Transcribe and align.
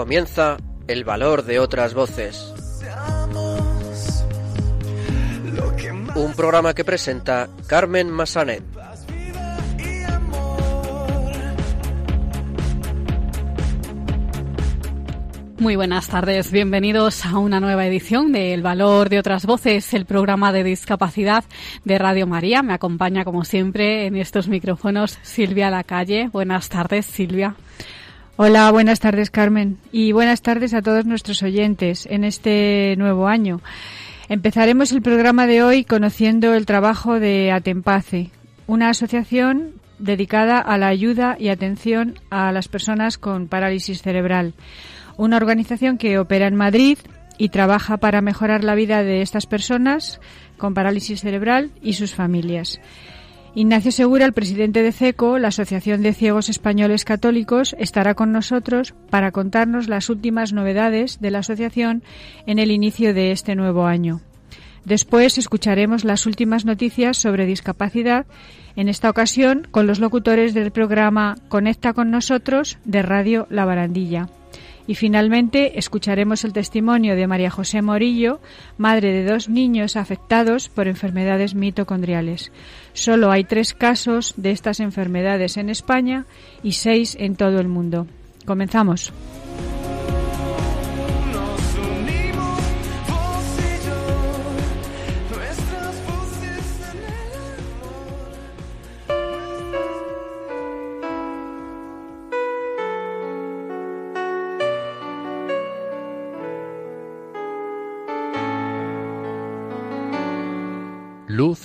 Comienza 0.00 0.56
el 0.88 1.04
valor 1.04 1.44
de 1.44 1.58
otras 1.58 1.92
voces. 1.92 2.54
Un 6.14 6.32
programa 6.32 6.72
que 6.72 6.86
presenta 6.86 7.50
Carmen 7.66 8.08
Massanet. 8.08 8.62
Muy 15.58 15.76
buenas 15.76 16.08
tardes, 16.08 16.50
bienvenidos 16.50 17.26
a 17.26 17.36
una 17.36 17.60
nueva 17.60 17.86
edición 17.86 18.32
de 18.32 18.54
El 18.54 18.62
Valor 18.62 19.10
de 19.10 19.18
otras 19.18 19.44
Voces, 19.44 19.92
el 19.92 20.06
programa 20.06 20.50
de 20.54 20.64
discapacidad 20.64 21.44
de 21.84 21.98
Radio 21.98 22.26
María. 22.26 22.62
Me 22.62 22.72
acompaña, 22.72 23.26
como 23.26 23.44
siempre, 23.44 24.06
en 24.06 24.16
estos 24.16 24.48
micrófonos 24.48 25.18
Silvia 25.20 25.68
Lacalle. 25.68 26.30
Buenas 26.32 26.70
tardes, 26.70 27.04
Silvia. 27.04 27.54
Hola, 28.42 28.70
buenas 28.70 29.00
tardes 29.00 29.30
Carmen 29.30 29.76
y 29.92 30.12
buenas 30.12 30.40
tardes 30.40 30.72
a 30.72 30.80
todos 30.80 31.04
nuestros 31.04 31.42
oyentes 31.42 32.06
en 32.06 32.24
este 32.24 32.94
nuevo 32.96 33.28
año. 33.28 33.60
Empezaremos 34.30 34.92
el 34.92 35.02
programa 35.02 35.46
de 35.46 35.62
hoy 35.62 35.84
conociendo 35.84 36.54
el 36.54 36.64
trabajo 36.64 37.20
de 37.20 37.52
Atempace, 37.52 38.30
una 38.66 38.88
asociación 38.88 39.74
dedicada 39.98 40.58
a 40.58 40.78
la 40.78 40.86
ayuda 40.86 41.36
y 41.38 41.50
atención 41.50 42.14
a 42.30 42.50
las 42.50 42.68
personas 42.68 43.18
con 43.18 43.46
parálisis 43.46 44.00
cerebral. 44.00 44.54
Una 45.18 45.36
organización 45.36 45.98
que 45.98 46.18
opera 46.18 46.46
en 46.46 46.56
Madrid 46.56 46.96
y 47.36 47.50
trabaja 47.50 47.98
para 47.98 48.22
mejorar 48.22 48.64
la 48.64 48.74
vida 48.74 49.02
de 49.02 49.20
estas 49.20 49.44
personas 49.44 50.18
con 50.56 50.72
parálisis 50.72 51.20
cerebral 51.20 51.72
y 51.82 51.92
sus 51.92 52.14
familias. 52.14 52.80
Ignacio 53.52 53.90
Segura, 53.90 54.26
el 54.26 54.32
presidente 54.32 54.80
de 54.80 54.92
CECO, 54.92 55.38
la 55.38 55.48
Asociación 55.48 56.02
de 56.02 56.14
Ciegos 56.14 56.48
Españoles 56.48 57.04
Católicos, 57.04 57.74
estará 57.80 58.14
con 58.14 58.30
nosotros 58.30 58.94
para 59.10 59.32
contarnos 59.32 59.88
las 59.88 60.08
últimas 60.08 60.52
novedades 60.52 61.20
de 61.20 61.32
la 61.32 61.40
asociación 61.40 62.04
en 62.46 62.60
el 62.60 62.70
inicio 62.70 63.12
de 63.12 63.32
este 63.32 63.56
nuevo 63.56 63.86
año. 63.86 64.20
Después 64.84 65.36
escucharemos 65.36 66.04
las 66.04 66.26
últimas 66.26 66.64
noticias 66.64 67.18
sobre 67.18 67.44
discapacidad, 67.44 68.24
en 68.76 68.88
esta 68.88 69.10
ocasión 69.10 69.66
con 69.68 69.88
los 69.88 69.98
locutores 69.98 70.54
del 70.54 70.70
programa 70.70 71.34
Conecta 71.48 71.92
con 71.92 72.12
nosotros 72.12 72.78
de 72.84 73.02
Radio 73.02 73.48
La 73.50 73.64
Barandilla. 73.64 74.28
Y 74.90 74.96
finalmente 74.96 75.78
escucharemos 75.78 76.44
el 76.44 76.52
testimonio 76.52 77.14
de 77.14 77.28
María 77.28 77.48
José 77.48 77.80
Morillo, 77.80 78.40
madre 78.76 79.12
de 79.12 79.24
dos 79.24 79.48
niños 79.48 79.94
afectados 79.94 80.68
por 80.68 80.88
enfermedades 80.88 81.54
mitocondriales. 81.54 82.50
Solo 82.92 83.30
hay 83.30 83.44
tres 83.44 83.72
casos 83.72 84.34
de 84.36 84.50
estas 84.50 84.80
enfermedades 84.80 85.58
en 85.58 85.70
España 85.70 86.26
y 86.64 86.72
seis 86.72 87.16
en 87.20 87.36
todo 87.36 87.60
el 87.60 87.68
mundo. 87.68 88.08
Comenzamos. 88.46 89.12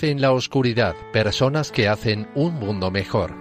En 0.06 0.20
la 0.20 0.30
oscuridad, 0.30 0.94
personas 1.12 1.72
que 1.72 1.88
hacen 1.88 2.28
un 2.36 2.54
mundo 2.60 2.92
mejor. 2.92 3.34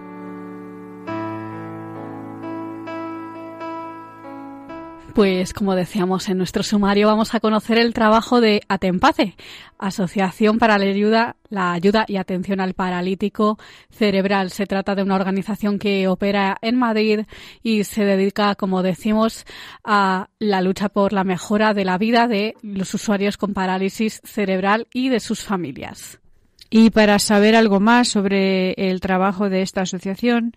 Pues 5.14 5.54
como 5.54 5.76
decíamos 5.76 6.28
en 6.28 6.40
nuestro 6.40 6.64
sumario, 6.64 7.06
vamos 7.06 7.36
a 7.36 7.40
conocer 7.40 7.78
el 7.78 7.94
trabajo 7.94 8.42
de 8.42 8.62
Atempace, 8.68 9.36
Asociación 9.78 10.58
para 10.58 10.80
la 10.80 10.86
Ayuda, 10.86 11.36
la 11.50 11.72
Ayuda 11.72 12.06
y 12.08 12.18
Atención 12.18 12.60
al 12.60 12.74
Paralítico 12.74 13.60
Cerebral. 13.92 14.50
Se 14.50 14.66
trata 14.66 14.96
de 14.96 15.04
una 15.04 15.18
organización 15.18 15.78
que 15.78 16.08
opera 16.08 16.58
en 16.64 16.78
Madrid 16.78 17.28
y 17.62 17.84
se 17.84 18.06
dedica, 18.06 18.56
como 18.56 18.82
decimos, 18.82 19.46
a 19.84 20.30
la 20.40 20.64
lucha 20.64 20.90
por 20.90 21.14
la 21.14 21.24
mejora 21.24 21.76
de 21.76 21.86
la 21.86 22.00
vida 22.00 22.28
de 22.28 22.56
los 22.64 22.92
usuarios 22.96 23.38
con 23.38 23.54
parálisis 23.54 24.20
cerebral 24.24 24.88
y 24.92 25.10
de 25.10 25.20
sus 25.20 25.44
familias. 25.44 26.22
Y 26.70 26.90
para 26.90 27.20
saber 27.20 27.56
algo 27.56 27.80
más 27.80 28.08
sobre 28.08 28.74
el 28.74 29.00
trabajo 29.00 29.50
de 29.50 29.62
esta 29.62 29.82
asociación, 29.82 30.54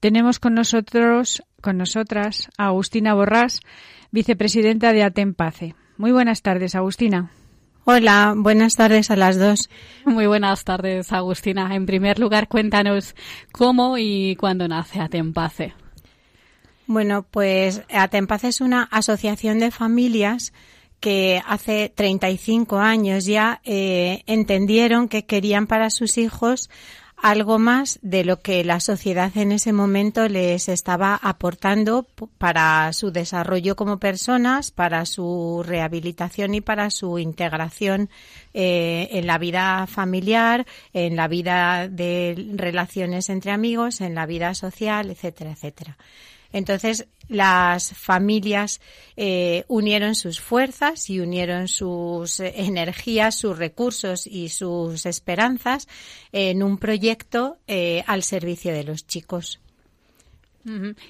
tenemos 0.00 0.38
con 0.38 0.54
nosotros, 0.54 1.42
con 1.60 1.78
nosotras, 1.78 2.50
a 2.58 2.66
Agustina 2.66 3.14
Borrás, 3.14 3.60
vicepresidenta 4.10 4.92
de 4.92 5.04
Atempace. 5.04 5.74
Muy 5.96 6.12
buenas 6.12 6.42
tardes, 6.42 6.74
Agustina. 6.74 7.30
Hola, 7.84 8.34
buenas 8.36 8.76
tardes 8.76 9.10
a 9.10 9.16
las 9.16 9.38
dos. 9.38 9.68
Muy 10.04 10.26
buenas 10.26 10.64
tardes, 10.64 11.12
Agustina. 11.12 11.74
En 11.74 11.86
primer 11.86 12.18
lugar, 12.18 12.48
cuéntanos 12.48 13.14
cómo 13.52 13.98
y 13.98 14.36
cuándo 14.36 14.66
nace 14.66 15.00
Atempace. 15.00 15.74
Bueno, 16.86 17.24
pues 17.30 17.82
Atempaz 17.92 18.44
es 18.44 18.60
una 18.60 18.82
asociación 18.84 19.58
de 19.58 19.70
familias 19.70 20.52
que 21.04 21.42
hace 21.46 21.92
35 21.94 22.78
años 22.78 23.26
ya 23.26 23.60
eh, 23.62 24.22
entendieron 24.26 25.10
que 25.10 25.26
querían 25.26 25.66
para 25.66 25.90
sus 25.90 26.16
hijos 26.16 26.70
algo 27.18 27.58
más 27.58 27.98
de 28.00 28.24
lo 28.24 28.40
que 28.40 28.64
la 28.64 28.80
sociedad 28.80 29.30
en 29.36 29.52
ese 29.52 29.74
momento 29.74 30.26
les 30.30 30.70
estaba 30.70 31.14
aportando 31.14 32.06
para 32.38 32.90
su 32.94 33.10
desarrollo 33.10 33.76
como 33.76 33.98
personas, 33.98 34.70
para 34.70 35.04
su 35.04 35.62
rehabilitación 35.62 36.54
y 36.54 36.62
para 36.62 36.88
su 36.88 37.18
integración 37.18 38.08
eh, 38.54 39.08
en 39.10 39.26
la 39.26 39.36
vida 39.36 39.86
familiar, 39.86 40.64
en 40.94 41.16
la 41.16 41.28
vida 41.28 41.86
de 41.86 42.52
relaciones 42.54 43.28
entre 43.28 43.50
amigos, 43.50 44.00
en 44.00 44.14
la 44.14 44.24
vida 44.24 44.54
social, 44.54 45.10
etcétera, 45.10 45.50
etcétera. 45.50 45.98
Entonces, 46.54 47.08
las 47.28 47.92
familias 47.94 48.80
eh, 49.16 49.64
unieron 49.66 50.14
sus 50.14 50.40
fuerzas 50.40 51.10
y 51.10 51.18
unieron 51.18 51.66
sus 51.66 52.38
eh, 52.38 52.54
energías, 52.58 53.34
sus 53.34 53.58
recursos 53.58 54.24
y 54.28 54.50
sus 54.50 55.04
esperanzas 55.04 55.88
en 56.30 56.62
un 56.62 56.78
proyecto 56.78 57.58
eh, 57.66 58.04
al 58.06 58.22
servicio 58.22 58.72
de 58.72 58.84
los 58.84 59.04
chicos. 59.04 59.58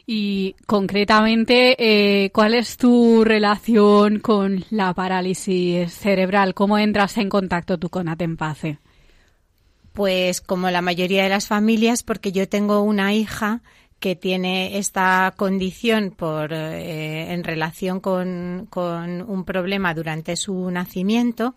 Y 0.05 0.57
concretamente, 0.67 1.77
eh, 1.79 2.31
¿cuál 2.31 2.55
es 2.55 2.77
tu 2.77 3.23
relación 3.23 4.19
con 4.19 4.65
la 4.71 4.95
parálisis 4.95 5.93
cerebral? 5.93 6.55
¿Cómo 6.55 6.77
entras 6.77 7.19
en 7.19 7.29
contacto 7.29 7.79
tú 7.79 7.89
con 7.89 8.09
Atempace? 8.09 8.79
Pues 9.93 10.41
como 10.41 10.71
la 10.71 10.83
mayoría 10.83 11.23
de 11.23 11.29
las 11.29 11.47
familias, 11.47 12.03
porque 12.03 12.33
yo 12.33 12.49
tengo 12.49 12.81
una 12.81 13.15
hija 13.15 13.63
que 14.05 14.17
tiene 14.17 14.77
esta 14.77 15.33
condición 15.35 16.11
por 16.11 16.53
eh, 16.53 17.33
en 17.33 17.43
relación 17.43 18.01
con, 18.01 18.67
con 18.69 19.23
un 19.23 19.45
problema 19.47 19.95
durante 19.95 20.37
su 20.37 20.71
nacimiento 20.71 21.55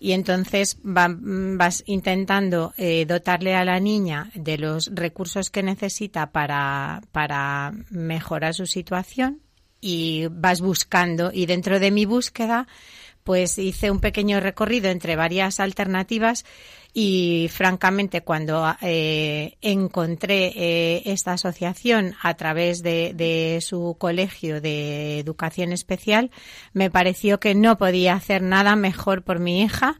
y 0.00 0.10
entonces 0.10 0.78
va- 0.84 1.16
vas 1.16 1.84
intentando 1.86 2.72
eh, 2.78 3.06
dotarle 3.06 3.54
a 3.54 3.64
la 3.64 3.78
niña 3.78 4.28
de 4.34 4.58
los 4.58 4.90
recursos 4.92 5.50
que 5.50 5.62
necesita 5.62 6.32
para, 6.32 7.00
para 7.12 7.72
mejorar 7.90 8.54
su 8.54 8.66
situación 8.66 9.40
y 9.80 10.26
vas 10.32 10.60
buscando 10.60 11.30
y 11.32 11.46
dentro 11.46 11.78
de 11.78 11.92
mi 11.92 12.06
búsqueda 12.06 12.66
pues 13.22 13.56
hice 13.56 13.92
un 13.92 14.00
pequeño 14.00 14.40
recorrido 14.40 14.90
entre 14.90 15.14
varias 15.14 15.60
alternativas 15.60 16.44
y 16.94 17.48
francamente 17.52 18.22
cuando 18.22 18.64
eh, 18.80 19.56
encontré 19.60 20.52
eh, 20.56 21.02
esta 21.06 21.32
asociación 21.34 22.14
a 22.22 22.34
través 22.34 22.82
de, 22.82 23.12
de 23.14 23.60
su 23.60 23.96
colegio 23.98 24.60
de 24.60 25.18
educación 25.18 25.72
especial 25.72 26.30
me 26.72 26.90
pareció 26.90 27.38
que 27.40 27.54
no 27.54 27.76
podía 27.78 28.14
hacer 28.14 28.42
nada 28.42 28.74
mejor 28.76 29.22
por 29.22 29.38
mi 29.38 29.62
hija 29.62 29.98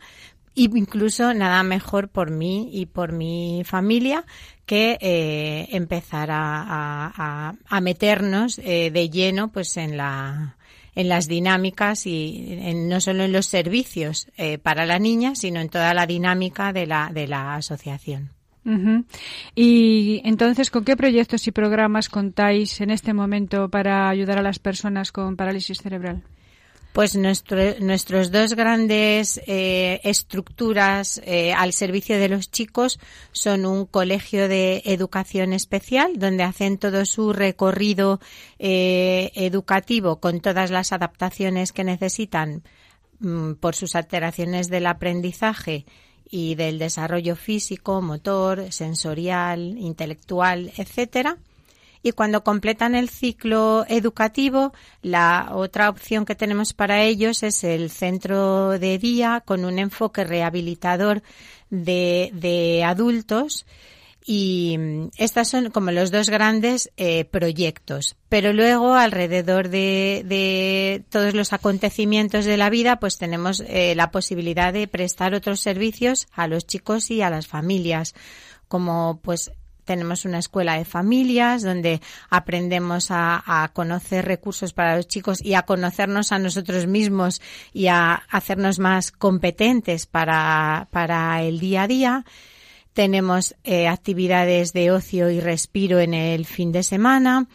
incluso 0.55 1.35
nada 1.35 1.63
mejor 1.63 2.09
por 2.09 2.33
mí 2.33 2.69
y 2.73 2.87
por 2.87 3.13
mi 3.13 3.63
familia 3.65 4.25
que 4.67 4.99
eh, 5.01 5.69
empezar 5.71 6.31
a- 6.33 7.13
a- 7.17 7.55
a 7.69 7.81
meternos 7.81 8.59
eh, 8.65 8.91
de 8.91 9.09
lleno 9.09 9.53
pues 9.53 9.77
en 9.77 9.97
la 9.97 10.57
en 10.99 11.09
las 11.09 11.29
dinámicas 11.29 12.07
y 12.07 12.59
en- 12.61 12.89
no 12.89 13.01
solo 13.01 13.23
en 13.23 13.33
los 13.33 13.47
servicios 13.47 14.27
eh, 14.37 14.59
para 14.59 14.85
la 14.85 14.99
niña, 14.99 15.35
sino 15.37 15.61
en 15.61 15.69
toda 15.69 15.95
la 15.95 16.07
dinámica 16.07 16.73
de 16.73 16.87
la, 16.87 17.11
de 17.15 17.27
la 17.29 17.55
asociación. 17.55 18.31
Y 19.55 20.21
entonces, 20.25 20.71
¿con 20.71 20.85
qué 20.85 20.97
proyectos 20.97 21.47
y 21.47 21.53
programas 21.53 22.09
contáis 22.09 22.81
en 22.81 22.91
este 22.91 23.15
momento 23.15 23.69
para 23.71 24.09
ayudar 24.11 24.39
a 24.39 24.43
las 24.43 24.59
personas 24.59 25.11
con 25.13 25.37
parálisis 25.37 25.79
cerebral? 25.79 26.23
Pues 26.93 27.15
nuestro- 27.15 27.79
nuestros 27.81 28.33
dos 28.33 28.55
grandes 28.55 29.41
eh, 29.47 30.01
estructuras 30.03 31.21
eh, 31.25 31.53
al 31.53 31.73
servicio 31.73 32.19
de 32.19 32.29
los 32.29 32.51
chicos 32.51 32.99
son 33.31 33.67
un 33.67 33.87
colegio 33.87 34.49
de 34.49 34.83
educación 34.85 35.53
especial, 35.53 36.15
donde 36.19 36.43
hacen 36.43 36.77
todo 36.77 37.05
su 37.05 37.33
recorrido 37.33 38.19
eh, 38.59 39.31
educativo 39.35 40.19
con 40.19 40.41
todas 40.41 40.71
las 40.73 40.93
adaptaciones 40.93 41.73
que 41.73 41.85
necesitan 41.85 42.65
mm, 43.21 43.53
por 43.55 43.77
sus 43.77 43.95
alteraciones 43.95 44.69
del 44.69 44.87
aprendizaje 44.87 45.85
y 46.29 46.57
del 46.57 46.79
desarrollo 46.81 47.37
físico, 47.37 48.03
motor, 48.03 48.73
sensorial, 48.73 49.77
intelectual, 49.79 50.73
etcétera. 50.77 51.39
Y 52.03 52.13
cuando 52.13 52.45
completan 52.45 52.95
el 52.95 53.09
ciclo 53.09 53.85
educativo, 53.89 54.73
la 55.03 55.51
otra 55.53 55.89
opción 55.91 56.25
que 56.25 56.35
tenemos 56.35 56.73
para 56.73 57.03
ellos 57.03 57.43
es 57.43 57.65
el 57.65 57.91
centro 57.91 58.79
de 58.79 58.99
día 58.99 59.43
con 59.45 59.65
un 59.65 59.79
enfoque 59.79 60.25
rehabilitador 60.25 61.23
de, 61.71 62.31
de 62.35 62.85
adultos. 62.85 63.67
Y 64.31 64.79
estas 65.17 65.49
son 65.49 65.71
como 65.71 65.91
los 65.91 66.11
dos 66.11 66.29
grandes 66.29 66.91
eh, 66.99 67.25
proyectos. 67.25 68.15
Pero 68.29 68.53
luego, 68.53 68.93
alrededor 68.93 69.71
de, 69.71 70.23
de 70.27 71.03
todos 71.09 71.33
los 71.33 71.55
acontecimientos 71.55 72.45
de 72.45 72.59
la 72.59 72.69
vida, 72.69 73.01
pues 73.01 73.17
tenemos 73.17 73.61
eh, 73.67 73.95
la 73.97 74.11
posibilidad 74.11 74.71
de 74.75 74.87
prestar 74.87 75.33
otros 75.33 75.61
servicios 75.61 76.29
a 76.33 76.47
los 76.47 76.67
chicos 76.67 77.11
y 77.11 77.23
a 77.23 77.31
las 77.31 77.47
familias, 77.47 78.15
como 78.69 79.19
pues 79.23 79.51
tenemos 79.89 80.27
una 80.27 80.39
escuela 80.39 80.77
de 80.77 80.85
familias 80.85 81.63
donde 81.63 82.03
aprendemos 82.29 83.07
a, 83.09 83.71
conocer 83.73 84.27
recursos 84.27 84.75
para 84.75 84.99
los 84.99 85.09
chicos 85.09 85.43
y 85.43 85.55
a 85.55 85.63
conocernos 85.63 86.31
a 86.31 86.39
nosotros 86.39 86.87
mismos 86.87 87.41
y 87.73 87.87
a 87.87 88.13
hacernos 88.29 88.79
más 88.81 89.13
competentes 89.13 90.05
para, 90.05 90.89
para 90.91 91.43
el 91.43 91.59
día 91.59 91.85
a 91.85 91.89
día. 91.89 92.25
Tenemos 92.93 93.57
eh, 93.65 93.89
actividades 93.89 94.75
de 94.75 94.91
ocio 94.91 95.31
y 95.31 95.41
respiro 95.41 96.01
en 96.01 96.13
el 96.13 96.45
fin 96.45 96.71
de 96.71 96.83
semana. 96.83 97.47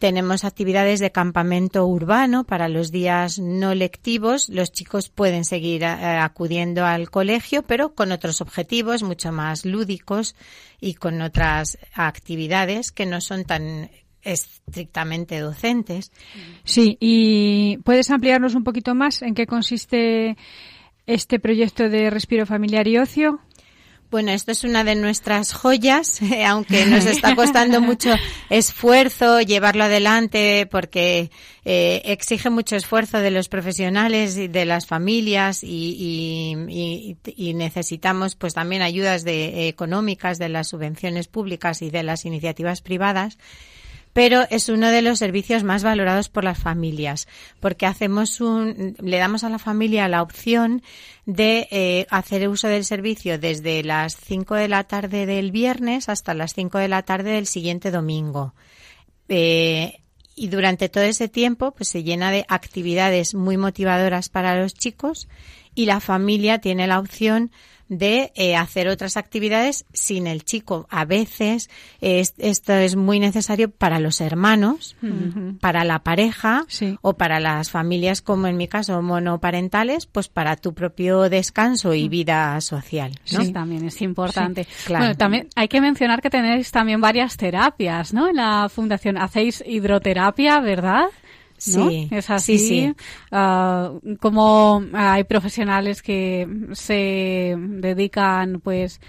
Tenemos 0.00 0.44
actividades 0.44 0.98
de 0.98 1.12
campamento 1.12 1.86
urbano 1.86 2.44
para 2.44 2.70
los 2.70 2.90
días 2.90 3.38
no 3.38 3.74
lectivos. 3.74 4.48
Los 4.48 4.72
chicos 4.72 5.10
pueden 5.10 5.44
seguir 5.44 5.82
eh, 5.82 5.86
acudiendo 5.86 6.86
al 6.86 7.10
colegio, 7.10 7.62
pero 7.64 7.94
con 7.94 8.10
otros 8.10 8.40
objetivos 8.40 9.02
mucho 9.02 9.30
más 9.30 9.66
lúdicos 9.66 10.36
y 10.80 10.94
con 10.94 11.20
otras 11.20 11.76
actividades 11.92 12.92
que 12.92 13.04
no 13.04 13.20
son 13.20 13.44
tan 13.44 13.90
estrictamente 14.22 15.38
docentes. 15.38 16.12
Sí, 16.64 16.96
y 16.98 17.76
¿puedes 17.84 18.10
ampliarnos 18.10 18.54
un 18.54 18.64
poquito 18.64 18.94
más 18.94 19.20
en 19.20 19.34
qué 19.34 19.46
consiste 19.46 20.38
este 21.04 21.38
proyecto 21.38 21.90
de 21.90 22.08
respiro 22.08 22.46
familiar 22.46 22.88
y 22.88 22.96
ocio? 22.96 23.40
Bueno, 24.10 24.32
esto 24.32 24.50
es 24.50 24.64
una 24.64 24.82
de 24.82 24.96
nuestras 24.96 25.52
joyas, 25.52 26.20
eh, 26.32 26.44
aunque 26.44 26.84
nos 26.84 27.06
está 27.06 27.36
costando 27.36 27.80
mucho 27.80 28.10
esfuerzo 28.48 29.40
llevarlo 29.40 29.84
adelante 29.84 30.66
porque 30.68 31.30
eh, 31.64 32.02
exige 32.04 32.50
mucho 32.50 32.74
esfuerzo 32.74 33.18
de 33.18 33.30
los 33.30 33.48
profesionales 33.48 34.36
y 34.36 34.48
de 34.48 34.64
las 34.64 34.86
familias 34.86 35.62
y, 35.62 35.94
y, 35.96 36.56
y, 36.68 37.16
y 37.36 37.54
necesitamos 37.54 38.34
pues 38.34 38.54
también 38.54 38.82
ayudas 38.82 39.22
de, 39.22 39.68
económicas 39.68 40.38
de 40.38 40.48
las 40.48 40.68
subvenciones 40.68 41.28
públicas 41.28 41.80
y 41.80 41.90
de 41.90 42.02
las 42.02 42.24
iniciativas 42.24 42.82
privadas 42.82 43.38
pero 44.12 44.46
es 44.50 44.68
uno 44.68 44.90
de 44.90 45.02
los 45.02 45.18
servicios 45.18 45.62
más 45.62 45.82
valorados 45.82 46.28
por 46.28 46.44
las 46.44 46.58
familias, 46.58 47.28
porque 47.60 47.86
hacemos 47.86 48.40
un, 48.40 48.96
le 49.00 49.18
damos 49.18 49.44
a 49.44 49.50
la 49.50 49.58
familia 49.58 50.08
la 50.08 50.22
opción 50.22 50.82
de 51.26 51.68
eh, 51.70 52.06
hacer 52.10 52.48
uso 52.48 52.68
del 52.68 52.84
servicio 52.84 53.38
desde 53.38 53.82
las 53.84 54.16
5 54.16 54.54
de 54.56 54.68
la 54.68 54.84
tarde 54.84 55.26
del 55.26 55.52
viernes 55.52 56.08
hasta 56.08 56.34
las 56.34 56.54
5 56.54 56.78
de 56.78 56.88
la 56.88 57.02
tarde 57.02 57.30
del 57.32 57.46
siguiente 57.46 57.90
domingo. 57.90 58.54
Eh, 59.28 60.00
y 60.34 60.48
durante 60.48 60.88
todo 60.88 61.04
ese 61.04 61.28
tiempo 61.28 61.72
pues 61.72 61.88
se 61.88 62.02
llena 62.02 62.30
de 62.32 62.44
actividades 62.48 63.34
muy 63.34 63.56
motivadoras 63.56 64.28
para 64.28 64.60
los 64.60 64.74
chicos 64.74 65.28
y 65.74 65.86
la 65.86 66.00
familia 66.00 66.58
tiene 66.58 66.86
la 66.86 66.98
opción 66.98 67.52
de 67.90 68.32
eh, 68.36 68.56
hacer 68.56 68.88
otras 68.88 69.16
actividades 69.18 69.84
sin 69.92 70.26
el 70.28 70.44
chico. 70.44 70.86
A 70.90 71.04
veces 71.04 71.68
eh, 72.00 72.24
esto 72.38 72.72
es 72.72 72.96
muy 72.96 73.18
necesario 73.18 73.70
para 73.70 73.98
los 73.98 74.20
hermanos, 74.20 74.96
uh 75.02 75.06
-huh. 75.06 75.58
para 75.58 75.84
la 75.84 75.98
pareja 75.98 76.64
sí. 76.68 76.96
o 77.02 77.14
para 77.14 77.40
las 77.40 77.70
familias, 77.70 78.22
como 78.22 78.46
en 78.46 78.56
mi 78.56 78.68
caso, 78.68 79.02
monoparentales, 79.02 80.06
pues 80.06 80.28
para 80.28 80.56
tu 80.56 80.72
propio 80.72 81.28
descanso 81.28 81.92
y 81.92 82.08
vida 82.08 82.60
social. 82.60 83.12
¿no? 83.32 83.44
Sí, 83.44 83.52
también 83.52 83.84
es 83.84 84.00
importante. 84.00 84.64
Sí, 84.64 84.70
claro. 84.86 85.04
Bueno, 85.04 85.16
también 85.16 85.48
hay 85.56 85.66
que 85.66 85.80
mencionar 85.80 86.22
que 86.22 86.30
tenéis 86.30 86.70
también 86.70 87.00
varias 87.00 87.36
terapias, 87.36 88.14
¿no? 88.14 88.28
En 88.28 88.36
la 88.36 88.68
fundación 88.68 89.18
hacéis 89.18 89.64
hidroterapia, 89.66 90.60
¿verdad? 90.60 91.06
¿No? 91.66 91.90
Sí, 91.90 92.08
es 92.10 92.30
así. 92.30 92.58
Sí, 92.58 92.68
sí. 92.68 92.94
Uh, 93.34 94.16
como 94.18 94.84
hay 94.92 95.24
profesionales 95.24 96.02
que 96.02 96.48
se 96.72 97.54
dedican, 97.56 98.60
pues, 98.60 99.00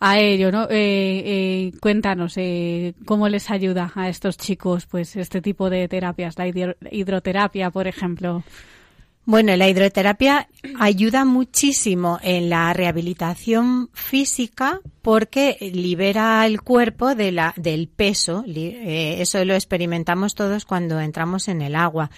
a 0.00 0.18
ello, 0.18 0.50
¿no? 0.50 0.64
Eh, 0.64 1.22
eh, 1.24 1.72
cuéntanos 1.80 2.34
eh, 2.36 2.94
cómo 3.04 3.28
les 3.28 3.50
ayuda 3.50 3.92
a 3.94 4.08
estos 4.08 4.38
chicos, 4.38 4.86
pues, 4.86 5.14
este 5.16 5.42
tipo 5.42 5.68
de 5.68 5.88
terapias, 5.88 6.36
la 6.38 6.46
hidroterapia, 6.90 7.70
por 7.70 7.86
ejemplo. 7.86 8.42
Bueno, 9.26 9.54
la 9.54 9.68
hidroterapia 9.68 10.48
ayuda 10.78 11.24
muchísimo 11.24 12.18
en 12.22 12.48
la 12.48 12.72
rehabilitación 12.72 13.90
física 13.92 14.80
porque 15.02 15.56
libera 15.60 16.44
el 16.46 16.62
cuerpo 16.62 17.14
de 17.14 17.30
la, 17.30 17.52
del 17.56 17.88
peso. 17.88 18.42
Eh, 18.46 19.16
eso 19.20 19.44
lo 19.44 19.54
experimentamos 19.54 20.34
todos 20.34 20.64
cuando 20.64 20.98
entramos 21.00 21.48
en 21.48 21.60
el 21.60 21.76
agua. 21.76 22.10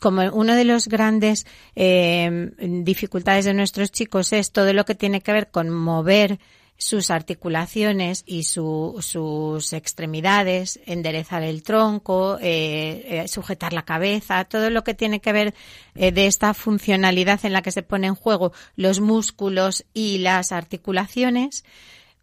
Como 0.00 0.22
uno 0.32 0.54
de 0.54 0.64
los 0.64 0.88
grandes 0.88 1.46
eh, 1.76 2.50
dificultades 2.58 3.44
de 3.44 3.54
nuestros 3.54 3.92
chicos 3.92 4.32
es 4.32 4.50
todo 4.50 4.72
lo 4.72 4.84
que 4.84 4.94
tiene 4.96 5.20
que 5.20 5.32
ver 5.32 5.50
con 5.50 5.70
mover 5.70 6.38
sus 6.76 7.10
articulaciones 7.10 8.24
y 8.26 8.44
su, 8.44 8.96
sus 9.00 9.72
extremidades, 9.72 10.80
enderezar 10.86 11.42
el 11.42 11.62
tronco, 11.62 12.38
eh, 12.40 13.22
eh, 13.22 13.28
sujetar 13.28 13.72
la 13.72 13.84
cabeza, 13.84 14.44
todo 14.44 14.70
lo 14.70 14.84
que 14.84 14.94
tiene 14.94 15.20
que 15.20 15.32
ver 15.32 15.54
eh, 15.94 16.12
de 16.12 16.26
esta 16.26 16.52
funcionalidad 16.52 17.44
en 17.44 17.52
la 17.52 17.62
que 17.62 17.72
se 17.72 17.82
pone 17.82 18.08
en 18.08 18.14
juego 18.14 18.52
los 18.76 19.00
músculos 19.00 19.84
y 19.94 20.18
las 20.18 20.52
articulaciones. 20.52 21.64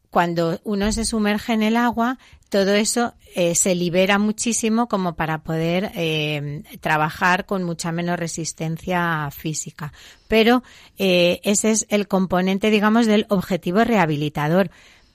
Cuando 0.10 0.60
uno 0.66 0.92
se 0.92 1.06
sumerge 1.06 1.54
en 1.54 1.64
el 1.64 1.78
agua, 1.78 2.20
todo 2.52 2.74
eso 2.74 3.14
eh, 3.34 3.56
se 3.56 3.76
libera 3.76 4.20
muchísimo 4.20 4.90
como 4.90 5.16
para 5.16 5.42
poder 5.42 5.94
eh, 5.96 6.64
trabajar 6.82 7.46
con 7.46 7.64
mucha 7.64 7.94
menos 7.94 8.20
resistencia 8.20 9.30
física. 9.32 9.94
Pero 10.28 10.62
eh, 10.98 11.40
ese 11.44 11.72
es 11.72 11.88
el 11.90 12.10
componente, 12.10 12.70
digamos, 12.70 13.08
del 13.08 13.26
objetivo 13.30 13.86
rehabilitador. 13.86 14.70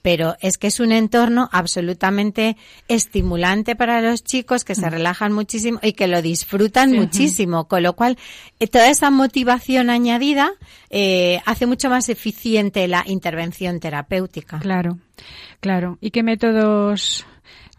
Pero 0.06 0.36
es 0.40 0.56
que 0.56 0.68
es 0.68 0.78
un 0.78 0.92
entorno 0.92 1.48
absolutamente 1.50 2.56
estimulante 2.86 3.75
para 3.75 4.00
los 4.00 4.22
chicos 4.22 4.64
que 4.64 4.76
se 4.76 4.88
relajan 4.88 5.32
muchísimo 5.32 5.80
y 5.82 5.94
que 5.94 6.06
lo 6.06 6.22
disfrutan 6.22 6.90
sí. 6.90 6.96
muchísimo. 6.96 7.66
Con 7.66 7.82
lo 7.82 7.94
cual, 7.94 8.16
eh, 8.60 8.68
toda 8.68 8.88
esa 8.88 9.10
motivación 9.10 9.90
añadida 9.90 10.52
eh, 10.90 11.40
hace 11.44 11.66
mucho 11.66 11.90
más 11.90 12.08
eficiente 12.08 12.86
la 12.86 13.02
intervención 13.04 13.80
terapéutica. 13.80 14.60
Claro, 14.60 15.00
claro. 15.58 15.98
¿Y 16.00 16.12
qué 16.12 16.22
métodos 16.22 17.26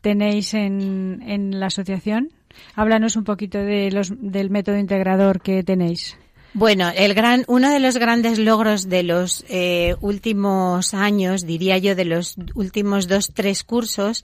tenéis 0.02 0.54
en, 0.54 1.24
en 1.26 1.62
la 1.62 1.68
asociación? 1.68 2.34
Háblanos 2.76 3.16
un 3.16 3.24
poquito 3.24 3.58
de 3.58 3.90
los, 3.90 4.12
del 4.20 4.50
método 4.50 4.78
integrador 4.78 5.40
que 5.40 5.64
tenéis. 5.64 6.18
Bueno, 6.54 6.90
el 6.96 7.14
gran, 7.14 7.44
uno 7.48 7.72
de 7.72 7.80
los 7.80 7.98
grandes 7.98 8.40
logros 8.40 8.90
de 8.90 9.04
los 9.04 9.46
eh, 9.48 9.96
últimos 10.02 10.94
años, 10.94 11.46
diría 11.46 11.78
yo, 11.78 11.94
de 11.94 12.06
los 12.06 12.36
últimos 12.56 13.08
dos, 13.08 13.32
tres 13.34 13.64
cursos, 13.64 14.24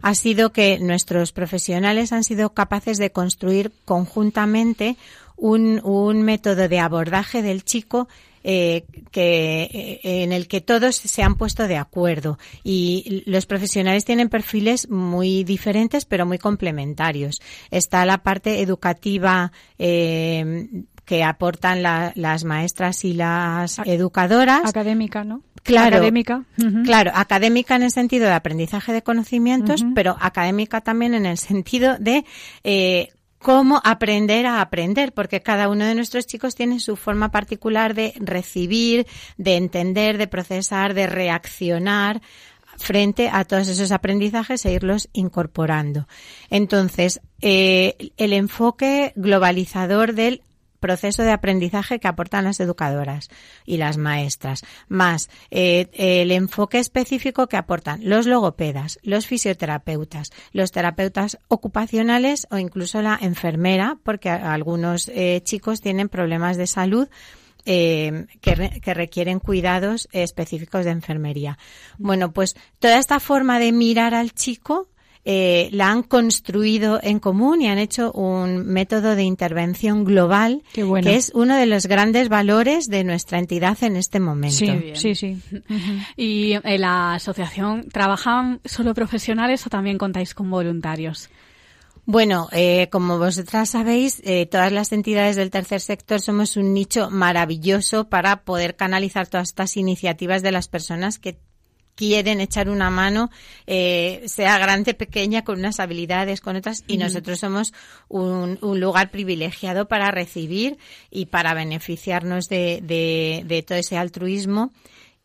ha 0.00 0.14
sido 0.14 0.52
que 0.52 0.78
nuestros 0.78 1.32
profesionales 1.32 2.12
han 2.12 2.24
sido 2.24 2.50
capaces 2.50 2.98
de 2.98 3.10
construir 3.10 3.72
conjuntamente 3.84 4.96
un, 5.36 5.80
un 5.82 6.22
método 6.22 6.68
de 6.68 6.78
abordaje 6.78 7.42
del 7.42 7.64
chico 7.64 8.08
eh, 8.44 8.84
que 9.12 9.62
eh, 9.72 10.00
en 10.02 10.32
el 10.32 10.48
que 10.48 10.60
todos 10.60 10.96
se 10.96 11.22
han 11.22 11.36
puesto 11.36 11.68
de 11.68 11.76
acuerdo 11.76 12.40
y 12.64 13.22
los 13.26 13.46
profesionales 13.46 14.04
tienen 14.04 14.28
perfiles 14.28 14.90
muy 14.90 15.44
diferentes 15.44 16.04
pero 16.06 16.26
muy 16.26 16.38
complementarios. 16.38 17.40
Está 17.70 18.04
la 18.04 18.24
parte 18.24 18.60
educativa 18.60 19.52
eh, 19.78 20.66
que 21.12 21.24
aportan 21.24 21.82
la, 21.82 22.12
las 22.14 22.44
maestras 22.44 23.04
y 23.04 23.12
las 23.12 23.78
educadoras. 23.84 24.66
Académica, 24.66 25.24
¿no? 25.24 25.42
Claro. 25.62 25.96
académica. 25.96 26.46
Claro, 26.86 27.10
académica 27.14 27.76
en 27.76 27.82
el 27.82 27.90
sentido 27.90 28.24
de 28.24 28.32
aprendizaje 28.32 28.94
de 28.94 29.02
conocimientos, 29.02 29.84
pero 29.94 30.16
académica 30.18 30.80
también 30.80 31.12
en 31.12 31.26
el 31.26 31.36
sentido 31.36 31.98
de 31.98 32.24
eh, 32.64 33.10
cómo 33.38 33.82
aprender 33.84 34.46
a 34.46 34.62
aprender, 34.62 35.12
porque 35.12 35.42
cada 35.42 35.68
uno 35.68 35.84
de 35.84 35.94
nuestros 35.94 36.26
chicos 36.26 36.54
tiene 36.54 36.80
su 36.80 36.96
forma 36.96 37.30
particular 37.30 37.92
de 37.92 38.14
recibir, 38.16 39.06
de 39.36 39.56
entender, 39.56 40.16
de 40.16 40.28
procesar, 40.28 40.94
de 40.94 41.08
reaccionar 41.08 42.22
frente 42.78 43.28
a 43.30 43.44
todos 43.44 43.68
esos 43.68 43.92
aprendizajes 43.92 44.64
e 44.64 44.72
irlos 44.72 45.10
incorporando. 45.12 46.08
Entonces, 46.48 47.20
eh, 47.42 48.12
el 48.16 48.32
enfoque 48.32 49.12
globalizador 49.14 50.14
del 50.14 50.40
proceso 50.82 51.22
de 51.22 51.30
aprendizaje 51.30 51.98
que 52.00 52.08
aportan 52.08 52.44
las 52.44 52.60
educadoras 52.60 53.30
y 53.64 53.78
las 53.78 53.96
maestras, 53.96 54.62
más 54.88 55.30
eh, 55.50 55.88
el 55.94 56.30
enfoque 56.32 56.78
específico 56.78 57.46
que 57.46 57.56
aportan 57.56 58.00
los 58.02 58.26
logopedas, 58.26 58.98
los 59.02 59.26
fisioterapeutas, 59.26 60.30
los 60.52 60.72
terapeutas 60.72 61.38
ocupacionales 61.48 62.46
o 62.50 62.58
incluso 62.58 63.00
la 63.00 63.16
enfermera, 63.22 63.96
porque 64.02 64.28
algunos 64.28 65.08
eh, 65.08 65.40
chicos 65.44 65.80
tienen 65.80 66.08
problemas 66.10 66.56
de 66.58 66.66
salud 66.66 67.08
eh, 67.64 68.26
que, 68.40 68.54
re- 68.56 68.80
que 68.80 68.92
requieren 68.92 69.38
cuidados 69.38 70.08
específicos 70.10 70.84
de 70.84 70.90
enfermería. 70.90 71.58
Bueno, 71.96 72.32
pues 72.32 72.56
toda 72.80 72.98
esta 72.98 73.20
forma 73.20 73.60
de 73.60 73.70
mirar 73.70 74.14
al 74.14 74.32
chico 74.32 74.88
eh, 75.24 75.68
la 75.72 75.90
han 75.90 76.02
construido 76.02 76.98
en 77.02 77.20
común 77.20 77.62
y 77.62 77.68
han 77.68 77.78
hecho 77.78 78.10
un 78.12 78.66
método 78.66 79.14
de 79.14 79.22
intervención 79.22 80.04
global 80.04 80.62
Qué 80.72 80.82
bueno. 80.82 81.08
que 81.08 81.16
es 81.16 81.30
uno 81.34 81.56
de 81.56 81.66
los 81.66 81.86
grandes 81.86 82.28
valores 82.28 82.88
de 82.88 83.04
nuestra 83.04 83.38
entidad 83.38 83.78
en 83.82 83.96
este 83.96 84.18
momento. 84.18 84.56
Sí, 84.56 84.92
sí, 84.94 85.14
sí. 85.14 85.38
¿Y 86.16 86.54
en 86.62 86.80
la 86.80 87.14
asociación 87.14 87.88
trabajan 87.88 88.60
solo 88.64 88.94
profesionales 88.94 89.66
o 89.66 89.70
también 89.70 89.96
contáis 89.98 90.34
con 90.34 90.50
voluntarios? 90.50 91.30
Bueno, 92.04 92.48
eh, 92.50 92.88
como 92.90 93.18
vosotras 93.18 93.70
sabéis, 93.70 94.20
eh, 94.24 94.46
todas 94.46 94.72
las 94.72 94.90
entidades 94.90 95.36
del 95.36 95.50
tercer 95.50 95.80
sector 95.80 96.20
somos 96.20 96.56
un 96.56 96.74
nicho 96.74 97.10
maravilloso 97.10 98.08
para 98.08 98.42
poder 98.42 98.74
canalizar 98.74 99.28
todas 99.28 99.50
estas 99.50 99.76
iniciativas 99.76 100.42
de 100.42 100.50
las 100.50 100.66
personas 100.66 101.20
que 101.20 101.38
quieren 102.08 102.40
echar 102.40 102.68
una 102.68 102.90
mano, 102.90 103.30
eh, 103.68 104.22
sea 104.26 104.58
grande, 104.58 104.92
pequeña, 104.92 105.44
con 105.44 105.60
unas 105.60 105.78
habilidades, 105.78 106.40
con 106.40 106.56
otras, 106.56 106.82
y 106.88 106.96
nosotros 106.98 107.38
somos 107.38 107.72
un, 108.08 108.58
un 108.60 108.80
lugar 108.80 109.12
privilegiado 109.12 109.86
para 109.86 110.10
recibir 110.10 110.78
y 111.12 111.26
para 111.26 111.54
beneficiarnos 111.54 112.48
de, 112.48 112.80
de- 112.82 113.44
de 113.46 113.62
todo 113.62 113.78
ese 113.78 113.96
altruismo 113.96 114.72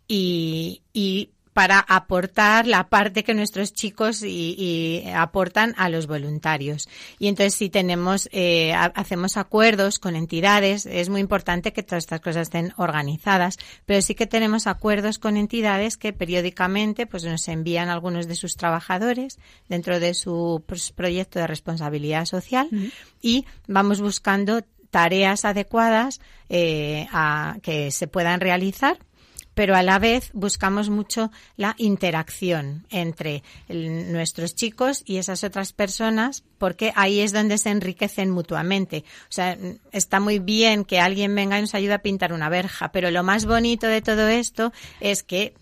y, 0.08 0.84
y 0.94 1.32
para 1.58 1.80
aportar 1.80 2.68
la 2.68 2.88
parte 2.88 3.24
que 3.24 3.34
nuestros 3.34 3.74
chicos 3.74 4.22
y, 4.22 4.54
y 4.60 5.10
aportan 5.10 5.74
a 5.80 5.90
los 5.90 6.06
voluntarios. 6.06 6.88
Y 7.18 7.30
entonces 7.30 7.56
si 7.56 7.72
tenemos, 7.72 8.30
eh, 8.32 8.74
ha- 8.76 8.94
hacemos 8.94 9.38
acuerdos 9.38 9.98
con 9.98 10.16
entidades, 10.16 10.86
es 10.86 11.10
muy 11.10 11.20
importante 11.20 11.74
que 11.74 11.82
todas 11.82 12.04
estas 12.04 12.22
cosas 12.22 12.44
estén 12.44 12.74
organizadas, 12.78 13.58
pero 13.88 14.04
sí 14.04 14.14
que 14.14 14.28
tenemos 14.28 14.68
acuerdos 14.68 15.18
con 15.18 15.36
entidades 15.36 15.98
que 15.98 16.14
periódicamente 16.14 17.08
pues 17.08 17.24
nos 17.24 17.48
envían 17.48 17.90
algunos 17.90 18.28
de 18.28 18.36
sus 18.36 18.56
trabajadores 18.56 19.40
dentro 19.68 20.00
de 20.00 20.14
su 20.14 20.64
pues, 20.68 20.92
proyecto 20.92 21.40
de 21.40 21.48
responsabilidad 21.48 22.26
social 22.26 22.68
y 23.20 23.46
vamos 23.68 24.00
buscando 24.00 24.62
tareas 24.92 25.44
adecuadas 25.44 26.22
eh, 26.50 27.08
a, 27.12 27.58
que 27.64 27.90
se 27.90 28.08
puedan 28.08 28.42
realizar 28.42 29.00
pero 29.58 29.76
a 29.76 29.82
la 29.82 29.98
vez 29.98 30.30
buscamos 30.34 30.92
mucho 30.92 31.32
la 31.56 31.74
interacción 31.80 32.86
entre 32.92 33.42
nuestros 33.70 34.54
chicos 34.54 35.02
y 35.04 35.18
esas 35.18 35.44
otras 35.44 35.74
personas, 35.74 36.44
porque 36.60 36.94
ahí 36.96 37.22
es 37.22 37.34
donde 37.34 37.58
se 37.58 37.72
enriquecen 37.72 38.30
mutuamente. 38.30 39.04
O 39.24 39.32
sea, 39.32 39.58
está 39.92 40.20
muy 40.20 40.38
bien 40.38 40.86
que 40.86 41.00
alguien 41.00 41.34
venga 41.34 41.58
y 41.58 41.62
nos 41.62 41.74
ayude 41.74 41.94
a 41.94 42.04
pintar 42.04 42.34
una 42.34 42.50
verja, 42.50 42.92
pero 42.92 43.10
lo 43.10 43.24
más 43.24 43.48
bonito 43.48 43.88
de 43.88 44.04
todo 44.04 44.28
esto 44.28 44.74
es 45.00 45.24
que 45.24 45.56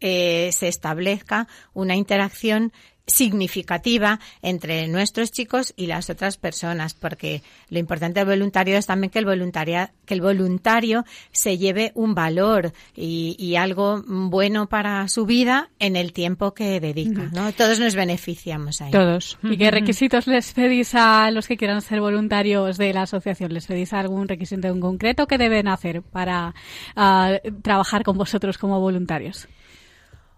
eh, 0.00 0.50
se 0.52 0.66
establezca 0.66 1.46
una 1.74 1.94
interacción 1.94 2.72
significativa 3.06 4.20
entre 4.42 4.88
nuestros 4.88 5.32
chicos 5.32 5.74
y 5.76 5.86
las 5.86 6.10
otras 6.10 6.36
personas, 6.36 6.94
porque 6.94 7.42
lo 7.68 7.78
importante 7.78 8.20
del 8.20 8.28
voluntario 8.28 8.76
es 8.78 8.86
también 8.86 9.10
que 9.10 9.18
el 9.18 9.24
voluntaria, 9.24 9.92
que 10.06 10.14
el 10.14 10.20
voluntario 10.20 11.04
se 11.32 11.58
lleve 11.58 11.92
un 11.94 12.14
valor 12.14 12.72
y, 12.94 13.36
y 13.38 13.56
algo 13.56 14.02
bueno 14.06 14.68
para 14.68 15.08
su 15.08 15.26
vida 15.26 15.70
en 15.78 15.96
el 15.96 16.12
tiempo 16.12 16.54
que 16.54 16.80
dedica, 16.80 17.30
¿no? 17.32 17.52
Todos 17.52 17.80
nos 17.80 17.94
beneficiamos 17.94 18.80
ahí. 18.80 18.90
Todos. 18.90 19.38
¿Y 19.42 19.56
qué 19.56 19.70
requisitos 19.70 20.26
les 20.26 20.52
pedís 20.52 20.94
a 20.94 21.30
los 21.30 21.46
que 21.46 21.56
quieran 21.56 21.82
ser 21.82 22.00
voluntarios 22.00 22.78
de 22.78 22.92
la 22.92 23.02
asociación? 23.02 23.52
¿Les 23.52 23.66
pedís 23.66 23.92
algún 23.92 24.28
requisito 24.28 24.68
en 24.68 24.80
concreto 24.80 25.26
que 25.26 25.38
deben 25.38 25.68
hacer 25.68 26.02
para 26.02 26.54
ah, 26.96 27.38
trabajar 27.62 28.04
con 28.04 28.16
vosotros 28.16 28.58
como 28.58 28.80
voluntarios? 28.80 29.48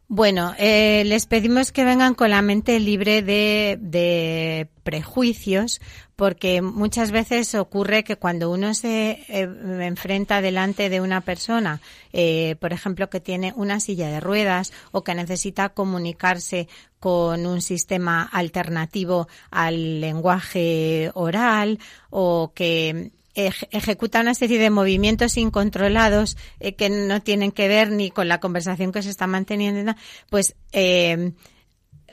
Bueno, 0.09 0.55
eh, 0.59 1.03
les 1.07 1.25
pedimos 1.25 1.73
que 1.73 1.83
vengan 1.83 2.15
con 2.15 2.29
la 2.29 2.43
mente 2.43 2.79
libre 2.79 3.23
de, 3.23 3.79
de 3.81 4.69
prejuicios, 4.83 5.81
porque 6.15 6.61
muchas 6.61 7.11
veces 7.11 7.55
ocurre 7.55 8.05
que 8.05 8.17
cuando 8.17 8.51
uno 8.51 8.75
se 8.75 9.25
eh, 9.29 9.49
enfrenta 9.81 10.43
delante 10.43 10.91
de 10.91 11.01
una 11.01 11.23
persona, 11.23 11.81
eh, 12.13 12.57
por 12.61 12.75
ejemplo, 12.75 13.09
que 13.09 13.21
tiene 13.21 13.55
una 13.57 13.81
silla 13.81 14.09
de 14.11 14.21
ruedas 14.21 14.75
o 14.93 15.03
que 15.03 15.15
necesita 15.15 15.71
comunicarse 15.71 16.69
con 17.01 17.47
un 17.47 17.63
sistema 17.63 18.23
alternativo 18.25 19.27
al 19.51 20.03
lenguaje 20.03 21.11
oral 21.15 21.79
o 22.11 22.53
que 22.55 23.11
ejecuta 23.35 24.21
una 24.21 24.35
serie 24.35 24.59
de 24.59 24.71
movimientos 24.71 25.37
incontrolados 25.37 26.37
eh, 26.61 26.75
que 26.75 26.89
no 26.91 27.21
tienen 27.23 27.53
que 27.53 27.69
ver 27.69 27.91
ni 27.91 28.11
con 28.11 28.29
la 28.29 28.41
conversación 28.41 28.93
que 28.93 29.03
se 29.03 29.11
está 29.11 29.27
manteniendo, 29.27 29.95
pues 30.31 30.55
eh, 30.73 31.33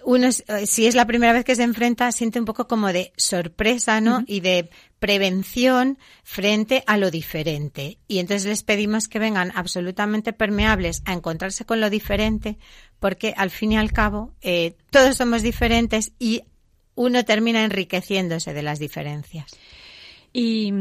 uno, 0.03 0.27
eh, 0.27 0.65
si 0.65 0.85
es 0.85 0.95
la 0.95 1.05
primera 1.05 1.33
vez 1.33 1.45
que 1.45 1.55
se 1.55 1.63
enfrenta, 1.63 2.11
siente 2.11 2.39
un 2.39 2.45
poco 2.45 2.67
como 2.67 2.91
de 2.91 3.13
sorpresa, 3.17 4.01
¿no? 4.01 4.23
Y 4.27 4.39
de 4.39 4.69
prevención 4.99 5.97
frente 6.23 6.83
a 6.87 6.97
lo 6.97 7.11
diferente. 7.11 7.99
Y 8.07 8.19
entonces 8.19 8.47
les 8.47 8.63
pedimos 8.63 9.07
que 9.07 9.19
vengan 9.19 9.51
absolutamente 9.55 10.33
permeables 10.33 11.01
a 11.05 11.13
encontrarse 11.13 11.65
con 11.65 11.79
lo 11.79 11.89
diferente, 11.89 12.57
porque 12.99 13.33
al 13.35 13.49
fin 13.49 13.73
y 13.73 13.77
al 13.77 13.91
cabo 13.91 14.33
eh, 14.41 14.75
todos 14.89 15.17
somos 15.17 15.41
diferentes 15.41 16.11
y 16.19 16.43
uno 16.95 17.23
termina 17.25 17.63
enriqueciéndose 17.63 18.53
de 18.53 18.63
las 18.63 18.79
diferencias. 18.79 19.51
Y 20.33 20.73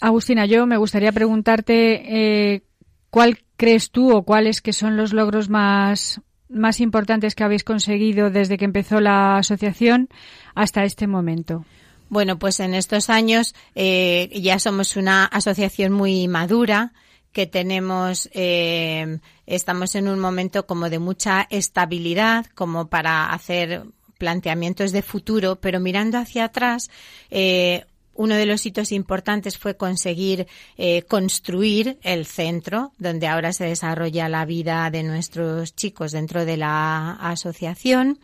Agustina, 0.00 0.46
yo 0.46 0.66
me 0.66 0.76
gustaría 0.76 1.12
preguntarte 1.12 2.54
eh, 2.54 2.62
cuál 3.10 3.38
crees 3.56 3.90
tú 3.90 4.12
o 4.14 4.22
cuáles 4.22 4.60
que 4.60 4.72
son 4.72 4.96
los 4.96 5.12
logros 5.12 5.48
más 5.48 6.20
más 6.48 6.80
importantes 6.80 7.34
que 7.34 7.44
habéis 7.44 7.62
conseguido 7.62 8.30
desde 8.30 8.58
que 8.58 8.64
empezó 8.64 9.00
la 9.00 9.36
asociación 9.36 10.08
hasta 10.54 10.82
este 10.82 11.06
momento. 11.06 11.64
Bueno, 12.08 12.40
pues 12.40 12.58
en 12.58 12.74
estos 12.74 13.08
años 13.08 13.54
eh, 13.76 14.28
ya 14.34 14.58
somos 14.58 14.96
una 14.96 15.26
asociación 15.26 15.92
muy 15.92 16.26
madura 16.26 16.92
que 17.32 17.46
tenemos, 17.46 18.28
eh, 18.32 19.20
estamos 19.46 19.94
en 19.94 20.08
un 20.08 20.18
momento 20.18 20.66
como 20.66 20.90
de 20.90 20.98
mucha 20.98 21.46
estabilidad, 21.50 22.46
como 22.54 22.88
para 22.88 23.32
hacer 23.32 23.84
planteamientos 24.18 24.90
de 24.90 25.02
futuro, 25.02 25.60
pero 25.60 25.78
mirando 25.78 26.18
hacia 26.18 26.46
atrás, 26.46 26.90
eh, 27.30 27.84
uno 28.20 28.34
de 28.34 28.44
los 28.44 28.66
hitos 28.66 28.92
importantes 28.92 29.56
fue 29.56 29.78
conseguir 29.78 30.46
eh, 30.76 31.04
construir 31.08 31.98
el 32.02 32.26
centro 32.26 32.92
donde 32.98 33.26
ahora 33.26 33.54
se 33.54 33.64
desarrolla 33.64 34.28
la 34.28 34.44
vida 34.44 34.90
de 34.90 35.02
nuestros 35.04 35.74
chicos 35.74 36.12
dentro 36.12 36.44
de 36.44 36.58
la 36.58 37.12
asociación. 37.12 38.18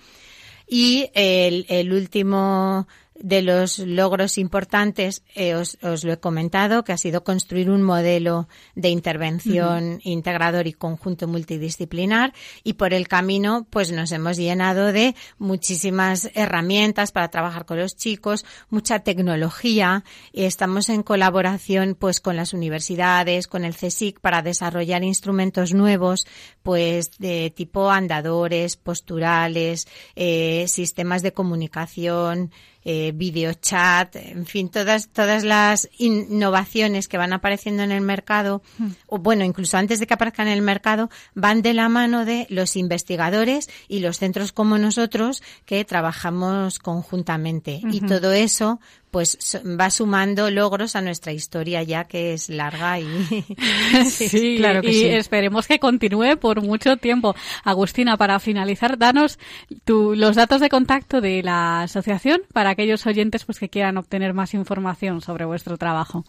Y 0.69 1.09
el, 1.15 1.65
el 1.71 1.95
último 1.95 2.87
de 3.21 3.43
los 3.43 3.79
logros 3.79 4.39
importantes, 4.39 5.23
eh, 5.35 5.55
os, 5.55 5.79
os 5.83 6.05
lo 6.05 6.13
he 6.13 6.19
comentado, 6.19 6.85
que 6.85 6.93
ha 6.93 6.99
sido 6.99 7.25
construir 7.25 7.71
un 7.71 7.83
modelo 7.83 8.49
de 8.75 8.91
intervención 8.91 10.01
integrador 10.03 10.67
y 10.67 10.73
conjunto 10.73 11.27
multidisciplinar. 11.27 12.35
Y 12.63 12.75
por 12.75 12.95
el 12.95 13.09
camino 13.09 13.67
pues 13.71 13.93
nos 13.93 14.13
hemos 14.13 14.37
llenado 14.37 14.93
de 14.93 15.15
muchísimas 15.39 16.31
herramientas 16.35 17.13
para 17.13 17.29
trabajar 17.29 17.65
con 17.65 17.79
los 17.79 17.97
chicos, 17.97 18.45
mucha 18.71 19.01
tecnología. 19.01 20.05
Y 20.33 20.45
estamos 20.45 20.89
en 20.89 21.03
colaboración 21.03 21.97
pues 21.99 22.21
con 22.21 22.37
las 22.37 22.53
universidades, 22.53 23.47
con 23.47 23.65
el 23.65 23.75
CSIC 23.75 24.21
para 24.21 24.43
desarrollar 24.43 25.05
instrumentos 25.05 25.73
nuevos 25.73 26.27
pues 26.63 27.13
de 27.19 27.53
tipo 27.55 27.91
andadores, 27.91 28.77
posturales, 28.77 29.87
eh, 30.15 30.67
sistemas 30.69 31.23
de 31.23 31.33
comunicación, 31.33 32.51
eh, 32.89 33.11
videochat, 33.13 34.15
en 34.15 34.47
fin, 34.47 34.69
todas, 34.69 35.09
todas 35.09 35.43
las 35.43 35.89
innovaciones 35.99 37.09
que 37.09 37.19
van 37.19 37.33
apareciendo 37.33 37.83
en 37.83 37.91
el 37.91 38.01
mercado, 38.01 38.63
o 39.09 39.19
bueno, 39.19 39.43
incluso 39.43 39.77
antes 39.77 39.99
de 39.99 40.07
que 40.07 40.15
aparezcan 40.15 40.47
en 40.47 40.53
el 40.53 40.63
mercado, 40.63 41.11
van 41.35 41.63
de 41.63 41.75
la 41.75 41.89
mano 41.89 42.25
de 42.25 42.47
los 42.49 42.77
investigadores 42.77 43.69
y 43.89 43.99
los 43.99 44.19
centros 44.19 44.53
como 44.53 44.79
nosotros 44.79 45.43
que 45.65 45.85
trabajamos 45.85 46.79
conjuntamente. 46.79 47.81
Y 47.91 48.03
todo 48.03 48.33
eso 48.33 48.79
pues 49.17 49.39
va 49.81 49.89
sumando 49.91 50.51
logros 50.51 50.95
a 50.95 51.01
nuestra 51.01 51.33
historia 51.33 51.83
ya 51.83 52.05
que 52.05 52.35
es 52.35 52.51
larga 52.51 53.01
y 53.01 53.07
Sí, 54.05 54.57
claro 54.59 54.83
que 54.83 54.91
y 54.91 54.93
sí. 54.93 55.07
esperemos 55.07 55.67
que 55.67 55.79
continúe 55.79 56.37
por 56.39 56.61
mucho 56.61 56.99
tiempo. 56.99 57.35
Agustina, 57.65 58.19
para 58.19 58.39
finalizar, 58.41 58.99
danos 58.99 59.39
tu- 59.87 60.15
los 60.15 60.37
datos 60.37 60.61
de 60.61 60.69
contacto 60.69 61.23
de 61.23 61.43
la 61.43 61.81
asociación 61.85 62.43
para 62.53 62.69
aquellos 62.69 63.07
oyentes 63.07 63.47
pues 63.47 63.59
que 63.59 63.71
quieran 63.71 63.97
obtener 63.97 64.35
más 64.35 64.53
información 64.53 65.23
sobre 65.23 65.47
vuestro 65.47 65.79
trabajo. 65.79 66.27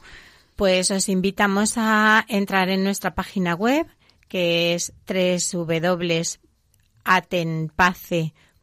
Pues 0.56 0.90
os 0.90 1.10
invitamos 1.10 1.74
a 1.76 2.24
entrar 2.30 2.70
en 2.70 2.86
nuestra 2.86 3.16
página 3.16 3.54
web, 3.54 3.86
que 4.30 4.76
es 4.76 4.94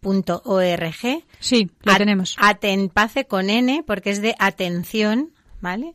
www.atenpace.org. 0.04 1.25
Sí, 1.40 1.70
lo 1.82 1.96
tenemos. 1.96 2.37
Atenpace 2.38 3.26
con 3.26 3.50
N, 3.50 3.82
porque 3.87 4.11
es 4.11 4.23
de 4.23 4.34
atención, 4.38 5.30
¿vale? 5.61 5.94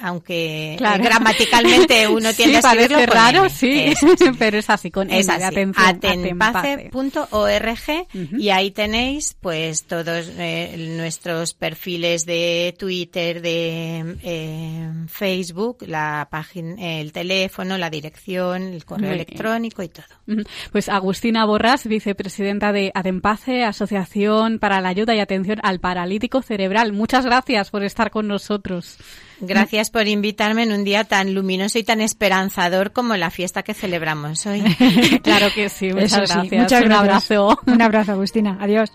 Aunque 0.00 0.74
Claro. 0.78 1.02
eh, 1.02 1.06
gramaticalmente 1.06 2.08
uno 2.08 2.30
Sí, 2.30 2.36
tiende 2.36 2.56
a 2.56 2.60
escribirlo 2.60 2.98
con 2.98 3.06
raro, 3.06 3.40
N. 3.42 3.50
sí, 3.50 3.80
Eso, 3.80 4.06
pero 4.38 4.58
es 4.58 4.68
así, 4.70 4.90
con 4.90 5.10
Es 5.10 5.28
así, 5.28 5.42
atención. 5.44 5.86
Atenpace. 5.86 6.90
atenpace.org 6.90 8.06
y 8.38 8.48
ahí 8.50 8.70
tenéis 8.70 9.36
pues 9.40 9.84
todos 9.84 10.30
eh, 10.38 10.74
nuestros 10.96 11.54
perfiles 11.54 12.26
de 12.26 12.74
Twitter, 12.78 13.40
de 13.42 14.16
eh, 14.22 14.90
Facebook, 15.08 15.78
la 15.86 16.28
página, 16.30 16.74
el 17.00 17.12
teléfono, 17.12 17.78
la 17.78 17.90
dirección, 17.90 18.62
el 18.74 18.84
correo 18.84 19.08
Muy 19.08 19.16
bien. 19.16 19.26
electrónico 19.28 19.82
y 19.82 19.88
todo. 19.88 20.44
Pues 20.72 20.88
Agustina 20.88 21.44
Borras, 21.44 21.86
vicepresidenta 21.86 22.72
de 22.72 22.90
Atempace, 22.94 23.62
Asociación 23.64 24.58
para 24.58 24.80
la 24.80 24.88
Ayuda 24.88 25.14
y 25.14 25.20
Atención 25.20 25.60
al 25.62 25.80
Paralítico 25.80 26.42
Cerebral. 26.42 26.92
Muchas 26.92 27.24
gracias 27.24 27.70
por 27.70 27.84
estar 27.84 28.10
con 28.10 28.26
nosotros. 28.26 28.98
Gracias 29.46 29.90
por 29.90 30.06
invitarme 30.08 30.62
en 30.64 30.72
un 30.72 30.84
día 30.84 31.04
tan 31.04 31.34
luminoso 31.34 31.78
y 31.78 31.84
tan 31.84 32.00
esperanzador 32.00 32.92
como 32.92 33.16
la 33.16 33.30
fiesta 33.30 33.62
que 33.62 33.74
celebramos 33.74 34.46
hoy. 34.46 34.62
Claro 35.22 35.48
que 35.54 35.68
sí, 35.68 35.92
muchas 35.92 36.12
Eso 36.12 36.26
sí, 36.26 36.32
gracias. 36.32 36.62
muchas 36.62 36.82
Un 36.82 36.88
gracias. 36.88 37.00
abrazo. 37.30 37.58
Un 37.66 37.82
abrazo, 37.82 38.12
Agustina. 38.12 38.58
Adiós. 38.60 38.90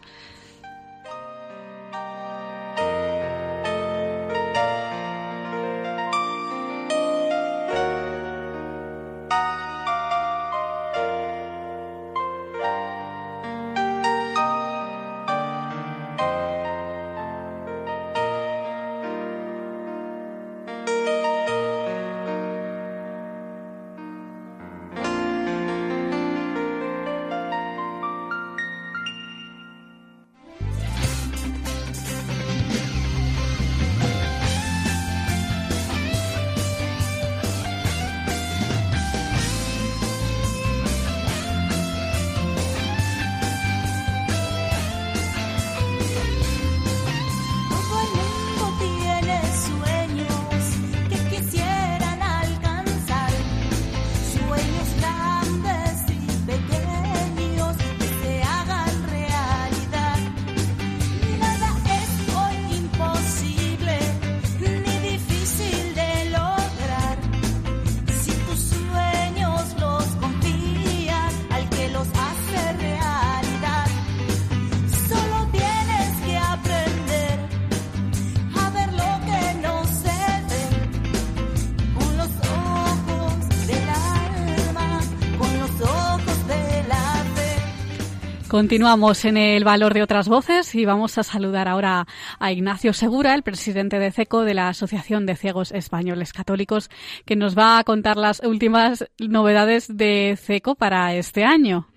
Continuamos 88.50 89.26
en 89.26 89.38
el 89.38 89.64
valor 89.64 89.94
de 89.94 90.02
otras 90.02 90.28
voces 90.28 90.74
y 90.74 90.84
vamos 90.84 91.20
a 91.20 91.24
saludar 91.24 91.68
ahora 91.68 92.08
a 92.40 92.52
Ignacio 92.52 92.94
Segura, 92.94 93.36
el 93.36 93.44
presidente 93.44 94.00
de 94.00 94.12
CECO 94.12 94.42
de 94.42 94.56
la 94.56 94.70
Asociación 94.70 95.28
de 95.28 95.36
Ciegos 95.36 95.72
Españoles 95.72 96.34
Católicos, 96.34 96.90
que 97.26 97.36
nos 97.36 97.56
va 97.56 97.78
a 97.78 97.84
contar 97.84 98.18
las 98.18 98.40
últimas 98.40 99.06
novedades 99.20 99.96
de 99.96 100.36
CECO 100.42 100.74
para 100.74 101.14
este 101.14 101.44
año. 101.44 101.90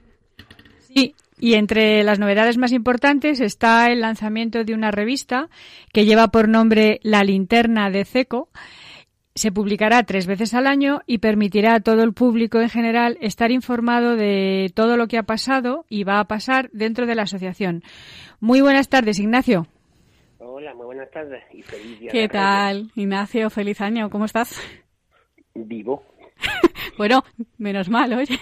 Sí, 0.94 1.14
y 1.40 1.54
entre 1.54 2.04
las 2.04 2.18
novedades 2.18 2.58
más 2.58 2.72
importantes 2.72 3.40
está 3.40 3.90
el 3.90 4.02
lanzamiento 4.02 4.62
de 4.62 4.74
una 4.74 4.90
revista 4.90 5.48
que 5.90 6.04
lleva 6.04 6.28
por 6.28 6.50
nombre 6.50 7.00
La 7.02 7.24
Linterna 7.24 7.88
de 7.88 8.04
CECO. 8.04 8.50
Se 9.34 9.50
publicará 9.50 10.02
tres 10.02 10.26
veces 10.26 10.52
al 10.52 10.66
año 10.66 11.00
y 11.06 11.18
permitirá 11.18 11.74
a 11.74 11.80
todo 11.80 12.02
el 12.02 12.12
público 12.12 12.60
en 12.60 12.68
general 12.68 13.16
estar 13.20 13.50
informado 13.50 14.14
de 14.14 14.70
todo 14.74 14.96
lo 14.96 15.08
que 15.08 15.16
ha 15.16 15.22
pasado 15.22 15.86
y 15.88 16.04
va 16.04 16.20
a 16.20 16.24
pasar 16.26 16.68
dentro 16.72 17.06
de 17.06 17.14
la 17.14 17.22
asociación. 17.22 17.82
Muy 18.40 18.60
buenas 18.60 18.88
tardes, 18.88 19.18
Ignacio. 19.18 19.66
Hola, 20.38 20.74
muy 20.74 20.86
buenas 20.86 21.10
tardes 21.10 21.42
y 21.52 21.62
feliz 21.62 21.98
día. 21.98 22.10
¿Qué 22.10 22.28
tal, 22.28 22.90
Ignacio? 22.94 23.48
Feliz 23.48 23.80
año, 23.80 24.10
¿cómo 24.10 24.26
estás? 24.26 24.60
Vivo. 25.54 26.02
Bueno, 26.98 27.22
menos 27.56 27.88
mal, 27.88 28.12
oye. 28.12 28.38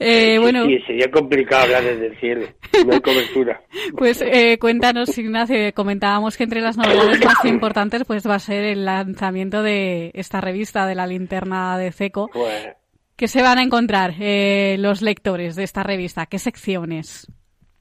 Eh, 0.00 0.38
bueno, 0.40 0.64
Sí, 0.66 0.78
sería 0.86 1.10
complicado 1.10 1.62
hablar 1.62 1.84
desde 1.84 2.06
el 2.08 2.18
cielo. 2.18 2.46
No 2.84 2.92
hay 2.92 3.00
cobertura. 3.00 3.62
Pues 3.96 4.20
eh, 4.20 4.58
cuéntanos, 4.58 5.16
Ignacio, 5.16 5.56
comentábamos 5.74 6.36
que 6.36 6.44
entre 6.44 6.60
las 6.60 6.76
novedades 6.76 7.24
más 7.24 7.44
importantes 7.44 8.04
pues 8.04 8.28
va 8.28 8.34
a 8.34 8.40
ser 8.40 8.64
el 8.64 8.84
lanzamiento 8.84 9.62
de 9.62 10.10
esta 10.14 10.40
revista 10.40 10.86
de 10.86 10.94
la 10.94 11.06
linterna 11.06 11.78
de 11.78 11.92
CECO. 11.92 12.28
Pues, 12.32 12.76
¿Qué 13.16 13.28
se 13.28 13.42
van 13.42 13.58
a 13.58 13.62
encontrar 13.62 14.12
eh, 14.20 14.76
los 14.78 15.00
lectores 15.00 15.56
de 15.56 15.64
esta 15.64 15.82
revista? 15.82 16.26
¿Qué 16.26 16.38
secciones? 16.38 17.26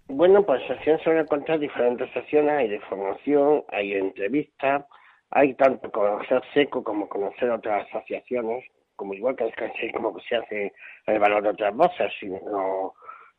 bueno, 0.10 0.44
pues 0.44 0.66
sección 0.68 1.00
se 1.04 1.10
van 1.10 1.20
a 1.20 1.22
encontrar 1.22 1.60
diferentes 1.60 2.10
secciones. 2.12 2.52
Hay 2.52 2.70
de 2.70 2.80
formación, 2.82 3.64
hay 3.70 3.94
entrevistas, 3.94 4.86
hay 5.30 5.54
tanto 5.56 5.92
conocer 5.92 6.42
seco 6.54 6.84
como 6.84 7.10
conocer 7.10 7.50
otras 7.52 7.88
asociaciones, 7.88 8.64
como 8.98 9.14
igual 9.14 9.36
que 9.38 9.46
es 9.46 9.94
como 9.94 10.20
se 10.20 10.36
hace 10.36 10.74
el 11.06 11.20
valor 11.20 11.44
de 11.44 11.50
otras 11.50 11.74
voces, 11.74 12.12
sino 12.20 12.94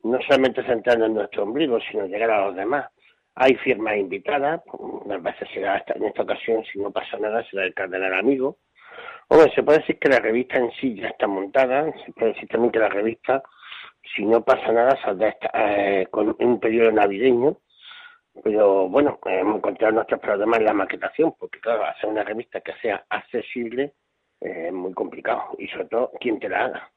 no 0.05 0.23
solamente 0.23 0.62
centrarnos 0.62 1.09
en 1.09 1.14
nuestro 1.14 1.42
ombligo, 1.42 1.79
sino 1.81 2.07
llegar 2.07 2.31
a 2.31 2.47
los 2.47 2.57
demás. 2.57 2.88
Hay 3.35 3.55
firmas 3.57 3.97
invitadas, 3.97 4.62
unas 4.73 5.23
veces 5.23 5.49
será 5.53 5.77
esta, 5.77 5.94
en 5.94 6.05
esta 6.05 6.23
ocasión, 6.23 6.64
si 6.64 6.79
no 6.79 6.90
pasa 6.90 7.18
nada, 7.18 7.44
será 7.51 7.64
el 7.64 7.75
cardenal 7.75 8.14
amigo. 8.14 8.57
Hombre, 9.29 9.53
se 9.55 9.62
puede 9.62 9.81
decir 9.81 9.99
que 9.99 10.09
la 10.09 10.21
revista 10.21 10.57
en 10.57 10.71
sí 10.73 10.94
ya 10.94 11.09
está 11.09 11.27
montada, 11.27 11.92
se 12.05 12.12
puede 12.12 12.33
decir 12.33 12.49
también 12.49 12.73
que 12.73 12.79
la 12.79 12.88
revista, 12.88 13.42
si 14.16 14.25
no 14.25 14.42
pasa 14.42 14.73
nada, 14.73 14.99
saldrá 15.03 15.37
eh, 15.55 16.07
con 16.11 16.35
un 16.38 16.61
periodo 16.61 16.90
navideño, 16.92 17.59
pero 18.42 18.88
bueno, 18.88 19.18
hemos 19.27 19.57
encontrado 19.57 19.94
nuestros 19.94 20.21
problemas 20.21 20.61
en 20.61 20.66
la 20.66 20.73
maquetación, 20.73 21.35
porque 21.38 21.61
claro, 21.61 21.85
hacer 21.85 22.09
una 22.09 22.25
revista 22.25 22.61
que 22.61 22.73
sea 22.81 23.05
accesible 23.09 23.92
es 24.40 24.72
muy 24.72 24.92
complicado, 24.92 25.55
y 25.59 25.66
sobre 25.68 25.87
todo, 25.87 26.11
quien 26.20 26.38
te 26.38 26.48
la 26.48 26.64
haga. 26.66 26.90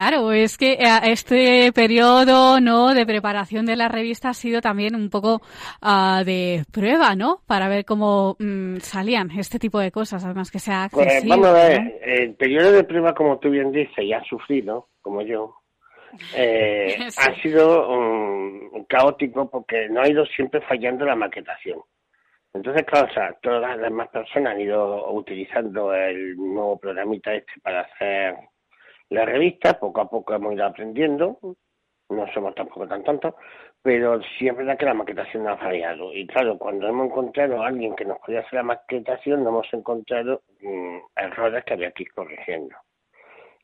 Claro, 0.00 0.30
es 0.30 0.56
que 0.56 0.74
eh, 0.74 1.00
este 1.06 1.72
periodo 1.72 2.60
no 2.60 2.94
de 2.94 3.04
preparación 3.04 3.66
de 3.66 3.74
la 3.74 3.88
revista 3.88 4.28
ha 4.28 4.34
sido 4.34 4.60
también 4.60 4.94
un 4.94 5.10
poco 5.10 5.40
ah, 5.82 6.22
de 6.24 6.62
prueba, 6.72 7.16
¿no? 7.16 7.40
Para 7.48 7.68
ver 7.68 7.84
cómo 7.84 8.36
mm, 8.38 8.76
salían 8.76 9.28
este 9.32 9.58
tipo 9.58 9.80
de 9.80 9.90
cosas, 9.90 10.24
además 10.24 10.52
que 10.52 10.60
sea 10.60 10.88
Pues 10.92 11.04
accesible. 11.06 11.30
vamos 11.34 11.48
a 11.48 11.52
ver, 11.68 11.82
¿no? 11.82 11.90
el 12.04 12.34
periodo 12.36 12.70
de 12.70 12.84
prueba, 12.84 13.12
como 13.12 13.40
tú 13.40 13.50
bien 13.50 13.72
dices, 13.72 13.98
y 13.98 14.12
has 14.12 14.24
sufrido, 14.28 14.86
como 15.02 15.22
yo, 15.22 15.56
eh, 16.36 16.94
Sí. 17.10 17.20
ha 17.20 17.42
sido 17.42 17.88
um, 17.90 18.84
caótico 18.84 19.50
porque 19.50 19.88
no 19.90 20.00
ha 20.00 20.08
ido 20.08 20.24
siempre 20.26 20.60
fallando 20.60 21.04
la 21.06 21.16
maquetación. 21.16 21.80
Entonces, 22.54 22.84
claro, 22.84 23.08
o 23.10 23.14
sea, 23.14 23.32
todas 23.40 23.60
las 23.62 23.78
demás 23.78 24.08
personas 24.08 24.54
han 24.54 24.60
ido 24.60 25.12
utilizando 25.12 25.94
el 25.94 26.36
nuevo 26.36 26.78
programita 26.78 27.34
este 27.34 27.52
para 27.62 27.82
hacer 27.82 28.36
la 29.10 29.24
revista, 29.24 29.78
poco 29.78 30.00
a 30.00 30.10
poco 30.10 30.34
hemos 30.34 30.54
ido 30.54 30.66
aprendiendo, 30.66 31.38
no 32.10 32.32
somos 32.32 32.54
tampoco 32.54 32.86
tan 32.88 33.04
tontos, 33.04 33.34
pero 33.82 34.20
sí 34.38 34.48
es 34.48 34.76
que 34.78 34.84
la 34.84 34.94
maquetación 34.94 35.44
no 35.44 35.50
ha 35.50 35.56
fallado. 35.56 36.12
Y 36.14 36.26
claro, 36.26 36.58
cuando 36.58 36.88
hemos 36.88 37.06
encontrado 37.06 37.62
a 37.62 37.68
alguien 37.68 37.94
que 37.94 38.04
nos 38.04 38.18
podía 38.18 38.40
hacer 38.40 38.54
la 38.54 38.62
maquetación, 38.62 39.44
no 39.44 39.50
hemos 39.50 39.72
encontrado 39.72 40.42
mm, 40.60 40.98
errores 41.16 41.64
que 41.64 41.74
había 41.74 41.92
que 41.92 42.04
ir 42.04 42.12
corrigiendo. 42.12 42.74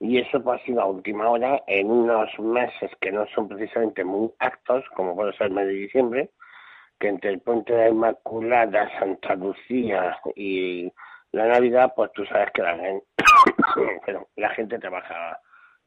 Y 0.01 0.18
eso 0.18 0.42
pues, 0.42 0.61
ha 0.61 0.64
sido 0.64 0.83
a 0.83 0.87
última 0.87 1.29
hora, 1.31 1.62
en 1.66 1.90
unos 1.90 2.38
meses 2.38 2.90
que 3.01 3.12
no 3.12 3.27
son 3.35 3.49
precisamente 3.49 4.05
muy 4.05 4.31
actos, 4.38 4.85
como 4.94 5.14
puede 5.14 5.33
ser 5.33 5.49
el 5.49 5.55
mes 5.55 5.66
de 5.66 5.73
diciembre, 5.73 6.31
que 6.98 7.09
entre 7.09 7.30
el 7.30 7.40
Puente 7.40 7.72
de 7.72 7.78
la 7.80 7.88
Inmaculada, 7.88 8.90
Santa 8.98 9.35
Lucía 9.35 10.18
y 10.35 10.90
la 11.33 11.46
Navidad, 11.48 11.92
pues 11.94 12.12
tú 12.12 12.24
sabes 12.26 12.50
que 12.52 12.62
la 12.62 12.76
gente, 12.76 13.07
la 14.37 14.48
gente 14.50 14.78
trabaja 14.78 15.38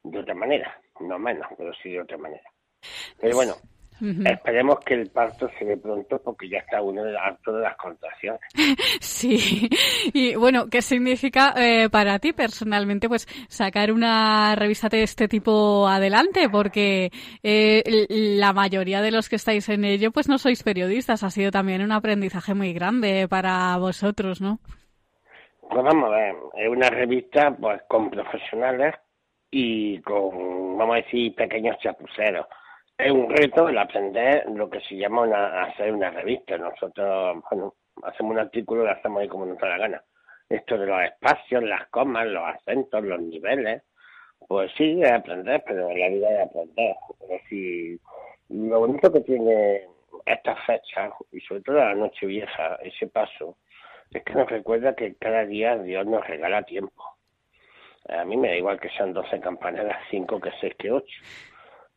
de 0.03 0.19
otra 0.19 0.33
manera, 0.33 0.79
no 0.99 1.17
menos, 1.17 1.47
pero 1.57 1.73
sí 1.81 1.91
de 1.91 2.01
otra 2.01 2.17
manera. 2.17 2.43
Pero 3.19 3.35
bueno, 3.35 3.53
Esperemos 4.01 4.79
que 4.85 4.93
el 4.93 5.09
parto 5.09 5.49
se 5.57 5.65
dé 5.65 5.77
pronto 5.77 6.21
porque 6.23 6.47
ya 6.49 6.59
está 6.59 6.81
uno 6.81 7.03
harto 7.19 7.53
de 7.53 7.61
las 7.61 7.75
contracciones. 7.77 8.41
Sí, 8.99 9.67
y 10.13 10.35
bueno, 10.35 10.67
¿qué 10.69 10.81
significa 10.81 11.53
eh, 11.57 11.89
para 11.89 12.19
ti 12.19 12.33
personalmente 12.33 13.07
pues 13.07 13.25
sacar 13.47 13.91
una 13.91 14.55
revista 14.55 14.89
de 14.89 15.03
este 15.03 15.27
tipo 15.27 15.87
adelante? 15.87 16.49
Porque 16.49 17.09
eh, 17.41 17.83
la 18.09 18.53
mayoría 18.53 19.01
de 19.01 19.11
los 19.11 19.29
que 19.29 19.37
estáis 19.37 19.69
en 19.69 19.85
ello 19.85 20.11
pues 20.11 20.29
no 20.29 20.37
sois 20.37 20.61
periodistas, 20.63 21.23
ha 21.23 21.29
sido 21.29 21.51
también 21.51 21.81
un 21.81 21.91
aprendizaje 21.91 22.53
muy 22.53 22.73
grande 22.73 23.27
para 23.27 23.77
vosotros, 23.77 24.41
¿no? 24.41 24.59
Pues 25.69 25.83
vamos 25.83 26.05
a 26.05 26.15
ver, 26.15 26.35
es 26.57 26.69
una 26.69 26.89
revista 26.89 27.55
pues 27.59 27.81
con 27.87 28.09
profesionales 28.09 28.95
y 29.51 29.99
con, 30.01 30.77
vamos 30.77 30.95
a 30.95 31.01
decir, 31.01 31.33
pequeños 31.35 31.77
chapuceros. 31.79 32.45
Es 32.97 33.11
un 33.11 33.29
reto 33.29 33.69
el 33.69 33.77
aprender 33.77 34.49
lo 34.49 34.69
que 34.69 34.81
se 34.81 34.95
llama 34.95 35.21
una, 35.21 35.63
hacer 35.65 35.93
una 35.93 36.09
revista. 36.09 36.57
Nosotros, 36.57 37.43
bueno, 37.51 37.75
hacemos 38.01 38.31
un 38.31 38.39
artículo 38.39 38.81
y 38.81 38.85
lo 38.85 38.91
hacemos 38.91 39.21
ahí 39.21 39.27
como 39.27 39.45
nos 39.45 39.59
da 39.59 39.69
la 39.69 39.77
gana. 39.77 40.03
Esto 40.49 40.79
de 40.79 40.87
los 40.87 41.03
espacios, 41.03 41.61
las 41.63 41.87
comas, 41.89 42.25
los 42.25 42.43
acentos, 42.43 43.03
los 43.03 43.21
niveles, 43.21 43.83
pues 44.47 44.71
sí, 44.77 44.99
es 44.99 45.11
aprender, 45.11 45.63
pero 45.67 45.93
la 45.95 46.09
vida 46.09 46.27
es 46.31 46.49
aprender. 46.49 46.95
Es 47.21 47.29
decir, 47.29 47.99
lo 48.49 48.79
bonito 48.79 49.11
que 49.11 49.21
tiene 49.21 49.81
estas 50.25 50.65
fechas, 50.65 51.13
y 51.31 51.39
sobre 51.41 51.61
todo 51.61 51.75
la 51.75 51.93
noche 51.93 52.25
vieja, 52.25 52.79
ese 52.81 53.07
paso, 53.07 53.57
es 54.11 54.23
que 54.23 54.33
nos 54.33 54.49
recuerda 54.49 54.95
que 54.95 55.15
cada 55.15 55.45
día 55.45 55.77
Dios 55.77 56.05
nos 56.07 56.25
regala 56.25 56.63
tiempo. 56.63 57.03
A 58.09 58.23
mí 58.23 58.37
me 58.37 58.47
da 58.47 58.55
igual 58.55 58.79
que 58.79 58.89
sean 58.89 59.13
12 59.13 59.39
campanadas, 59.39 59.97
5 60.09 60.39
que 60.39 60.51
6 60.61 60.75
que 60.79 60.91
8. 60.91 61.07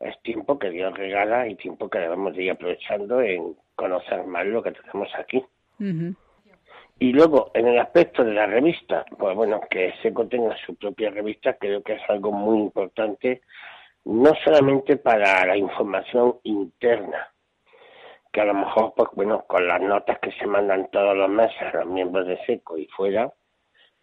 Es 0.00 0.20
tiempo 0.22 0.58
que 0.58 0.70
Dios 0.70 0.96
regala 0.96 1.46
y 1.46 1.54
tiempo 1.56 1.88
que 1.88 1.98
debemos 1.98 2.34
de 2.34 2.44
ir 2.44 2.50
aprovechando 2.52 3.20
en 3.20 3.54
conocer 3.74 4.24
más 4.24 4.46
lo 4.46 4.62
que 4.62 4.72
tenemos 4.72 5.08
aquí. 5.14 5.44
Y 6.98 7.12
luego, 7.12 7.50
en 7.54 7.66
el 7.66 7.78
aspecto 7.78 8.24
de 8.24 8.34
la 8.34 8.46
revista, 8.46 9.04
pues 9.18 9.34
bueno, 9.34 9.60
que 9.70 9.94
SECO 10.02 10.26
tenga 10.28 10.56
su 10.66 10.74
propia 10.74 11.10
revista 11.10 11.54
creo 11.54 11.82
que 11.82 11.94
es 11.94 12.02
algo 12.08 12.32
muy 12.32 12.58
importante, 12.58 13.42
no 14.04 14.32
solamente 14.44 14.96
para 14.96 15.46
la 15.46 15.56
información 15.56 16.36
interna, 16.42 17.28
que 18.32 18.40
a 18.40 18.44
lo 18.44 18.54
mejor, 18.54 18.92
pues 18.94 19.08
bueno, 19.14 19.44
con 19.46 19.66
las 19.66 19.80
notas 19.80 20.18
que 20.18 20.32
se 20.32 20.46
mandan 20.46 20.90
todos 20.90 21.16
los 21.16 21.28
meses 21.28 21.60
a 21.60 21.78
los 21.78 21.86
miembros 21.86 22.26
de 22.26 22.38
SECO 22.44 22.78
y 22.78 22.86
fuera, 22.86 23.32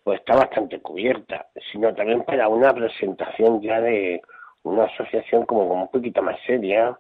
pues 0.03 0.19
está 0.19 0.35
bastante 0.35 0.79
cubierta, 0.79 1.47
sino 1.71 1.93
también 1.93 2.23
para 2.23 2.47
una 2.47 2.73
presentación 2.73 3.61
ya 3.61 3.79
de 3.81 4.21
una 4.67 4.85
asociación 4.85 5.45
como, 5.45 5.65
un 5.65 5.87
poquito 5.89 6.21
más 6.21 6.37
seria 6.45 6.97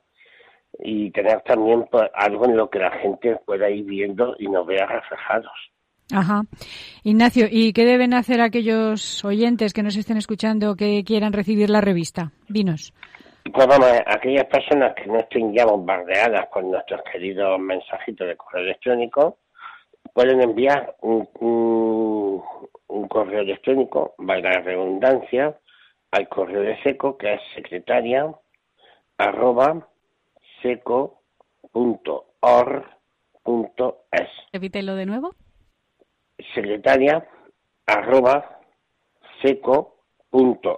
y 0.79 1.11
tener 1.11 1.41
también 1.41 1.85
pues, 1.91 2.09
algo 2.13 2.45
en 2.45 2.57
lo 2.57 2.69
que 2.69 2.79
la 2.79 2.91
gente 2.91 3.37
pueda 3.45 3.69
ir 3.69 3.85
viendo 3.85 4.35
y 4.39 4.47
nos 4.47 4.65
vea 4.65 4.85
reflejados. 4.85 5.51
Ajá. 6.13 6.41
Ignacio, 7.03 7.47
¿y 7.51 7.73
qué 7.73 7.85
deben 7.85 8.13
hacer 8.13 8.39
aquellos 8.41 9.23
oyentes 9.25 9.73
que 9.73 9.83
nos 9.83 9.97
estén 9.97 10.17
escuchando 10.17 10.75
que 10.75 11.03
quieran 11.05 11.33
recibir 11.33 11.69
la 11.69 11.81
revista? 11.81 12.31
Dinos. 12.47 12.93
Pues 13.53 13.67
vamos, 13.67 13.87
aquellas 14.05 14.45
personas 14.45 14.93
que 14.95 15.05
no 15.07 15.19
estén 15.19 15.53
ya 15.53 15.65
bombardeadas 15.65 16.47
con 16.49 16.69
nuestros 16.71 17.01
queridos 17.11 17.59
mensajitos 17.59 18.27
de 18.27 18.35
correo 18.35 18.63
electrónico, 18.63 19.37
pueden 20.13 20.41
enviar 20.41 20.95
un, 21.01 21.27
un- 21.39 22.41
un 22.87 23.07
correo 23.07 23.41
electrónico, 23.41 24.15
valga 24.17 24.49
la 24.51 24.61
redundancia, 24.61 25.55
al 26.11 26.27
correo 26.29 26.61
de 26.61 26.81
SECO, 26.83 27.17
que 27.17 27.33
es 27.33 27.41
secretaria 27.55 28.33
arroba 29.17 29.87
seco.org.es. 30.61 31.49
Repítelo 34.53 34.95
de 34.95 35.05
nuevo. 35.05 35.35
Secretaria 36.53 37.27
arroba 37.85 38.59
seco.org.es. 39.41 40.71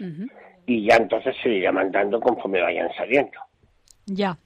Ujú. 0.00 0.26
Y 0.66 0.88
ya 0.88 0.96
entonces 0.96 1.36
se 1.42 1.50
irá 1.50 1.72
mandando 1.72 2.20
conforme 2.20 2.60
vayan 2.60 2.88
saliendo. 2.96 3.38
Ya. 4.06 4.38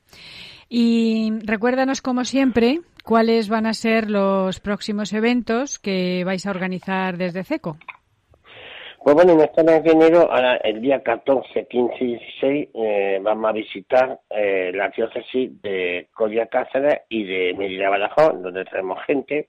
Y 0.69 1.33
recuérdanos, 1.45 2.03
como 2.03 2.25
siempre, 2.25 2.81
cuáles 3.03 3.49
van 3.49 3.67
a 3.67 3.75
ser 3.75 4.11
los 4.11 4.61
próximos 4.61 5.13
eventos 5.13 5.79
que 5.79 6.23
vais 6.25 6.47
a 6.47 6.51
organizar 6.51 7.17
desde 7.17 7.45
CECO. 7.45 7.77
Pues 9.03 9.15
bueno, 9.15 9.33
en 9.33 9.41
este 9.41 9.65
mes 9.65 9.83
de 9.83 9.93
enero, 9.93 10.31
ahora 10.31 10.57
el 10.57 10.83
día 10.83 11.03
14, 11.03 11.67
15 11.67 12.05
y 12.05 12.07
16, 12.17 12.69
eh, 12.75 13.19
vamos 13.23 13.49
a 13.49 13.53
visitar 13.53 14.21
eh, 14.29 14.73
la 14.75 14.91
diócesis 14.91 15.63
de 15.63 16.11
Coria 16.13 16.49
Cáceres 16.49 17.01
y 17.09 17.25
de 17.25 17.55
Medina 17.55 17.89
Badajoz, 17.89 18.43
donde 18.43 18.67
tenemos 18.67 19.03
gente. 19.07 19.49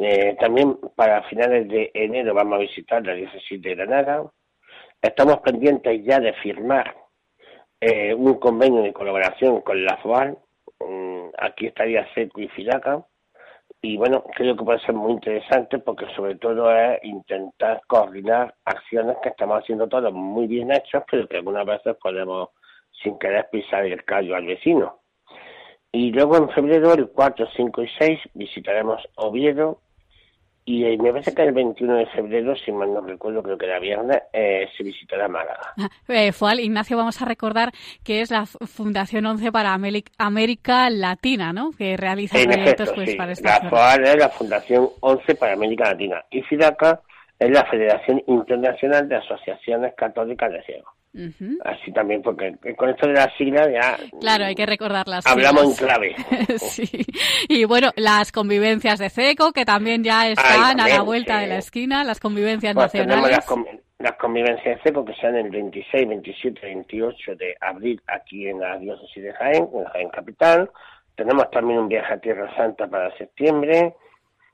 Eh, 0.00 0.36
también 0.40 0.78
para 0.96 1.22
finales 1.28 1.68
de 1.68 1.92
enero 1.94 2.34
vamos 2.34 2.54
a 2.54 2.62
visitar 2.62 3.06
la 3.06 3.14
diócesis 3.14 3.62
de 3.62 3.76
Granada. 3.76 4.32
Estamos 5.00 5.38
pendientes 5.38 6.04
ya 6.04 6.18
de 6.18 6.32
firmar 6.32 6.92
un 8.16 8.34
convenio 8.40 8.82
de 8.82 8.92
colaboración 8.92 9.60
con 9.60 9.84
la 9.84 9.96
FOAL. 9.98 10.38
Mm, 10.80 11.28
aquí 11.38 11.68
estaría 11.68 12.12
SECO 12.14 12.40
y 12.40 12.48
FIDACA. 12.48 13.06
Y 13.82 13.96
bueno, 13.96 14.24
creo 14.34 14.56
que 14.56 14.64
puede 14.64 14.80
ser 14.80 14.94
muy 14.94 15.12
interesante 15.12 15.78
porque 15.78 16.06
sobre 16.14 16.36
todo 16.36 16.74
es 16.74 16.98
intentar 17.04 17.82
coordinar 17.86 18.54
acciones 18.64 19.16
que 19.22 19.28
estamos 19.28 19.62
haciendo 19.62 19.86
todos 19.88 20.12
muy 20.12 20.46
bien 20.46 20.72
hechas, 20.72 21.04
pero 21.10 21.28
que 21.28 21.36
algunas 21.36 21.66
veces 21.66 21.96
podemos 22.02 22.48
sin 23.02 23.18
querer 23.18 23.48
pisar 23.50 23.84
el 23.84 24.04
callo 24.04 24.34
al 24.34 24.46
vecino. 24.46 25.00
Y 25.92 26.10
luego 26.10 26.36
en 26.36 26.50
febrero, 26.50 26.92
el 26.94 27.08
4, 27.08 27.46
5 27.56 27.82
y 27.82 27.88
6, 27.98 28.20
visitaremos 28.34 29.02
Oviedo. 29.16 29.80
Y 30.68 30.84
eh, 30.84 30.98
me 30.98 31.12
parece 31.12 31.32
que 31.32 31.42
el 31.42 31.52
21 31.52 31.94
de 31.94 32.06
febrero, 32.06 32.56
si 32.56 32.72
mal 32.72 32.92
no 32.92 33.00
recuerdo, 33.00 33.40
creo 33.40 33.56
que 33.56 33.66
era 33.66 33.78
viernes, 33.78 34.20
eh, 34.32 34.66
se 34.76 34.82
visitará 34.82 35.28
Málaga. 35.28 35.72
Eh, 36.08 36.32
Fual, 36.32 36.58
Ignacio, 36.58 36.96
vamos 36.96 37.22
a 37.22 37.24
recordar 37.24 37.70
que 38.02 38.20
es 38.20 38.32
la 38.32 38.46
Fundación 38.46 39.26
11 39.26 39.52
para 39.52 39.78
América 40.18 40.90
Latina, 40.90 41.52
¿no? 41.52 41.70
Que 41.70 41.96
realiza 41.96 42.36
En 42.40 42.50
proyectos 42.50 42.88
efecto, 42.88 42.94
pues, 42.96 43.10
sí. 43.10 43.16
para 43.16 43.32
esta 43.32 43.60
La. 43.62 43.70
FOAL 43.70 44.04
es 44.06 44.16
la 44.16 44.28
Fundación 44.28 44.88
11 45.00 45.34
para 45.36 45.52
América 45.52 45.84
Latina 45.84 46.24
y 46.30 46.42
FIDACA 46.42 47.00
es 47.38 47.50
la 47.50 47.64
Federación 47.66 48.24
Internacional 48.26 49.08
de 49.08 49.16
Asociaciones 49.16 49.94
Católicas 49.94 50.50
de 50.50 50.62
Ciegos. 50.64 50.95
Así 51.64 51.92
también, 51.92 52.22
porque 52.22 52.54
con 52.76 52.90
esto 52.90 53.06
de 53.06 53.14
las 53.14 53.34
siglas 53.36 53.68
ya 53.72 53.96
Claro, 54.20 54.44
hay 54.44 54.54
que 54.54 54.66
recordar 54.66 55.08
las 55.08 55.26
hablamos 55.26 55.64
en 55.80 55.86
clave. 55.86 56.14
sí. 56.58 56.88
Y 57.48 57.64
bueno, 57.64 57.90
las 57.96 58.32
convivencias 58.32 58.98
de 58.98 59.08
CECO, 59.10 59.52
que 59.52 59.64
también 59.64 60.04
ya 60.04 60.28
están 60.28 60.80
a 60.80 60.88
la 60.88 61.02
vuelta 61.02 61.36
sí. 61.36 61.40
de 61.42 61.46
la 61.46 61.56
esquina, 61.58 62.04
las 62.04 62.20
convivencias 62.20 62.74
Pues 62.74 62.94
nacionales. 62.94 63.30
las, 63.30 63.46
com- 63.46 63.64
las 63.98 64.12
convivencias 64.18 64.76
de 64.76 64.82
CECO 64.82 65.04
que 65.04 65.14
sean 65.14 65.36
el 65.36 65.48
26, 65.50 66.08
27, 66.08 66.60
28 66.62 67.34
de 67.36 67.56
abril 67.60 68.00
aquí 68.06 68.46
en 68.48 68.60
la 68.60 68.76
diócesis 68.78 69.22
de 69.22 69.32
Jaén, 69.32 69.68
en 69.74 69.84
Jaén 69.84 70.08
Capital. 70.10 70.70
Tenemos 71.14 71.50
también 71.50 71.78
un 71.80 71.88
viaje 71.88 72.12
a 72.12 72.18
Tierra 72.18 72.54
Santa 72.56 72.86
para 72.86 73.16
septiembre. 73.16 73.94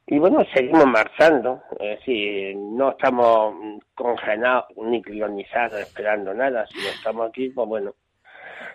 Y 0.06 0.18
bueno, 0.18 0.44
seguimos 0.52 0.86
marchando, 0.86 1.62
es 1.78 1.98
decir, 1.98 2.56
no 2.56 2.90
estamos 2.90 3.54
congelados 3.94 4.66
ni 4.76 5.00
crionizados 5.00 5.80
esperando 5.80 6.34
nada, 6.34 6.66
sino 6.66 6.88
estamos 6.88 7.28
aquí, 7.28 7.50
pues 7.50 7.68
bueno, 7.68 7.94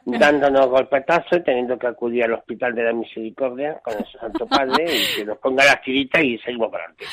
dándonos 0.06 0.68
golpetazos 0.68 1.40
y 1.40 1.44
teniendo 1.44 1.78
que 1.78 1.88
acudir 1.88 2.24
al 2.24 2.34
Hospital 2.34 2.74
de 2.74 2.84
la 2.84 2.94
Misericordia 2.94 3.80
con 3.84 3.94
el 3.98 4.06
Santo 4.20 4.48
Padre 4.48 4.86
y 4.86 5.18
que 5.18 5.26
nos 5.26 5.38
ponga 5.40 5.66
las 5.66 5.82
tiritas 5.82 6.24
y 6.24 6.38
seguimos 6.40 6.72
para 6.72 6.86
adelante. 6.86 7.06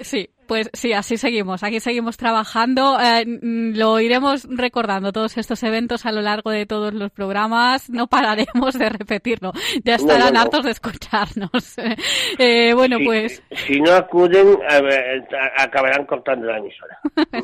Sí, 0.00 0.28
Pues 0.48 0.70
sí, 0.72 0.92
así 0.94 1.18
seguimos. 1.18 1.62
Aquí 1.62 1.78
seguimos 1.78 2.16
trabajando. 2.16 2.98
Eh, 3.00 3.24
mm, 3.26 3.76
lo 3.76 4.00
iremos 4.00 4.44
recordando 4.50 5.12
todos 5.12 5.36
estos 5.36 5.62
eventos 5.62 6.06
a 6.06 6.10
lo 6.12 6.22
largo 6.22 6.50
de 6.50 6.64
todos 6.66 6.92
los 6.94 7.10
programas. 7.12 7.88
No 7.90 8.06
pararemos 8.08 8.72
de 8.78 8.88
repetirlo. 8.88 9.52
Ya 9.84 9.96
estarán 9.96 10.28
no, 10.28 10.32
no. 10.32 10.40
hartos 10.40 10.64
de 10.64 10.70
escucharnos. 10.72 11.76
Eh, 12.38 12.72
bueno, 12.74 12.98
Si- 12.98 13.04
pues, 13.04 13.42
Si 13.66 13.80
no 13.80 13.92
acuden, 13.92 14.58
a 14.68 14.76
a- 14.76 15.62
acabarán 15.64 16.06
cortando 16.06 16.46
la 16.46 16.58
emisora. 16.58 16.98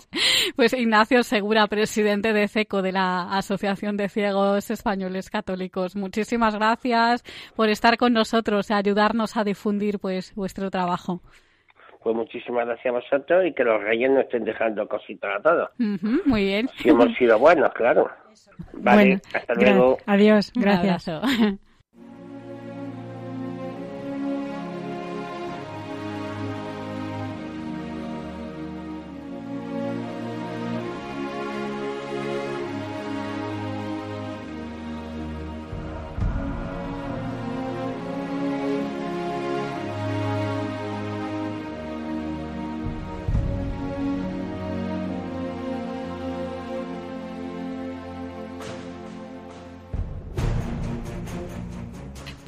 pues 0.56 0.72
Ignacio 0.72 1.22
Segura, 1.22 1.66
presidente 1.66 2.32
de 2.32 2.48
CECO, 2.48 2.80
de 2.80 2.92
la 2.92 3.36
Asociación 3.36 3.96
de 3.96 4.08
Ciegos 4.08 4.70
Españoles 4.70 5.30
Católicos. 5.30 5.94
Muchísimas 5.96 6.54
gracias 6.54 7.22
por 7.54 7.68
estar 7.68 7.96
con 7.98 8.12
nosotros 8.14 8.70
y 8.70 8.72
ayudarnos 8.72 9.36
a 9.36 9.44
difundir 9.44 9.98
pues 9.98 10.34
vuestro 10.34 10.70
trabajo. 10.70 11.20
Pues 12.04 12.14
muchísimas 12.14 12.66
gracias 12.66 12.86
a 12.94 12.98
vosotros 12.98 13.46
y 13.46 13.54
que 13.54 13.64
los 13.64 13.82
reyes 13.82 14.10
no 14.10 14.20
estén 14.20 14.44
dejando 14.44 14.86
cositas 14.86 15.38
a 15.38 15.42
todos. 15.42 15.70
Ujú, 15.80 16.20
muy 16.26 16.44
bien. 16.44 16.68
Si 16.76 16.90
hemos 16.90 17.16
sido 17.16 17.38
buenos, 17.38 17.72
claro. 17.72 18.10
Vale, 18.74 19.02
Bueno, 19.02 19.20
hasta 19.32 19.54
luego. 19.54 19.98
Adiós, 20.04 20.52
Un 20.54 20.62
gracias. 20.62 21.10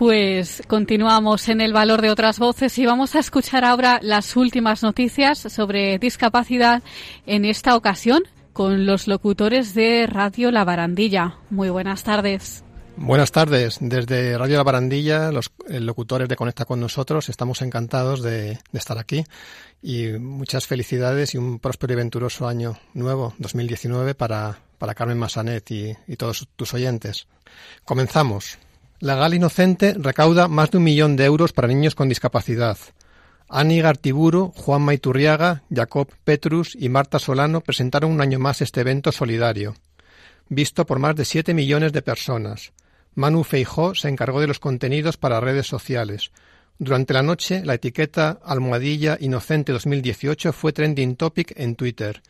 Pues 0.07 0.63
continuamos 0.69 1.49
en 1.49 1.61
el 1.61 1.73
valor 1.73 2.01
de 2.01 2.11
otras 2.11 2.39
voces 2.39 2.79
y 2.79 2.87
vamos 2.87 3.17
a 3.17 3.19
escuchar 3.19 3.65
ahora 3.65 3.99
las 4.01 4.37
últimas 4.37 4.85
noticias 4.85 5.37
sobre 5.37 5.99
discapacidad 5.99 6.85
en 7.27 7.45
esta 7.45 7.75
ocasión 7.75 8.23
con 8.53 8.87
los 8.87 9.09
locutores 9.09 9.75
de 9.75 10.07
Radio 10.07 10.53
La 10.53 10.65
Barandilla. 10.65 11.39
Muy 11.51 11.71
buenas 11.71 12.05
tardes. 12.05 12.63
Buenas 12.97 13.33
tardes. 13.33 13.79
Desde 13.81 14.39
Radio 14.39 14.59
La 14.59 14.63
Barandilla, 14.63 15.33
los 15.33 15.51
eh, 15.69 15.81
locutores 15.81 16.29
de 16.29 16.37
Conecta 16.37 16.67
con 16.67 16.79
nosotros, 16.79 17.29
estamos 17.29 17.61
encantados 17.63 18.23
de, 18.23 18.61
estar 18.75 18.99
aquí 18.99 19.25
y 19.83 20.07
muchas 20.21 20.69
felicidades 20.69 21.35
y 21.35 21.39
un 21.39 21.59
próspero 21.59 21.95
y 21.95 21.97
venturoso 21.97 22.47
año 22.47 22.79
nuevo, 22.95 23.35
2019, 23.39 24.15
para, 24.15 24.61
para 24.79 24.95
Carmen 24.95 25.19
Massanet 25.19 25.69
y 25.69 26.17
todos 26.17 26.47
tus 26.55 26.75
oyentes. 26.75 27.27
Comenzamos. 27.85 28.57
La 28.99 29.15
Gala 29.15 29.37
Inocente 29.37 29.95
recauda 29.99 30.49
más 30.49 30.71
de 30.71 30.79
un 30.79 30.85
millón 30.85 31.17
de 31.17 31.27
euros 31.27 31.53
para 31.53 31.69
niños 31.69 31.95
con 31.95 32.09
discapacidad. 32.09 32.79
Ani 33.47 33.83
Gartiburu, 33.83 34.53
Juan 34.57 34.81
Maiturriaga, 34.81 35.65
Jacob 35.73 36.09
Petrus 36.25 36.75
y 36.75 36.89
Marta 36.89 37.19
Solano 37.19 37.61
presentaron 37.61 38.11
un 38.11 38.23
año 38.23 38.39
más 38.39 38.63
este 38.63 38.81
evento 38.81 39.13
solidario, 39.13 39.75
visto 40.49 40.87
por 40.87 40.99
más 40.99 41.15
de 41.15 41.27
7 41.27 41.53
millones 41.53 41.93
de 41.93 42.01
personas. 42.01 42.73
Manu 43.15 43.45
Feijó 43.45 43.95
se 43.95 44.09
encargó 44.09 44.41
de 44.41 44.47
los 44.47 44.61
contenidos 44.61 45.19
para 45.19 45.41
redes 45.41 45.67
sociales. 45.67 46.31
Durante 46.79 47.13
la 47.13 47.23
noche, 47.23 47.63
la 47.67 47.75
etiqueta 47.75 48.39
Almohadilla 48.43 49.19
Inocente 49.21 49.73
2018 49.73 50.55
fue 50.55 50.73
trending 50.73 51.17
topic 51.17 51.53
en 51.57 51.77
Twitter. 51.77 52.23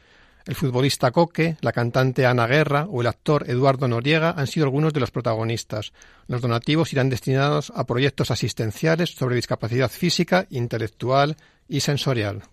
El 0.46 0.54
futbolista 0.54 1.10
Coque, 1.10 1.56
la 1.60 1.72
cantante 1.72 2.24
Ana 2.24 2.46
Guerra 2.46 2.86
o 2.88 3.00
el 3.00 3.08
actor 3.08 3.50
Eduardo 3.50 3.88
Noriega 3.88 4.30
han 4.30 4.46
sido 4.46 4.64
algunos 4.64 4.92
de 4.92 5.00
los 5.00 5.10
protagonistas. 5.10 5.92
Los 6.28 6.40
donativos 6.40 6.92
irán 6.92 7.10
destinados 7.10 7.72
a 7.74 7.84
proyectos 7.84 8.30
asistenciales 8.30 9.10
sobre 9.10 9.34
discapacidad 9.34 9.90
física, 9.90 10.46
intelectual 10.50 11.36
y 11.66 11.80
sensorial. 11.80 12.44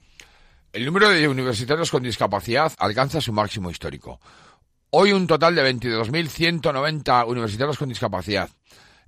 El 0.72 0.86
número 0.86 1.10
de 1.10 1.28
universitarios 1.28 1.92
con 1.92 2.02
discapacidad 2.02 2.74
alcanza 2.80 3.22
su 3.22 3.32
máximo 3.32 3.70
histórico. 3.70 4.20
Hoy 4.90 5.12
un 5.12 5.28
total 5.28 5.54
de 5.54 5.72
22.190 5.72 7.28
universitarios 7.28 7.78
con 7.78 7.90
discapacidad. 7.90 8.50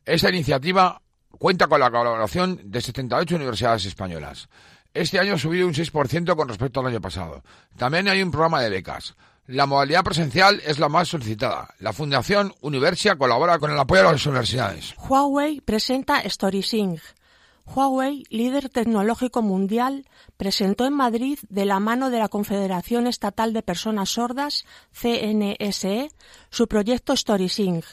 Esta 0.06 0.30
iniciativa 0.30 1.02
cuenta 1.40 1.66
con 1.66 1.80
la 1.80 1.90
colaboración 1.90 2.62
de 2.64 2.82
78 2.82 3.36
universidades 3.36 3.86
españolas. 3.86 4.48
Este 4.96 5.20
año 5.20 5.34
ha 5.34 5.38
subido 5.38 5.68
un 5.68 5.74
6% 5.74 6.36
con 6.38 6.48
respecto 6.48 6.80
al 6.80 6.88
año 6.88 7.02
pasado. 7.02 7.44
También 7.76 8.08
hay 8.08 8.24
un 8.24 8.32
programa 8.32 8.62
de 8.62 8.70
becas. 8.70 9.14
La 9.46 9.66
modalidad 9.66 10.06
presencial 10.06 10.62
es 10.66 10.80
la 10.80 10.88
más 10.88 11.10
solicitada. 11.10 11.68
La 11.80 11.92
Fundación 11.92 12.56
Universia 12.62 13.18
colabora 13.18 13.60
con 13.60 13.72
el 13.72 13.78
apoyo 13.78 14.08
a 14.08 14.14
las 14.14 14.26
universidades. 14.26 14.96
Huawei 14.98 15.60
presenta 15.60 16.24
StorySync. 16.28 17.02
Huawei, 17.66 18.24
líder 18.30 18.70
tecnológico 18.70 19.42
mundial, 19.42 20.06
presentó 20.38 20.86
en 20.86 20.94
Madrid, 20.94 21.40
de 21.50 21.66
la 21.66 21.82
mano 21.82 22.10
de 22.10 22.20
la 22.20 22.30
Confederación 22.30 23.06
Estatal 23.06 23.52
de 23.52 23.64
Personas 23.64 24.12
Sordas, 24.12 24.64
CNSE, 24.94 26.10
su 26.50 26.68
proyecto 26.70 27.18
StorySync, 27.18 27.84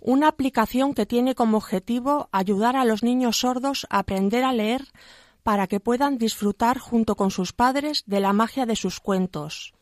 una 0.00 0.26
aplicación 0.26 0.94
que 0.94 1.06
tiene 1.06 1.36
como 1.36 1.58
objetivo 1.58 2.28
ayudar 2.32 2.74
a 2.74 2.84
los 2.84 3.04
niños 3.04 3.38
sordos 3.38 3.86
a 3.88 4.00
aprender 4.00 4.42
a 4.42 4.52
leer 4.52 4.88
para 5.50 5.66
que 5.66 5.80
puedan 5.80 6.16
disfrutar 6.16 6.78
junto 6.78 7.16
con 7.16 7.32
sus 7.32 7.52
padres 7.52 8.04
de 8.06 8.20
la 8.20 8.32
magia 8.32 8.66
de 8.66 8.76
sus 8.76 9.00
cuentos. 9.00 9.74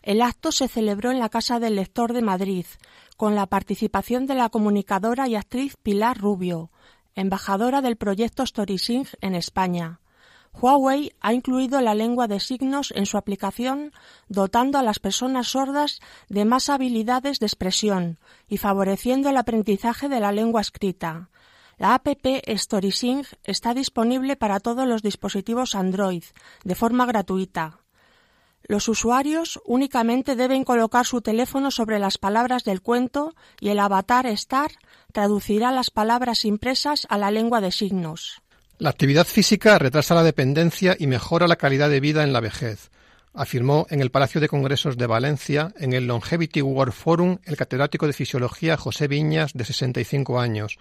El 0.00 0.22
acto 0.22 0.50
se 0.50 0.66
celebró 0.66 1.10
en 1.10 1.18
la 1.18 1.28
Casa 1.28 1.60
del 1.60 1.76
Lector 1.76 2.14
de 2.14 2.22
Madrid, 2.22 2.64
con 3.18 3.34
la 3.34 3.44
participación 3.44 4.26
de 4.26 4.34
la 4.34 4.48
comunicadora 4.48 5.28
y 5.28 5.34
actriz 5.34 5.76
Pilar 5.82 6.16
Rubio, 6.16 6.70
embajadora 7.14 7.82
del 7.82 7.96
proyecto 7.96 8.46
StorySync 8.46 9.08
en 9.20 9.34
España. 9.34 10.00
Huawei 10.54 11.12
ha 11.20 11.34
incluido 11.34 11.82
la 11.82 11.94
lengua 11.94 12.26
de 12.26 12.40
signos 12.40 12.90
en 12.96 13.04
su 13.04 13.18
aplicación, 13.18 13.92
dotando 14.30 14.78
a 14.78 14.82
las 14.82 15.00
personas 15.00 15.48
sordas 15.48 16.00
de 16.30 16.46
más 16.46 16.70
habilidades 16.70 17.40
de 17.40 17.46
expresión 17.46 18.18
y 18.48 18.56
favoreciendo 18.56 19.28
el 19.28 19.36
aprendizaje 19.36 20.08
de 20.08 20.20
la 20.20 20.32
lengua 20.32 20.62
escrita. 20.62 21.28
La 21.80 21.94
app 21.94 22.08
StorySync 22.46 23.26
está 23.42 23.72
disponible 23.72 24.36
para 24.36 24.60
todos 24.60 24.86
los 24.86 25.00
dispositivos 25.00 25.74
Android 25.74 26.22
de 26.62 26.74
forma 26.74 27.06
gratuita. 27.06 27.78
Los 28.64 28.86
usuarios 28.86 29.58
únicamente 29.64 30.36
deben 30.36 30.64
colocar 30.64 31.06
su 31.06 31.22
teléfono 31.22 31.70
sobre 31.70 31.98
las 31.98 32.18
palabras 32.18 32.64
del 32.64 32.82
cuento 32.82 33.34
y 33.60 33.70
el 33.70 33.78
avatar 33.78 34.26
Star 34.26 34.72
traducirá 35.14 35.72
las 35.72 35.90
palabras 35.90 36.44
impresas 36.44 37.06
a 37.08 37.16
la 37.16 37.30
lengua 37.30 37.62
de 37.62 37.72
signos. 37.72 38.42
La 38.76 38.90
actividad 38.90 39.26
física 39.26 39.78
retrasa 39.78 40.14
la 40.14 40.22
dependencia 40.22 40.94
y 40.98 41.06
mejora 41.06 41.48
la 41.48 41.56
calidad 41.56 41.88
de 41.88 42.00
vida 42.00 42.24
en 42.24 42.34
la 42.34 42.40
vejez, 42.40 42.90
afirmó 43.32 43.86
en 43.88 44.02
el 44.02 44.10
Palacio 44.10 44.42
de 44.42 44.48
Congresos 44.48 44.98
de 44.98 45.06
Valencia, 45.06 45.72
en 45.78 45.94
el 45.94 46.06
Longevity 46.06 46.60
World 46.60 46.92
Forum, 46.92 47.38
el 47.44 47.56
catedrático 47.56 48.06
de 48.06 48.12
Fisiología 48.12 48.76
José 48.76 49.08
Viñas, 49.08 49.54
de 49.54 49.64
65 49.64 50.38
años. 50.38 50.78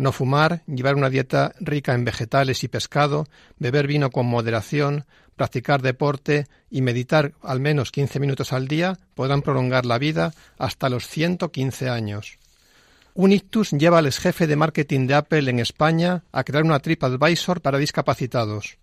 No 0.00 0.12
fumar, 0.12 0.62
llevar 0.66 0.94
una 0.94 1.10
dieta 1.10 1.52
rica 1.60 1.92
en 1.92 2.06
vegetales 2.06 2.64
y 2.64 2.68
pescado, 2.68 3.26
beber 3.58 3.86
vino 3.86 4.08
con 4.08 4.24
moderación, 4.24 5.04
practicar 5.36 5.82
deporte 5.82 6.46
y 6.70 6.80
meditar 6.80 7.34
al 7.42 7.60
menos 7.60 7.92
15 7.92 8.18
minutos 8.18 8.54
al 8.54 8.66
día 8.66 8.98
podrán 9.14 9.42
prolongar 9.42 9.84
la 9.84 9.98
vida 9.98 10.32
hasta 10.56 10.88
los 10.88 11.06
115 11.06 11.90
años. 11.90 12.38
Un 13.12 13.32
ictus 13.32 13.72
lleva 13.72 13.98
al 13.98 14.06
exjefe 14.06 14.46
de 14.46 14.56
marketing 14.56 15.06
de 15.06 15.16
Apple 15.16 15.50
en 15.50 15.58
España 15.58 16.24
a 16.32 16.44
crear 16.44 16.64
una 16.64 16.78
TripAdvisor 16.78 17.60
para 17.60 17.76
discapacitados. 17.76 18.78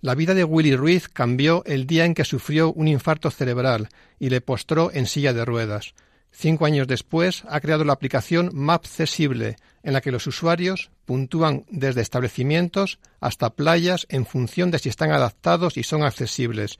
La 0.00 0.14
vida 0.14 0.32
de 0.32 0.44
Willy 0.44 0.74
Ruiz 0.74 1.10
cambió 1.10 1.64
el 1.66 1.86
día 1.86 2.06
en 2.06 2.14
que 2.14 2.24
sufrió 2.24 2.72
un 2.72 2.88
infarto 2.88 3.30
cerebral 3.30 3.90
y 4.18 4.30
le 4.30 4.40
postró 4.40 4.90
en 4.90 5.04
silla 5.04 5.34
de 5.34 5.44
ruedas. 5.44 5.92
Cinco 6.38 6.66
años 6.66 6.86
después 6.86 7.44
ha 7.48 7.60
creado 7.60 7.82
la 7.84 7.94
aplicación 7.94 8.50
Mapcesible, 8.52 9.56
en 9.82 9.94
la 9.94 10.02
que 10.02 10.12
los 10.12 10.26
usuarios 10.26 10.90
puntúan 11.06 11.64
desde 11.70 12.02
establecimientos 12.02 12.98
hasta 13.20 13.54
playas 13.54 14.06
en 14.10 14.26
función 14.26 14.70
de 14.70 14.78
si 14.78 14.90
están 14.90 15.12
adaptados 15.12 15.78
y 15.78 15.82
son 15.82 16.02
accesibles. 16.02 16.78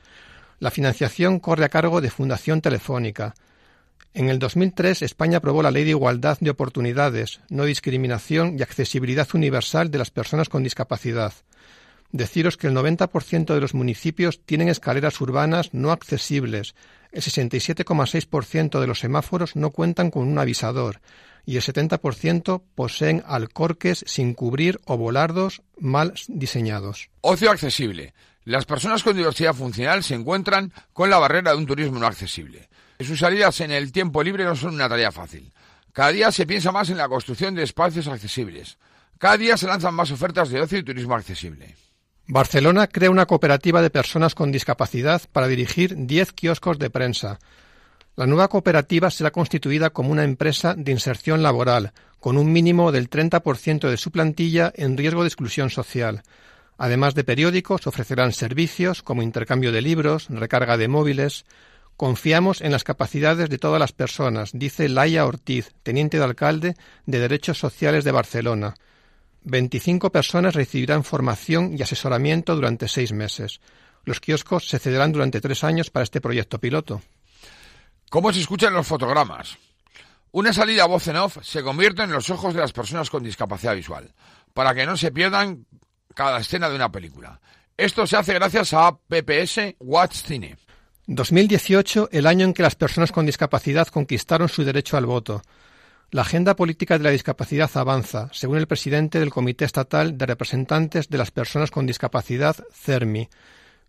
La 0.58 0.70
financiación 0.70 1.40
corre 1.40 1.64
a 1.64 1.70
cargo 1.70 2.02
de 2.02 2.10
Fundación 2.10 2.60
Telefónica. 2.60 3.34
En 4.12 4.28
el 4.28 4.38
2003 4.38 5.00
España 5.00 5.38
aprobó 5.38 5.62
la 5.62 5.70
Ley 5.70 5.84
de 5.84 5.90
Igualdad 5.90 6.36
de 6.38 6.50
Oportunidades, 6.50 7.40
No 7.48 7.64
Discriminación 7.64 8.58
y 8.58 8.62
Accesibilidad 8.62 9.28
Universal 9.32 9.90
de 9.90 9.96
las 9.96 10.10
Personas 10.10 10.50
con 10.50 10.64
Discapacidad. 10.64 11.32
Deciros 12.12 12.58
que 12.58 12.66
el 12.66 12.74
90% 12.74 13.54
de 13.54 13.60
los 13.60 13.72
municipios 13.72 14.40
tienen 14.44 14.68
escaleras 14.68 15.18
urbanas 15.20 15.72
no 15.72 15.92
accesibles, 15.92 16.74
el 17.12 17.22
67,6% 17.22 18.80
de 18.80 18.86
los 18.86 19.00
semáforos 19.00 19.56
no 19.56 19.70
cuentan 19.70 20.10
con 20.10 20.26
un 20.26 20.38
avisador 20.38 21.00
y 21.44 21.56
el 21.56 21.62
70% 21.62 22.62
poseen 22.74 23.22
alcorques 23.26 24.04
sin 24.06 24.34
cubrir 24.34 24.80
o 24.84 24.96
volardos 24.96 25.62
mal 25.78 26.14
diseñados. 26.28 27.08
Ocio 27.20 27.50
accesible. 27.50 28.14
Las 28.44 28.64
personas 28.64 29.02
con 29.02 29.16
diversidad 29.16 29.54
funcional 29.54 30.04
se 30.04 30.14
encuentran 30.14 30.72
con 30.92 31.08
la 31.08 31.18
barrera 31.18 31.52
de 31.52 31.56
un 31.56 31.66
turismo 31.66 31.98
no 31.98 32.06
accesible. 32.06 32.68
Sus 33.00 33.18
salidas 33.18 33.60
en 33.60 33.70
el 33.70 33.92
tiempo 33.92 34.22
libre 34.22 34.44
no 34.44 34.56
son 34.56 34.74
una 34.74 34.88
tarea 34.88 35.12
fácil. 35.12 35.52
Cada 35.92 36.10
día 36.10 36.32
se 36.32 36.46
piensa 36.46 36.72
más 36.72 36.90
en 36.90 36.98
la 36.98 37.08
construcción 37.08 37.54
de 37.54 37.62
espacios 37.62 38.06
accesibles. 38.06 38.76
Cada 39.18 39.36
día 39.36 39.56
se 39.56 39.66
lanzan 39.66 39.94
más 39.94 40.10
ofertas 40.10 40.50
de 40.50 40.60
ocio 40.60 40.78
y 40.78 40.82
turismo 40.82 41.14
accesible. 41.14 41.74
Barcelona 42.28 42.88
crea 42.88 43.10
una 43.10 43.26
cooperativa 43.26 43.80
de 43.80 43.90
personas 43.90 44.34
con 44.34 44.50
discapacidad 44.50 45.22
para 45.30 45.46
dirigir 45.46 45.94
10 45.96 46.32
kioscos 46.32 46.76
de 46.78 46.90
prensa. 46.90 47.38
La 48.16 48.26
nueva 48.26 48.48
cooperativa 48.48 49.10
será 49.10 49.30
constituida 49.30 49.90
como 49.90 50.10
una 50.10 50.24
empresa 50.24 50.74
de 50.74 50.90
inserción 50.90 51.44
laboral, 51.44 51.92
con 52.18 52.36
un 52.36 52.50
mínimo 52.50 52.90
del 52.90 53.08
30% 53.08 53.88
de 53.88 53.96
su 53.96 54.10
plantilla 54.10 54.72
en 54.74 54.96
riesgo 54.96 55.22
de 55.22 55.28
exclusión 55.28 55.70
social. 55.70 56.22
Además 56.78 57.14
de 57.14 57.22
periódicos, 57.22 57.86
ofrecerán 57.86 58.32
servicios 58.32 59.04
como 59.04 59.22
intercambio 59.22 59.70
de 59.70 59.82
libros, 59.82 60.26
recarga 60.28 60.76
de 60.76 60.88
móviles. 60.88 61.44
Confiamos 61.96 62.60
en 62.60 62.72
las 62.72 62.82
capacidades 62.82 63.48
de 63.48 63.58
todas 63.58 63.78
las 63.78 63.92
personas, 63.92 64.50
dice 64.52 64.88
Laia 64.88 65.26
Ortiz, 65.26 65.74
teniente 65.84 66.18
de 66.18 66.24
alcalde 66.24 66.74
de 67.06 67.20
Derechos 67.20 67.58
Sociales 67.58 68.02
de 68.02 68.10
Barcelona. 68.10 68.74
25 69.46 70.10
personas 70.10 70.56
recibirán 70.56 71.04
formación 71.04 71.76
y 71.78 71.82
asesoramiento 71.82 72.56
durante 72.56 72.88
seis 72.88 73.12
meses. 73.12 73.60
Los 74.04 74.18
kioscos 74.18 74.68
se 74.68 74.80
cederán 74.80 75.12
durante 75.12 75.40
tres 75.40 75.62
años 75.62 75.88
para 75.88 76.02
este 76.02 76.20
proyecto 76.20 76.58
piloto. 76.58 77.00
¿Cómo 78.10 78.32
se 78.32 78.40
escuchan 78.40 78.74
los 78.74 78.88
fotogramas? 78.88 79.56
Una 80.32 80.52
salida 80.52 80.82
a 80.82 80.88
voz 80.88 81.06
en 81.06 81.16
off 81.16 81.38
se 81.42 81.62
convierte 81.62 82.02
en 82.02 82.10
los 82.10 82.28
ojos 82.28 82.54
de 82.54 82.60
las 82.60 82.72
personas 82.72 83.08
con 83.08 83.22
discapacidad 83.22 83.76
visual, 83.76 84.12
para 84.52 84.74
que 84.74 84.84
no 84.84 84.96
se 84.96 85.12
pierdan 85.12 85.64
cada 86.12 86.40
escena 86.40 86.68
de 86.68 86.74
una 86.74 86.90
película. 86.90 87.40
Esto 87.76 88.04
se 88.04 88.16
hace 88.16 88.34
gracias 88.34 88.72
a 88.72 88.96
PPS 88.96 89.76
Watch 89.78 90.24
Cine. 90.24 90.58
2018, 91.06 92.08
el 92.10 92.26
año 92.26 92.46
en 92.46 92.52
que 92.52 92.64
las 92.64 92.74
personas 92.74 93.12
con 93.12 93.26
discapacidad 93.26 93.86
conquistaron 93.86 94.48
su 94.48 94.64
derecho 94.64 94.96
al 94.96 95.06
voto. 95.06 95.40
La 96.12 96.22
agenda 96.22 96.54
política 96.54 96.98
de 96.98 97.04
la 97.04 97.10
discapacidad 97.10 97.68
avanza, 97.74 98.28
según 98.32 98.58
el 98.58 98.68
presidente 98.68 99.18
del 99.18 99.30
Comité 99.30 99.64
Estatal 99.64 100.16
de 100.16 100.26
Representantes 100.26 101.08
de 101.08 101.18
las 101.18 101.32
Personas 101.32 101.72
con 101.72 101.84
Discapacidad, 101.84 102.56
CERMI, 102.72 103.28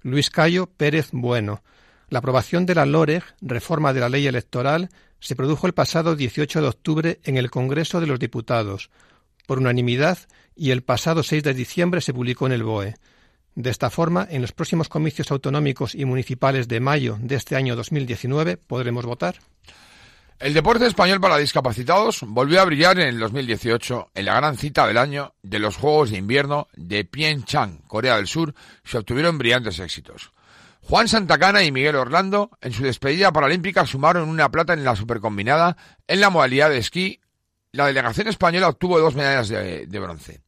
Luis 0.01 0.32
Cayo 0.32 0.65
Pérez 0.65 1.10
Bueno. 1.12 1.62
La 2.10 2.19
aprobación 2.19 2.65
de 2.65 2.73
la 2.73 2.88
LOREG, 2.88 3.23
reforma 3.41 3.93
de 3.93 3.99
la 3.99 4.10
ley 4.10 4.25
electoral, 4.25 4.89
se 5.19 5.36
produjo 5.36 5.67
el 5.67 5.73
pasado 5.73 6.15
18 6.15 6.62
de 6.62 6.67
octubre 6.67 7.19
en 7.23 7.38
el 7.38 7.51
Congreso 7.51 8.01
de 8.01 8.08
los 8.08 8.17
Diputados, 8.17 8.89
por 9.45 9.60
unanimidad, 9.60 10.17
y 10.56 10.71
el 10.71 10.82
pasado 10.82 11.21
6 11.21 11.43
de 11.43 11.53
diciembre 11.53 12.01
se 12.01 12.15
publicó 12.15 12.47
en 12.47 12.53
el 12.53 12.63
BOE. 12.63 12.95
De 13.53 13.69
esta 13.69 13.91
forma, 13.91 14.27
en 14.27 14.41
los 14.41 14.53
próximos 14.53 14.89
comicios 14.89 15.30
autonómicos 15.30 15.93
y 15.93 16.06
municipales 16.06 16.67
de 16.67 16.80
mayo 16.80 17.19
de 17.21 17.36
este 17.36 17.56
año 17.56 17.75
2019 17.75 18.58
podremos 18.58 19.06
votar. 19.06 19.36
El 20.39 20.54
deporte 20.54 20.86
español 20.86 21.19
para 21.19 21.38
discapacitados 21.38 22.19
volvió 22.21 22.62
a 22.62 22.65
brillar 22.65 23.00
en 23.00 23.08
el 23.08 23.19
2018 23.19 24.12
en 24.13 24.26
la 24.26 24.36
gran 24.36 24.56
cita 24.56 24.86
del 24.86 25.00
año 25.00 25.34
de 25.41 25.58
los 25.58 25.78
Juegos 25.78 26.12
de 26.12 26.17
Invierno 26.17 26.67
de 26.73 27.06
Pyeongchang, 27.06 27.80
Corea 27.88 28.17
del 28.17 28.28
Sur, 28.28 28.54
se 28.84 29.00
obtuvieron 29.00 29.39
brillantes 29.39 29.80
éxitos. 29.80 30.32
Juan 30.82 31.08
Santacana 31.08 31.63
y 31.63 31.71
Miguel 31.71 31.95
Orlando, 31.95 32.52
en 32.62 32.71
su 32.71 32.84
despedida 32.84 33.32
paralímpica, 33.32 33.88
sumaron 33.88 34.30
una 34.30 34.52
plata 34.52 34.73
en 34.73 34.84
la 34.84 34.95
supercombinada 34.95 35.76
en 36.06 36.21
la 36.21 36.30
modalidad 36.30 36.69
de 36.69 36.78
esquí. 36.78 37.19
La 37.71 37.88
delegación 37.88 38.28
española 38.28 38.69
obtuvo 38.69 39.00
dos 39.00 39.15
medallas 39.15 39.50
de, 39.50 39.88
de 39.88 40.00
bronce. 40.00 40.41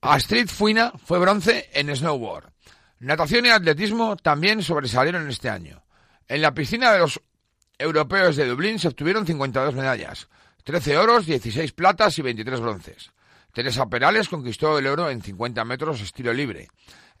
Astrid 0.00 0.48
Fuina 0.48 0.92
fue 1.04 1.20
bronce 1.20 1.70
en 1.72 1.94
snowboard. 1.94 2.50
Natación 2.98 3.46
y 3.46 3.50
atletismo 3.50 4.16
también 4.16 4.60
sobresalieron 4.60 5.30
este 5.30 5.50
año. 5.50 5.84
En 6.26 6.42
la 6.42 6.52
piscina 6.52 6.92
de 6.92 6.98
los 6.98 7.20
europeos 7.78 8.36
de 8.36 8.46
Dublín 8.46 8.78
se 8.78 8.88
obtuvieron 8.88 9.26
52 9.26 9.74
medallas, 9.74 10.28
13 10.64 10.98
oros, 10.98 11.26
16 11.26 11.72
platas 11.72 12.18
y 12.18 12.22
23 12.22 12.60
bronces. 12.60 13.12
Teresa 13.52 13.86
Perales 13.86 14.28
conquistó 14.28 14.78
el 14.78 14.86
oro 14.86 15.08
en 15.08 15.22
50 15.22 15.64
metros 15.64 16.00
estilo 16.00 16.32
libre. 16.32 16.68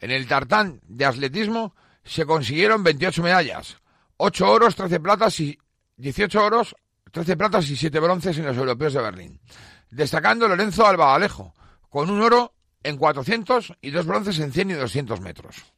En 0.00 0.10
el 0.10 0.26
tartán 0.26 0.80
de 0.86 1.04
atletismo 1.04 1.74
se 2.04 2.26
consiguieron 2.26 2.82
28 2.82 3.22
medallas, 3.22 3.78
8 4.18 4.50
oros, 4.50 4.76
13 4.76 5.00
platas 5.00 5.40
y 5.40 5.58
18 5.96 6.44
oros, 6.44 6.76
13 7.10 7.36
platas 7.36 7.70
y 7.70 7.76
7 7.76 7.98
bronces 8.00 8.36
en 8.38 8.46
los 8.46 8.56
europeos 8.56 8.92
de 8.92 9.02
Berlín. 9.02 9.40
Destacando 9.90 10.48
Lorenzo 10.48 10.86
Alba 10.86 11.14
Alejo, 11.14 11.54
con 11.88 12.10
un 12.10 12.20
oro 12.20 12.52
en 12.82 12.98
400 12.98 13.74
y 13.80 13.90
dos 13.90 14.06
bronces 14.06 14.38
en 14.38 14.52
100 14.52 14.70
y 14.70 14.74
200 14.74 15.20
metros. 15.20 15.75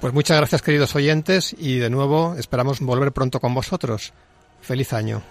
Pues 0.00 0.14
muchas 0.14 0.36
gracias 0.36 0.62
queridos 0.62 0.94
oyentes 0.94 1.56
y 1.58 1.78
de 1.78 1.90
nuevo 1.90 2.36
esperamos 2.38 2.80
volver 2.80 3.12
pronto 3.12 3.40
con 3.40 3.52
vosotros. 3.52 4.12
Feliz 4.60 4.92
año. 4.92 5.22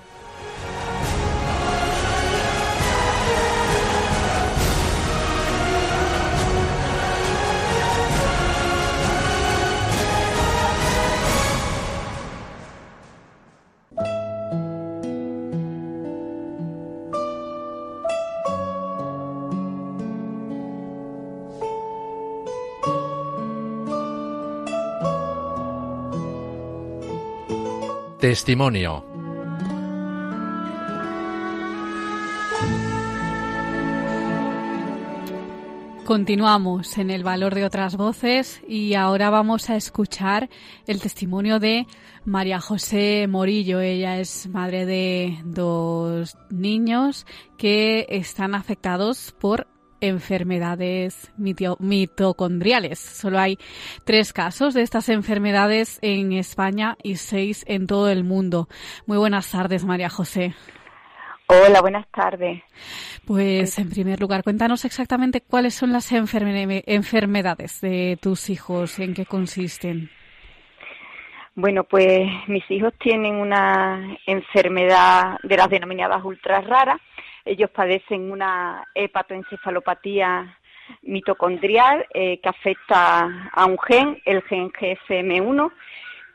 Testimonio. 28.27 29.05
Continuamos 36.03 36.97
en 36.97 37.09
el 37.09 37.23
valor 37.23 37.55
de 37.55 37.63
otras 37.63 37.95
voces 37.95 38.61
y 38.67 38.95
ahora 38.95 39.29
vamos 39.29 39.69
a 39.69 39.77
escuchar 39.77 40.49
el 40.87 40.99
testimonio 40.99 41.59
de 41.59 41.87
María 42.25 42.59
José 42.59 43.27
Morillo. 43.29 43.79
Ella 43.79 44.19
es 44.19 44.49
madre 44.49 44.85
de 44.85 45.39
dos 45.45 46.35
niños 46.49 47.25
que 47.57 48.07
están 48.09 48.55
afectados 48.55 49.33
por 49.39 49.67
enfermedades 50.01 51.31
mitocondriales. 51.37 52.99
Solo 52.99 53.39
hay 53.39 53.57
tres 54.05 54.33
casos 54.33 54.73
de 54.73 54.81
estas 54.81 55.09
enfermedades 55.09 55.99
en 56.01 56.33
España 56.33 56.97
y 57.03 57.15
seis 57.15 57.63
en 57.67 57.87
todo 57.87 58.09
el 58.09 58.23
mundo. 58.23 58.67
Muy 59.05 59.17
buenas 59.17 59.51
tardes, 59.51 59.85
María 59.85 60.09
José. 60.09 60.53
Hola, 61.47 61.79
buenas 61.79 62.05
tardes. 62.09 62.61
Pues 63.25 63.79
en 63.79 63.89
primer 63.89 64.19
lugar, 64.19 64.43
cuéntanos 64.43 64.83
exactamente 64.83 65.39
cuáles 65.41 65.75
son 65.75 65.93
las 65.93 66.11
enferme- 66.11 66.83
enfermedades 66.85 67.79
de 67.79 68.17
tus 68.21 68.49
hijos, 68.49 68.99
en 68.99 69.13
qué 69.13 69.25
consisten. 69.25 70.09
Bueno, 71.55 71.85
pues 71.85 72.29
mis 72.47 72.69
hijos 72.69 72.93
tienen 72.99 73.35
una 73.35 74.17
enfermedad 74.27 75.37
de 75.41 75.57
las 75.57 75.69
denominadas 75.69 76.23
ultra 76.23 76.61
raras. 76.61 76.97
Ellos 77.47 77.69
padecen 77.71 78.31
una 78.31 78.85
hepatoencefalopatía 78.93 80.59
mitocondrial 81.03 82.05
eh, 82.13 82.39
que 82.39 82.49
afecta 82.49 83.49
a 83.51 83.65
un 83.65 83.77
gen, 83.79 84.21
el 84.25 84.41
gen 84.43 84.71
GFM1, 84.71 85.71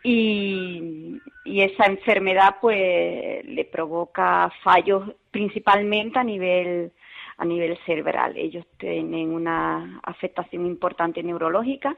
y, 0.05 1.21
y 1.45 1.61
esa 1.63 1.87
enfermedad 1.87 2.57
pues 2.61 3.45
le 3.45 3.65
provoca 3.65 4.51
fallos 4.63 5.13
principalmente 5.31 6.19
a 6.19 6.25
nivel 6.25 6.93
a 7.39 7.45
nivel 7.45 7.77
cerebral. 7.87 8.37
Ellos 8.37 8.65
tienen 8.79 9.33
una 9.33 10.01
afectación 10.05 10.67
importante 10.67 11.23
neurológica 11.23 11.97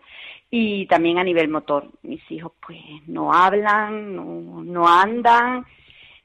y 0.50 0.86
también 0.86 1.18
a 1.18 1.24
nivel 1.24 1.48
motor. 1.48 1.90
Mis 2.02 2.22
hijos 2.30 2.52
pues 2.64 2.78
no 3.06 3.32
hablan, 3.32 4.14
no, 4.16 4.62
no 4.62 4.88
andan 4.88 5.66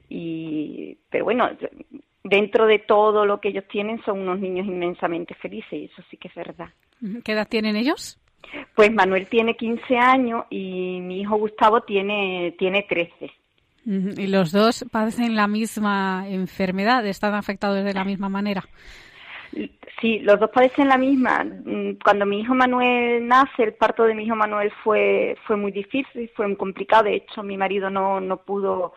y 0.08 0.96
pero 1.10 1.24
bueno, 1.24 1.50
dentro 2.24 2.66
de 2.66 2.78
todo 2.78 3.24
lo 3.24 3.40
que 3.40 3.48
ellos 3.48 3.64
tienen 3.70 4.02
son 4.04 4.20
unos 4.20 4.38
niños 4.38 4.66
inmensamente 4.66 5.34
felices 5.34 5.72
y 5.72 5.84
eso 5.84 6.02
sí 6.10 6.16
que 6.16 6.28
es 6.28 6.34
verdad. 6.34 6.68
¿Qué 7.24 7.32
edad 7.32 7.48
tienen 7.48 7.76
ellos? 7.76 8.18
Pues 8.74 8.92
Manuel 8.92 9.26
tiene 9.28 9.56
15 9.56 9.96
años 9.96 10.44
y 10.50 11.00
mi 11.00 11.20
hijo 11.20 11.36
Gustavo 11.36 11.82
tiene 11.82 12.54
tiene 12.58 12.82
13. 12.88 13.30
Ujú, 13.86 14.20
Y 14.20 14.26
los 14.26 14.52
dos 14.52 14.84
padecen 14.90 15.34
la 15.34 15.46
misma 15.46 16.24
enfermedad, 16.28 17.06
están 17.06 17.34
afectados 17.34 17.82
de 17.82 17.94
la 17.94 18.04
misma 18.04 18.28
manera. 18.28 18.64
Sí, 20.00 20.20
los 20.20 20.38
dos 20.38 20.50
padecen 20.50 20.88
la 20.88 20.96
misma. 20.96 21.44
Mm, 21.44 21.98
Cuando 22.02 22.24
mi 22.24 22.40
hijo 22.40 22.54
Manuel 22.54 23.26
nace, 23.26 23.64
el 23.64 23.74
parto 23.74 24.04
de 24.04 24.14
mi 24.14 24.24
hijo 24.24 24.36
Manuel 24.36 24.70
fue, 24.82 25.36
fue 25.46 25.56
muy 25.56 25.72
difícil, 25.72 26.30
fue 26.34 26.46
muy 26.46 26.56
complicado. 26.56 27.04
De 27.04 27.16
hecho, 27.16 27.42
mi 27.42 27.56
marido 27.56 27.90
no, 27.90 28.20
no 28.20 28.38
pudo 28.38 28.94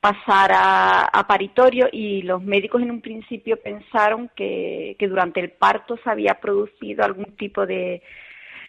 pasar 0.00 0.52
a, 0.52 1.04
a 1.06 1.26
paritorio 1.26 1.88
y 1.92 2.22
los 2.22 2.42
médicos 2.42 2.82
en 2.82 2.90
un 2.90 3.00
principio 3.00 3.56
pensaron 3.62 4.30
que, 4.36 4.96
que 4.98 5.08
durante 5.08 5.40
el 5.40 5.50
parto 5.52 5.96
se 6.04 6.10
había 6.10 6.34
producido 6.40 7.04
algún 7.04 7.36
tipo 7.36 7.66
de, 7.66 8.02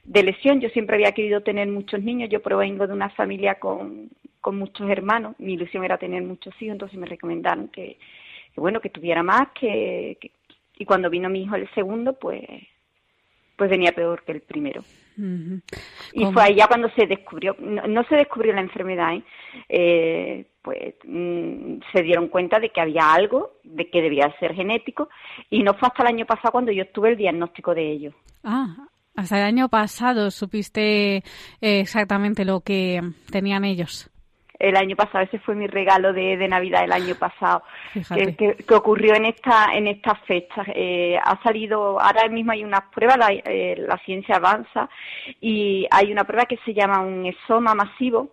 de 0.04 0.24
lesión. 0.24 0.62
Yo 0.62 0.70
siempre 0.70 0.96
había 0.96 1.12
querido 1.14 1.42
tener 1.42 1.68
muchos 1.68 2.02
niños, 2.02 2.30
yo 2.30 2.42
provengo 2.42 2.88
de 2.88 2.94
una 2.94 3.10
familia 3.10 3.56
con, 3.56 4.10
con 4.42 4.58
muchos 4.58 4.90
hermanos, 4.90 5.36
mi 5.40 5.54
ilusión 5.54 5.84
era 5.84 5.98
tener 5.98 6.24
muchos 6.24 6.54
hijos, 6.62 6.74
entonces 6.74 6.98
me 7.00 7.08
recomendaron 7.08 7.68
que, 7.70 7.98
que 8.54 8.62
bueno, 8.62 8.82
que 8.82 8.90
tuviera 8.90 9.24
más, 9.24 9.50
que, 9.60 10.18
que- 10.22 10.32
y 10.78 10.86
cuando 10.86 11.10
vino 11.10 11.30
mi 11.30 11.44
hijo 11.44 11.56
el 11.56 11.70
segundo, 11.74 12.14
pues, 12.20 12.42
pues 13.56 13.70
venía 13.70 13.92
peor 13.92 14.24
que 14.24 14.34
el 14.34 14.42
primero. 14.42 14.84
Y 16.14 16.26
fue 16.26 16.44
ahí 16.44 16.56
ya 16.56 16.68
cuando 16.68 16.90
se 16.90 17.08
descubrió, 17.08 17.56
no, 17.60 17.88
no 17.88 18.04
se 18.04 18.16
descubrió 18.16 18.54
la 18.54 18.62
enfermedad, 18.62 19.14
¿eh? 19.14 19.24
Eh, 19.70 20.46
pues 20.62 20.96
mm, 21.06 21.78
se 21.94 22.02
dieron 22.02 22.28
cuenta 22.28 22.60
de 22.60 22.70
que 22.70 22.82
había 22.82 23.14
algo, 23.14 23.54
de 23.64 23.90
que 23.90 24.02
debía 24.02 24.34
ser 24.40 24.54
genético, 24.56 25.10
y 25.50 25.64
no 25.64 25.74
fue 25.76 25.88
hasta 25.88 26.04
el 26.04 26.10
año 26.10 26.26
pasado 26.26 26.52
cuando 26.52 26.72
yo 26.72 26.88
tuve 26.90 27.10
el 27.10 27.18
diagnóstico 27.18 27.74
de 27.74 27.92
ello. 27.92 28.12
Ah, 28.44 28.76
hasta 29.16 29.38
el 29.38 29.46
año 29.46 29.70
pasado 29.70 30.32
supiste 30.32 31.18
eh, 31.18 31.24
exactamente 31.62 32.44
lo 32.44 32.62
que 32.62 33.02
tenían 33.32 33.64
ellos. 33.64 34.10
El 34.60 34.76
año 34.78 34.96
pasado, 34.96 35.24
ese 35.24 35.40
fue 35.40 35.56
mi 35.56 35.68
regalo 35.68 36.14
de, 36.14 36.38
de 36.38 36.48
Navidad 36.48 36.84
el 36.84 36.92
año 36.94 37.16
pasado, 37.16 37.64
que- 38.38 38.56
que 38.56 38.74
ocurrió 38.76 39.16
en 39.16 39.26
esta 39.26 39.74
en 39.74 39.88
estas 39.88 40.20
fechas. 40.22 40.66
Eh, 40.74 41.18
ha 41.24 41.42
salido, 41.44 42.00
ahora 42.00 42.28
mismo 42.30 42.52
hay 42.54 42.64
unas 42.64 42.84
pruebas, 42.94 43.18
la, 43.18 43.28
eh, 43.32 43.76
la 43.78 43.98
ciencia 44.06 44.36
avanza, 44.38 44.90
y 45.42 45.88
hay 45.92 46.12
una 46.12 46.24
prueba 46.24 46.46
que 46.46 46.58
se 46.66 46.74
llama 46.74 47.02
un 47.02 47.26
exoma 47.26 47.76
masivo, 47.76 48.30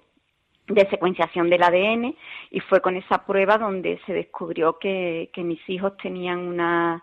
de 0.68 0.88
secuenciación 0.88 1.50
del 1.50 1.62
ADN 1.64 2.14
y 2.52 2.60
fue 2.60 2.80
con 2.80 2.96
esa 2.96 3.26
prueba 3.26 3.58
donde 3.58 4.00
se 4.06 4.12
descubrió 4.14 4.78
que, 4.78 5.28
que 5.32 5.42
mis 5.42 5.58
hijos 5.68 5.96
tenían 5.96 6.38
una, 6.38 7.02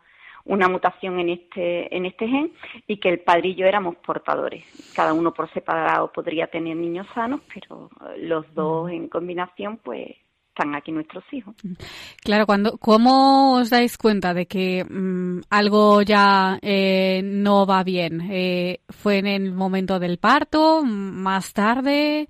una 0.49 0.67
mutación 0.67 1.19
en 1.19 1.29
este, 1.29 1.95
en 1.95 2.05
este 2.05 2.27
gen 2.27 2.51
y 2.87 2.97
que 2.97 3.09
el 3.09 3.19
padre 3.19 3.49
y 3.49 3.55
yo 3.55 3.67
éramos 3.67 3.95
portadores. 3.97 4.65
Cada 4.95 5.13
uno 5.13 5.31
por 5.31 5.51
separado 5.53 6.11
podría 6.11 6.47
tener 6.47 6.75
niños 6.75 7.07
sanos, 7.13 7.41
pero 7.53 7.89
los 8.17 8.51
dos 8.55 8.89
en 8.89 9.07
combinación 9.09 9.77
pues 9.77 10.09
están 10.49 10.75
aquí 10.75 10.91
nuestros 10.91 11.23
hijos. 11.31 11.55
Claro, 12.23 12.47
cuando, 12.47 12.77
¿cómo 12.79 13.57
os 13.57 13.69
dais 13.69 13.95
cuenta 13.97 14.33
de 14.33 14.47
que 14.47 14.83
mm, 14.83 15.41
algo 15.51 16.01
ya 16.01 16.57
eh, 16.63 17.21
no 17.23 17.67
va 17.67 17.83
bien? 17.83 18.21
Eh, 18.31 18.79
¿Fue 18.89 19.19
en 19.19 19.27
el 19.27 19.53
momento 19.53 19.99
del 19.99 20.17
parto? 20.17 20.81
¿Más 20.83 21.53
tarde? 21.53 22.27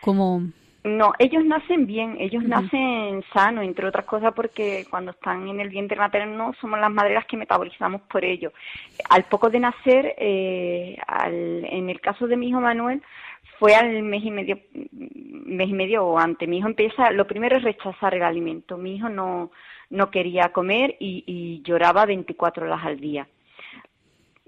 ¿Cómo? 0.00 0.42
No, 0.86 1.12
ellos 1.18 1.44
nacen 1.44 1.84
bien, 1.86 2.16
ellos 2.20 2.44
nacen 2.44 3.24
sanos, 3.32 3.64
entre 3.64 3.86
otras 3.88 4.06
cosas 4.06 4.32
porque 4.34 4.86
cuando 4.88 5.10
están 5.10 5.48
en 5.48 5.58
el 5.58 5.68
vientre 5.68 5.98
materno 5.98 6.52
somos 6.60 6.78
las 6.78 6.92
madres 6.92 7.14
las 7.14 7.26
que 7.26 7.36
metabolizamos 7.36 8.02
por 8.02 8.24
ello. 8.24 8.52
Al 9.10 9.24
poco 9.24 9.50
de 9.50 9.58
nacer, 9.58 10.14
eh, 10.16 10.96
al- 11.08 11.64
en 11.64 11.90
el 11.90 12.00
caso 12.00 12.28
de 12.28 12.36
mi 12.36 12.48
hijo 12.50 12.60
Manuel, 12.60 13.02
fue 13.58 13.74
al 13.74 14.00
mes 14.04 14.22
y 14.24 14.30
medio, 14.30 14.60
mes 14.92 15.68
y 15.68 15.72
medio 15.72 16.04
o 16.06 16.18
antes. 16.20 16.48
Mi 16.48 16.58
hijo 16.58 16.68
empieza, 16.68 17.10
lo 17.10 17.26
primero 17.26 17.56
es 17.56 17.64
rechazar 17.64 18.14
el 18.14 18.22
alimento. 18.22 18.76
Mi 18.78 18.94
hijo 18.96 19.08
no, 19.08 19.50
no 19.90 20.10
quería 20.12 20.50
comer 20.52 20.94
y, 21.00 21.24
y 21.26 21.62
lloraba 21.62 22.06
24 22.06 22.64
horas 22.66 22.84
al 22.84 23.00
día 23.00 23.26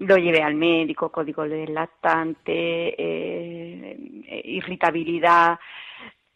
lo 0.01 0.15
llevé 0.15 0.41
al 0.41 0.55
médico, 0.55 1.09
código 1.11 1.43
del 1.43 1.73
lactante, 1.73 2.53
eh, 2.53 3.97
eh, 4.27 4.41
irritabilidad, 4.45 5.59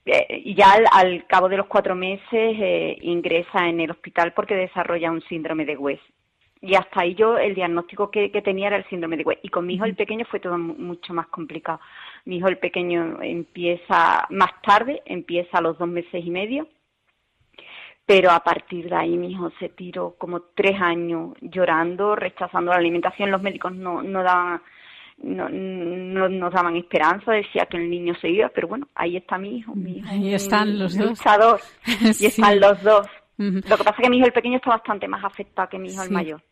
eh, 0.06 0.42
y 0.46 0.56
ya 0.56 0.74
al, 0.74 0.86
al 0.92 1.26
cabo 1.28 1.50
de 1.50 1.58
los 1.58 1.68
cuatro 1.68 1.96
meses 1.96 2.22
eh, 2.32 2.98
ingresa 3.02 3.68
en 3.68 3.80
el 3.80 3.92
hospital 3.92 4.34
porque 4.34 4.56
desarrolla 4.56 5.12
un 5.12 5.22
síndrome 5.22 5.66
de 5.66 5.78
West. 5.78 6.04
Y 6.62 6.76
hasta 6.76 7.02
ahí 7.02 7.14
yo 7.14 7.38
el 7.38 7.56
diagnóstico 7.56 8.10
que, 8.10 8.32
que 8.32 8.42
tenía 8.42 8.68
era 8.68 8.78
el 8.78 8.86
síndrome 8.86 9.18
de 9.18 9.24
West. 9.24 9.44
Y 9.44 9.50
con 9.50 9.66
mi 9.68 9.74
hijo 9.74 9.84
el 9.84 9.96
pequeño 9.96 10.26
fue 10.26 10.40
todo 10.40 10.58
mu- 10.58 10.76
mucho 10.76 11.14
más 11.14 11.28
complicado. 11.28 11.82
Mi 12.24 12.38
hijo 12.38 12.48
el 12.48 12.58
pequeño 12.58 13.22
empieza 13.22 14.26
más 14.30 14.62
tarde, 14.62 15.02
empieza 15.06 15.58
a 15.58 15.62
los 15.62 15.78
dos 15.78 15.90
meses 15.90 16.26
y 16.26 16.30
medio, 16.30 16.70
pero 18.06 18.32
a 18.32 18.40
partir 18.40 18.90
de 18.90 18.96
ahí 18.96 19.18
mi 19.18 19.32
hijo 19.32 19.52
se 19.60 19.70
tiró 19.70 20.16
como 20.18 20.42
tres 20.56 20.80
años 20.82 21.34
llorando, 21.42 22.16
rechazando 22.16 22.72
la 22.72 22.78
alimentación. 22.78 23.30
Los 23.30 23.42
médicos 23.42 23.74
no, 23.74 24.02
no 24.02 24.24
daban 24.24 24.62
no, 25.18 25.50
no 25.50 26.30
nos 26.30 26.54
daban 26.54 26.76
esperanza, 26.76 27.32
decía 27.32 27.66
que 27.70 27.78
el 27.78 27.90
niño 27.90 28.14
se 28.20 28.30
iba, 28.30 28.50
pero 28.50 28.68
bueno, 28.68 28.88
ahí 28.96 29.18
está 29.18 29.38
mi 29.38 29.58
hijo, 29.58 29.74
mi 29.76 29.98
hijo 29.98 30.08
Ahí 30.10 30.34
es 30.34 30.44
están 30.44 30.78
los 30.78 30.98
dos. 30.98 31.10
luchador, 31.10 31.60
y 32.20 32.26
están 32.26 32.60
los 32.60 32.82
dos. 32.84 33.08
Lo 33.36 33.62
que 33.62 33.84
pasa 33.84 33.96
es 33.98 34.04
que 34.04 34.10
mi 34.10 34.18
hijo 34.18 34.28
el 34.28 34.34
pequeño 34.34 34.58
está 34.58 34.70
bastante 34.70 35.08
más 35.08 35.24
afectado 35.24 35.68
que 35.70 35.80
mi 35.80 35.90
hijo 35.90 36.04
el 36.04 36.12
mayor. 36.12 36.44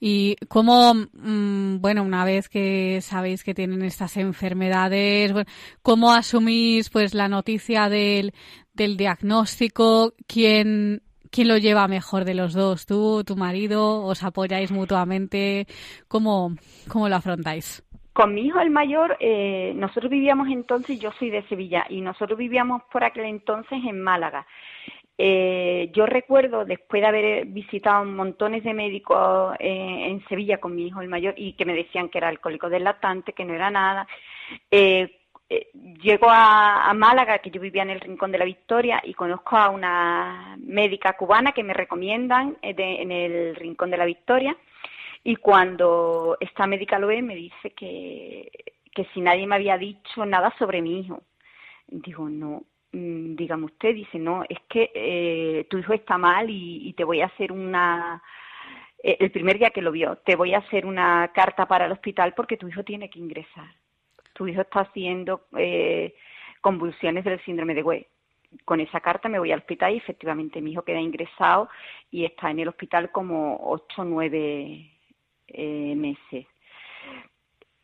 Y 0.00 0.36
cómo, 0.48 0.92
mm, 0.94 1.80
bueno, 1.80 2.02
una 2.02 2.24
vez 2.24 2.48
que 2.48 3.00
sabéis 3.00 3.44
que 3.44 3.54
tienen 3.54 3.82
estas 3.82 4.16
enfermedades, 4.16 5.32
bueno, 5.32 5.48
¿cómo 5.82 6.12
asumís 6.12 6.90
pues 6.90 7.14
la 7.14 7.28
noticia 7.28 7.88
del, 7.88 8.32
del 8.74 8.96
diagnóstico? 8.96 10.12
¿Quién, 10.26 11.02
¿Quién 11.30 11.48
lo 11.48 11.56
lleva 11.56 11.88
mejor 11.88 12.24
de 12.24 12.34
los 12.34 12.52
dos? 12.52 12.84
¿Tú, 12.84 13.22
tu 13.24 13.36
marido? 13.36 14.02
¿Os 14.02 14.22
apoyáis 14.22 14.70
mutuamente? 14.70 15.66
¿Cómo, 16.08 16.56
cómo 16.88 17.08
lo 17.08 17.16
afrontáis? 17.16 17.82
Con 18.14 18.34
mi 18.34 18.46
hijo 18.46 18.60
el 18.60 18.70
mayor, 18.70 19.16
eh, 19.20 19.72
nosotros 19.76 20.10
vivíamos 20.10 20.48
entonces, 20.48 20.98
yo 20.98 21.12
soy 21.12 21.28
de 21.28 21.42
Sevilla, 21.48 21.84
y 21.90 22.00
nosotros 22.00 22.38
vivíamos 22.38 22.82
por 22.84 23.04
aquel 23.04 23.26
entonces 23.26 23.78
en 23.84 24.00
Málaga. 24.00 24.46
Eh, 25.18 25.90
yo 25.92 26.06
recuerdo, 26.06 26.64
después 26.64 27.02
de 27.02 27.08
haber 27.08 27.46
visitado 27.46 28.04
montones 28.04 28.64
de 28.64 28.72
médicos 28.72 29.54
eh, 29.60 30.06
en 30.08 30.26
Sevilla 30.28 30.58
con 30.58 30.74
mi 30.74 30.86
hijo 30.86 31.00
el 31.02 31.08
mayor 31.08 31.34
y 31.36 31.52
que 31.52 31.66
me 31.66 31.74
decían 31.74 32.08
que 32.08 32.18
era 32.18 32.28
alcohólico 32.28 32.70
del 32.70 32.84
lactante, 32.84 33.32
que 33.32 33.44
no 33.44 33.52
era 33.52 33.70
nada, 33.70 34.08
eh, 34.70 35.20
eh, 35.48 35.68
llego 36.02 36.26
a, 36.28 36.92
Málaga, 36.94 37.38
que 37.38 37.50
yo 37.50 37.60
vivía 37.60 37.82
en 37.82 37.90
el 37.90 38.00
Rincón 38.00 38.32
de 38.32 38.38
la 38.38 38.44
Victoria, 38.44 39.02
y 39.04 39.14
conozco 39.14 39.56
a 39.56 39.68
una 39.68 40.56
médica 40.58 41.14
cubana 41.14 41.52
que 41.52 41.62
me 41.62 41.74
recomiendan 41.74 42.56
eh, 42.62 42.74
en 42.76 43.12
el 43.12 43.54
Rincón 43.56 43.90
de 43.90 43.96
la 43.98 44.06
Victoria. 44.06 44.56
Y 45.24 45.36
cuando 45.36 46.36
esta 46.38 46.66
médica 46.66 46.98
lo 46.98 47.06
ve, 47.06 47.22
me 47.22 47.34
dice 47.34 47.70
que, 47.70 48.50
que 48.94 49.06
si 49.14 49.22
nadie 49.22 49.46
me 49.46 49.56
había 49.56 49.78
dicho 49.78 50.24
nada 50.26 50.54
sobre 50.58 50.82
mi 50.82 51.00
hijo. 51.00 51.22
Digo, 51.88 52.28
no, 52.28 52.64
mm, 52.92 53.34
dígame 53.34 53.64
usted, 53.64 53.94
dice, 53.94 54.18
no, 54.18 54.44
es 54.48 54.58
que 54.68 54.90
eh, 54.94 55.66
tu 55.70 55.78
hijo 55.78 55.94
está 55.94 56.18
mal 56.18 56.46
y, 56.50 56.92
te 56.94 57.04
voy 57.04 57.22
a 57.22 57.26
hacer 57.26 57.52
una, 57.52 58.22
eh, 59.02 59.16
el 59.18 59.30
primer 59.30 59.58
día 59.58 59.70
que 59.70 59.82
lo 59.82 59.92
vio, 59.92 60.16
te 60.18 60.36
voy 60.36 60.54
a 60.54 60.58
hacer 60.58 60.84
una 60.86 61.30
carta 61.34 61.66
para 61.66 61.86
el 61.86 61.92
hospital 61.92 62.34
porque 62.34 62.58
tu 62.58 62.68
hijo 62.68 62.84
tiene 62.84 63.08
que 63.08 63.18
ingresar. 63.18 63.74
Tu 64.34 64.46
hijo 64.48 64.60
está 64.60 64.80
haciendo 64.80 65.46
eh, 65.56 66.14
convulsiones 66.60 67.24
del 67.24 67.42
síndrome 67.44 67.74
de 67.74 67.82
West. 67.82 68.08
Con 68.64 68.80
esa 68.80 69.00
carta 69.00 69.28
me 69.28 69.38
voy 69.38 69.52
al 69.52 69.60
hospital 69.60 69.94
y 69.94 69.98
efectivamente 69.98 70.60
mi 70.60 70.72
hijo 70.72 70.82
queda 70.82 71.00
ingresado 71.00 71.68
y 72.10 72.24
está 72.24 72.50
en 72.50 72.60
el 72.60 72.68
hospital 72.68 73.10
como 73.10 73.58
ocho 73.62 74.04
nueve 74.04 74.93
eh, 75.48 75.94
meses. 75.96 76.46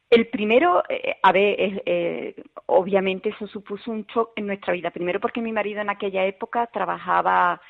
El 0.09 0.27
primero, 0.29 0.83
eh, 0.89 1.17
a 1.23 1.31
ver, 1.33 1.83
eh, 1.87 2.35
obviamente 2.67 3.29
eso 3.29 3.47
supuso 3.47 3.93
un 3.93 4.05
shock 4.07 4.33
en 4.37 4.47
nuestra 4.49 4.73
vida. 4.73 4.91
Primero 4.91 5.21
porque 5.21 5.41
mi 5.41 5.53
marido 5.53 5.81
en 5.81 5.91
aquella 5.91 6.25
época 6.27 6.67
trabajaba 6.67 7.61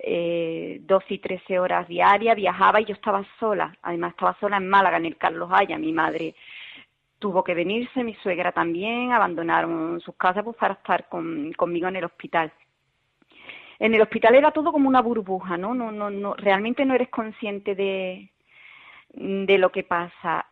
eh, 0.00 0.78
12 0.82 1.14
y 1.14 1.18
13 1.18 1.58
horas 1.60 1.86
diarias, 1.86 2.34
viajaba 2.34 2.80
y 2.80 2.84
yo 2.86 2.94
estaba 2.94 3.24
sola. 3.38 3.76
Además 3.82 4.10
estaba 4.10 4.36
sola 4.40 4.56
en 4.56 4.68
Málaga, 4.68 4.96
en 4.96 5.06
el 5.06 5.16
Carlos 5.16 5.50
Haya. 5.52 5.78
Mi 5.78 5.92
madre 5.92 6.34
tuvo 7.20 7.44
que 7.44 7.54
venirse, 7.54 8.02
mi 8.02 8.14
suegra 8.16 8.50
también, 8.50 9.12
abandonaron 9.12 10.00
sus 10.00 10.16
casas 10.16 10.42
pues, 10.42 10.56
para 10.56 10.74
estar 10.74 11.08
con- 11.08 11.52
conmigo 11.52 11.86
en 11.86 11.96
el 11.96 12.04
hospital. 12.04 12.52
En 13.78 13.94
el 13.94 14.02
hospital 14.02 14.34
era 14.34 14.50
todo 14.50 14.72
como 14.72 14.88
una 14.88 15.00
burbuja, 15.00 15.56
¿no? 15.56 15.74
No, 15.74 15.90
no, 15.92 16.10
no, 16.10 16.34
realmente 16.34 16.84
no 16.84 16.94
eres 16.94 17.08
consciente 17.08 17.74
de, 17.74 18.30
de 19.16 19.58
lo 19.58 19.70
que 19.70 19.82
pasa. 19.84 20.46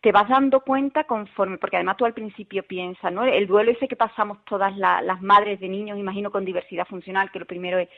Te 0.00 0.12
vas 0.12 0.28
dando 0.28 0.60
cuenta 0.60 1.04
conforme, 1.04 1.58
porque 1.58 1.76
además 1.76 1.96
tú 1.96 2.04
al 2.04 2.14
principio 2.14 2.64
piensas, 2.64 3.12
¿no? 3.12 3.24
El 3.24 3.46
duelo 3.46 3.70
ese 3.70 3.86
que 3.88 3.96
pasamos 3.96 4.44
todas 4.44 4.76
la- 4.76 5.00
las 5.02 5.22
madres 5.22 5.60
de 5.60 5.68
niños, 5.68 5.98
imagino 5.98 6.30
con 6.30 6.44
diversidad 6.44 6.86
funcional, 6.86 7.30
que 7.30 7.38
lo 7.38 7.46
primero 7.46 7.78
es 7.78 7.88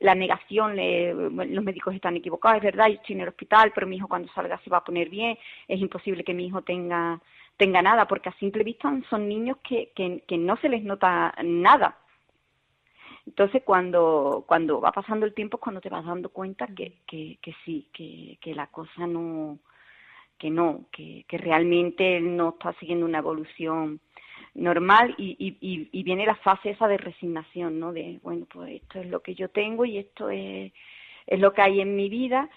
la 0.00 0.14
negación, 0.14 0.74
le- 0.76 1.14
los 1.14 1.64
médicos 1.64 1.94
están 1.94 2.16
equivocados, 2.16 2.58
es 2.58 2.64
verdad, 2.64 2.88
yo 2.88 2.94
estoy 2.94 3.14
en 3.16 3.20
el 3.22 3.28
hospital, 3.28 3.72
pero 3.74 3.86
mi 3.86 3.96
hijo 3.96 4.08
cuando 4.08 4.28
salga 4.32 4.58
se 4.64 4.70
va 4.70 4.78
a 4.78 4.84
poner 4.84 5.08
bien, 5.08 5.38
es 5.68 5.80
imposible 5.80 6.24
que 6.24 6.34
mi 6.34 6.46
hijo 6.46 6.62
tenga, 6.62 7.20
tenga 7.56 7.82
nada, 7.82 8.06
porque 8.08 8.28
a 8.30 8.32
simple 8.38 8.64
vista 8.64 8.90
son 9.10 9.28
niños 9.28 9.58
que, 9.62 9.92
que 9.94 10.38
no 10.38 10.56
se 10.56 10.68
les 10.68 10.82
nota 10.82 11.34
nada. 11.44 11.96
Entonces, 13.26 13.62
cuando, 13.64 14.44
cuando 14.46 14.80
va 14.80 14.92
pasando 14.92 15.26
el 15.26 15.34
tiempo 15.34 15.56
es 15.56 15.62
cuando 15.62 15.80
te 15.80 15.88
vas 15.90 16.04
dando 16.04 16.30
cuenta 16.30 16.66
que, 16.68 16.98
que, 17.06 17.38
que 17.42 17.54
sí, 17.64 17.88
que, 17.92 18.38
que 18.40 18.54
la 18.54 18.66
cosa 18.68 19.06
no, 19.06 19.58
que 20.38 20.50
no, 20.50 20.86
que, 20.92 21.24
que 21.28 21.38
realmente 21.38 22.16
él 22.16 22.36
no 22.36 22.50
está 22.50 22.72
siguiendo 22.74 23.06
una 23.06 23.18
evolución 23.18 24.00
normal 24.54 25.14
y, 25.18 25.36
y, 25.38 25.56
y- 25.60 25.88
y 25.92 26.02
viene 26.02 26.26
la 26.26 26.34
fase 26.36 26.70
esa 26.70 26.88
de 26.88 26.98
resignación, 26.98 27.78
¿no? 27.80 27.92
De, 27.92 28.18
bueno, 28.22 28.46
pues 28.52 28.82
esto 28.82 29.00
es 29.00 29.06
lo 29.06 29.20
que 29.22 29.34
yo 29.34 29.48
tengo 29.50 29.84
y 29.84 29.98
esto 29.98 30.30
es, 30.30 30.72
es 31.26 31.40
lo 31.40 31.52
que 31.52 31.62
hay 31.62 31.80
en 31.80 31.96
mi 31.96 32.08
vida 32.08 32.50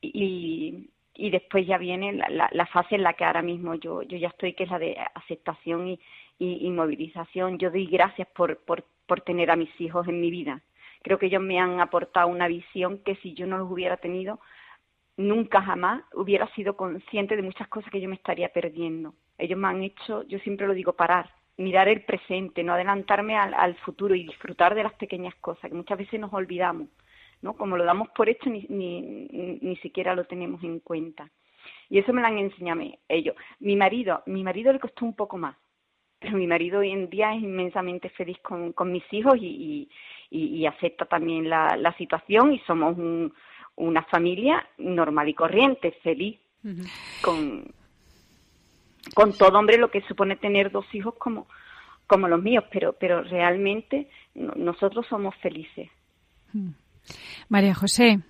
y, 0.00 0.90
y 1.14 1.30
después 1.30 1.66
ya 1.66 1.78
viene 1.78 2.12
la, 2.12 2.28
la- 2.30 2.50
la 2.52 2.66
fase 2.66 2.94
en 2.96 3.02
la 3.02 3.14
que 3.14 3.24
ahora 3.24 3.42
mismo 3.42 3.74
yo, 3.74 4.02
yo 4.02 4.16
ya 4.18 4.28
estoy, 4.28 4.54
que 4.54 4.64
es 4.64 4.70
la 4.70 4.78
de 4.78 4.96
aceptación 5.14 5.88
y, 5.88 6.00
y, 6.40 6.66
y 6.66 6.70
movilización. 6.70 7.58
Yo 7.58 7.70
doy 7.70 7.86
gracias 7.86 8.26
por, 8.34 8.58
por, 8.64 9.20
tener 9.20 9.50
a 9.50 9.56
mis 9.56 9.70
hijos 9.80 10.08
en 10.08 10.20
mi 10.20 10.30
vida. 10.30 10.62
Creo 11.02 11.18
que 11.18 11.26
ellos 11.26 11.42
me 11.42 11.60
han 11.60 11.80
aportado 11.80 12.28
una 12.28 12.48
visión 12.48 12.98
que 13.04 13.16
si 13.16 13.34
yo 13.34 13.46
no 13.46 13.58
los 13.58 13.70
hubiera 13.70 13.96
tenido, 13.98 14.40
nunca 15.16 15.62
jamás 15.62 16.02
hubiera 16.14 16.46
sido 16.54 16.76
consciente 16.76 17.36
de 17.36 17.42
muchas 17.42 17.68
cosas 17.68 17.90
que 17.90 18.00
yo 18.00 18.08
me 18.08 18.14
estaría 18.16 18.48
perdiendo. 18.48 19.14
Ellos 19.38 19.58
me 19.58 19.68
han 19.68 19.82
hecho, 19.82 20.22
yo 20.24 20.38
siempre 20.40 20.66
lo 20.66 20.74
digo, 20.74 20.94
parar, 20.94 21.30
mirar 21.56 21.88
el 21.88 22.02
presente, 22.04 22.64
no 22.64 22.72
adelantarme 22.72 23.36
al, 23.36 23.52
al 23.54 23.74
futuro 23.76 24.14
y 24.14 24.24
disfrutar 24.24 24.74
de 24.74 24.84
las 24.84 24.94
pequeñas 24.94 25.34
cosas 25.36 25.70
que 25.70 25.76
muchas 25.76 25.98
veces 25.98 26.18
nos 26.18 26.32
olvidamos, 26.32 26.88
¿no? 27.42 27.54
Como 27.54 27.76
lo 27.76 27.84
damos 27.84 28.08
por 28.10 28.28
hecho 28.28 28.48
ni, 28.48 28.66
ni, 28.68 29.58
ni, 29.60 29.76
siquiera 29.76 30.14
lo 30.14 30.24
tenemos 30.24 30.62
en 30.62 30.80
cuenta. 30.80 31.28
Y 31.88 31.98
eso 31.98 32.12
me 32.12 32.20
lo 32.20 32.28
han 32.28 32.38
enseñado 32.38 32.80
ellos. 33.08 33.36
Mi 33.58 33.76
marido, 33.76 34.22
mi 34.26 34.42
marido 34.42 34.72
le 34.72 34.78
costó 34.80 35.04
un 35.04 35.14
poco 35.14 35.36
más, 35.36 35.56
pero 36.20 36.36
mi 36.38 36.46
marido 36.46 36.80
hoy 36.80 36.90
en 36.90 37.08
día 37.10 37.34
es 37.34 37.42
inmensamente 37.42 38.10
feliz 38.10 38.38
con, 38.42 38.72
con 38.72 38.92
mis 38.92 39.04
hijos 39.12 39.34
y, 39.40 39.88
y, 40.30 40.38
y- 40.60 40.66
acepta 40.66 41.06
también 41.06 41.48
la, 41.48 41.76
la 41.76 41.92
situación 41.96 42.52
y 42.52 42.58
somos 42.60 42.96
un- 42.96 43.32
una 43.76 44.02
familia 44.04 44.66
normal 44.78 45.28
y 45.28 45.34
corriente, 45.34 45.92
feliz, 46.02 46.38
con, 47.22 47.64
con 49.14 49.32
todo 49.32 49.58
hombre 49.58 49.78
lo 49.78 49.90
que 49.90 50.02
supone 50.02 50.36
tener 50.36 50.70
dos 50.70 50.84
hijos 50.94 51.14
como, 51.16 51.46
como 52.06 52.28
los 52.28 52.42
míos, 52.42 52.64
pero, 52.70 52.92
pero 52.92 53.22
realmente 53.22 54.08
no- 54.34 54.52
nosotros 54.56 55.06
somos 55.08 55.34
felices. 55.36 55.88
María 57.48 57.74
José, 57.74 58.20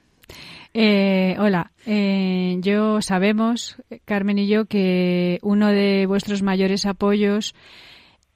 eh, 0.74 1.36
hola. 1.38 1.70
Eh, 1.86 2.56
yo 2.60 3.00
sabemos, 3.02 3.80
Carmen 4.04 4.38
y 4.38 4.48
yo, 4.48 4.66
que 4.66 5.38
uno 5.42 5.68
de 5.68 6.06
vuestros 6.06 6.42
mayores 6.42 6.86
apoyos 6.86 7.54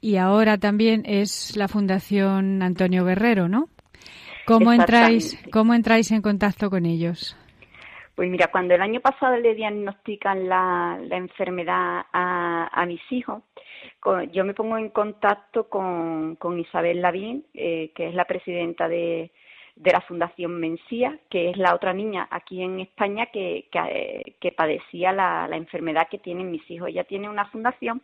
y 0.00 0.16
ahora 0.16 0.58
también 0.58 1.02
es 1.06 1.56
la 1.56 1.68
Fundación 1.68 2.62
Antonio 2.62 3.04
Guerrero, 3.04 3.48
¿no? 3.48 3.68
¿Cómo 4.46 4.72
entráis, 4.72 5.42
cómo 5.50 5.72
entráis 5.74 6.10
en 6.12 6.20
contacto 6.20 6.68
con 6.68 6.84
ellos? 6.84 7.36
Pues 8.14 8.30
mira, 8.30 8.48
cuando 8.52 8.74
el 8.74 8.82
año 8.82 9.00
pasado 9.00 9.36
le 9.38 9.54
diagnostican 9.54 10.48
la, 10.48 10.98
la 11.02 11.16
enfermedad 11.16 12.02
a, 12.12 12.68
a 12.70 12.86
mis 12.86 13.00
hijos, 13.10 13.42
con- 14.00 14.30
yo 14.30 14.44
me 14.44 14.54
pongo 14.54 14.76
en 14.76 14.90
contacto 14.90 15.68
con, 15.68 16.36
con 16.36 16.58
Isabel 16.60 17.00
Lavín, 17.00 17.44
eh, 17.54 17.90
que 17.94 18.08
es 18.08 18.14
la 18.14 18.26
presidenta 18.26 18.86
de, 18.86 19.32
de 19.76 19.90
la 19.90 20.00
Fundación 20.02 20.60
Mencía, 20.60 21.18
que 21.28 21.50
es 21.50 21.56
la 21.56 21.74
otra 21.74 21.92
niña 21.92 22.28
aquí 22.30 22.62
en 22.62 22.80
España 22.80 23.26
que, 23.26 23.66
que, 23.70 23.78
eh, 23.78 24.34
que 24.40 24.52
padecía 24.52 25.12
la, 25.12 25.48
la 25.48 25.56
enfermedad 25.56 26.08
que 26.08 26.18
tienen 26.18 26.50
mis 26.50 26.68
hijos. 26.70 26.88
Ella 26.88 27.04
tiene 27.04 27.28
una 27.28 27.46
fundación 27.46 28.00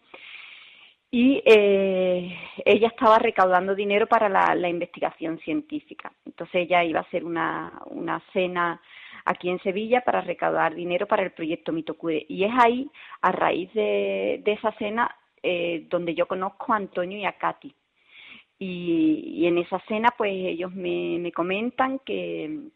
y 1.13 1.43
eh, 1.45 2.37
ella 2.65 2.89
estaba 2.89 3.19
recaudando 3.19 3.75
dinero 3.75 4.07
para 4.07 4.29
la, 4.29 4.55
la 4.55 4.69
investigación 4.69 5.39
científica. 5.41 6.13
Entonces 6.25 6.63
ella 6.63 6.85
iba 6.85 7.01
a 7.01 7.03
hacer 7.03 7.25
una, 7.25 7.81
una 7.87 8.21
cena 8.33 8.81
aquí 9.25 9.49
en 9.49 9.61
Sevilla 9.61 10.03
para 10.03 10.21
recaudar 10.21 10.75
dinero 10.75 11.07
para 11.07 11.23
el 11.23 11.33
proyecto 11.33 11.73
Mitocure. 11.73 12.25
Y 12.29 12.45
es 12.45 12.53
ahí, 12.59 12.91
a 13.23 13.33
raíz 13.33 13.73
de, 13.75 14.41
de 14.45 14.53
esa 14.53 14.73
cena, 14.73 15.15
eh, 15.43 15.87
donde 15.89 16.15
yo 16.15 16.27
conozco 16.27 16.73
a 16.73 16.77
Antonio 16.77 17.19
y 17.19 17.25
a 17.25 17.33
Katy. 17.33 17.75
Y, 18.63 19.39
y 19.39 19.47
en 19.47 19.57
esa 19.57 19.81
cena, 19.89 20.11
pues 20.17 20.33
ellos 20.33 20.71
me, 20.75 21.19
me 21.19 21.33
comentan 21.33 21.99
que, 22.01 22.69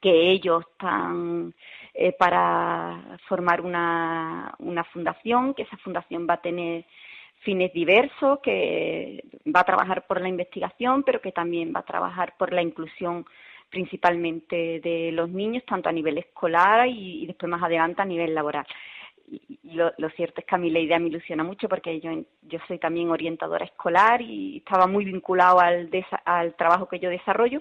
que 0.00 0.30
ellos 0.30 0.64
están 0.72 1.54
eh, 1.92 2.12
para 2.12 3.18
formar 3.28 3.60
una, 3.60 4.54
una 4.58 4.84
fundación, 4.84 5.52
que 5.52 5.64
esa 5.64 5.76
fundación 5.76 6.26
va 6.28 6.34
a 6.34 6.40
tener 6.40 6.86
fines 7.40 7.72
diversos, 7.74 8.40
que 8.42 9.22
va 9.54 9.60
a 9.60 9.64
trabajar 9.64 10.06
por 10.06 10.20
la 10.20 10.28
investigación, 10.28 11.02
pero 11.02 11.20
que 11.20 11.32
también 11.32 11.72
va 11.76 11.80
a 11.80 11.84
trabajar 11.84 12.34
por 12.38 12.52
la 12.52 12.62
inclusión 12.62 13.26
principalmente 13.68 14.80
de 14.80 15.12
los 15.12 15.28
niños, 15.28 15.62
tanto 15.66 15.90
a 15.90 15.92
nivel 15.92 16.16
escolar 16.16 16.88
y 16.88 17.26
después 17.26 17.50
más 17.50 17.62
adelante 17.62 18.00
a 18.00 18.06
nivel 18.06 18.34
laboral. 18.34 18.66
Lo, 19.64 19.92
lo 19.98 20.08
cierto 20.10 20.40
es 20.40 20.46
que 20.46 20.54
a 20.54 20.58
mí 20.58 20.70
la 20.70 20.78
idea 20.80 20.98
me 20.98 21.08
ilusiona 21.08 21.44
mucho 21.44 21.68
porque 21.68 22.00
yo, 22.00 22.10
yo 22.42 22.58
soy 22.66 22.78
también 22.78 23.10
orientadora 23.10 23.64
escolar 23.66 24.22
y 24.22 24.58
estaba 24.58 24.86
muy 24.86 25.04
vinculado 25.04 25.60
al, 25.60 25.90
desa- 25.90 26.22
al 26.24 26.54
trabajo 26.56 26.88
que 26.88 26.98
yo 26.98 27.10
desarrollo. 27.10 27.60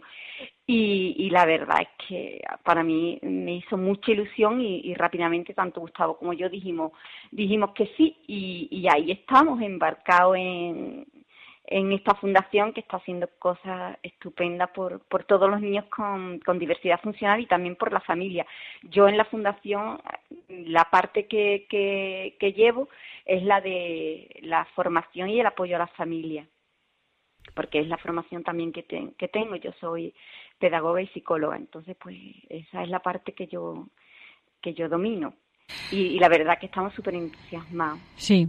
Y, 0.66 1.16
y 1.18 1.30
la 1.30 1.46
verdad 1.46 1.82
es 1.82 2.08
que 2.08 2.42
para 2.64 2.84
mí 2.84 3.20
me 3.24 3.56
hizo 3.56 3.78
mucha 3.78 4.12
ilusión 4.12 4.62
y, 4.62 4.82
y 4.84 4.94
rápidamente 4.96 5.54
tanto 5.54 5.80
Gustavo 5.82 6.18
como 6.18 6.34
yo 6.34 6.50
dijimos 6.50 6.92
dijimos 7.32 7.72
que 7.74 7.88
sí 7.98 8.18
y, 8.28 8.68
y 8.72 8.88
ahí 8.90 9.12
estamos 9.12 9.62
embarcados 9.62 10.36
en, 10.38 11.06
en 11.68 11.92
esta 11.92 12.16
fundación 12.16 12.72
que 12.74 12.80
está 12.80 12.98
haciendo 12.98 13.28
cosas 13.40 13.98
estupendas 14.02 14.70
por, 14.72 15.02
por 15.02 15.26
todos 15.26 15.50
los 15.50 15.60
niños 15.62 15.86
con, 15.86 16.40
con 16.40 16.58
diversidad 16.60 17.02
funcional 17.02 17.42
y 17.42 17.46
también 17.46 17.76
por 17.76 17.92
la 17.92 18.00
familia. 18.00 18.46
Yo 18.84 19.08
en 19.08 19.18
la 19.18 19.26
fundación, 19.26 20.02
la 20.48 20.86
parte 20.86 21.28
que, 21.28 21.66
que, 21.70 22.54
llevo 22.54 22.88
es 23.26 23.44
la 23.44 23.60
de 23.62 24.40
la 24.44 24.66
formación 24.76 25.30
y 25.30 25.40
el 25.42 25.46
apoyo 25.46 25.76
a 25.76 25.80
la 25.80 25.88
familia, 25.88 26.48
porque 27.54 27.80
es 27.80 27.88
la 27.88 27.98
formación 27.98 28.44
también 28.44 28.72
que, 28.72 28.84
te- 28.84 29.14
que 29.18 29.28
tengo. 29.28 29.56
Yo 29.58 29.74
soy 29.74 30.14
pedagoga 30.60 31.02
y 31.02 31.08
psicóloga, 31.08 31.58
entonces 31.58 31.98
pues 32.00 32.18
esa 32.50 32.84
es 32.84 32.90
la 32.90 33.00
parte 33.00 33.34
que 33.34 33.48
yo, 33.48 33.88
que 34.62 34.74
yo 34.74 34.88
domino. 34.90 35.34
Y, 35.92 35.98
y 35.98 36.20
la 36.20 36.30
verdad 36.30 36.58
que 36.60 36.68
estamos 36.68 36.94
súper 36.94 37.16
entusiasmados. 37.16 38.00
Sí. 38.16 38.48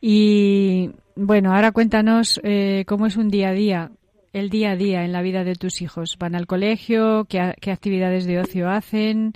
Y 0.00 0.90
bueno, 1.16 1.54
ahora 1.54 1.72
cuéntanos 1.72 2.40
eh, 2.44 2.84
cómo 2.86 3.06
es 3.06 3.16
un 3.16 3.28
día 3.28 3.48
a 3.48 3.52
día, 3.52 3.90
el 4.32 4.50
día 4.50 4.72
a 4.72 4.76
día 4.76 5.04
en 5.04 5.12
la 5.12 5.22
vida 5.22 5.44
de 5.44 5.54
tus 5.54 5.82
hijos. 5.82 6.16
¿Van 6.18 6.34
al 6.34 6.46
colegio? 6.46 7.26
¿Qué, 7.28 7.40
a- 7.40 7.54
qué 7.60 7.70
actividades 7.70 8.26
de 8.26 8.40
ocio 8.40 8.68
hacen? 8.68 9.32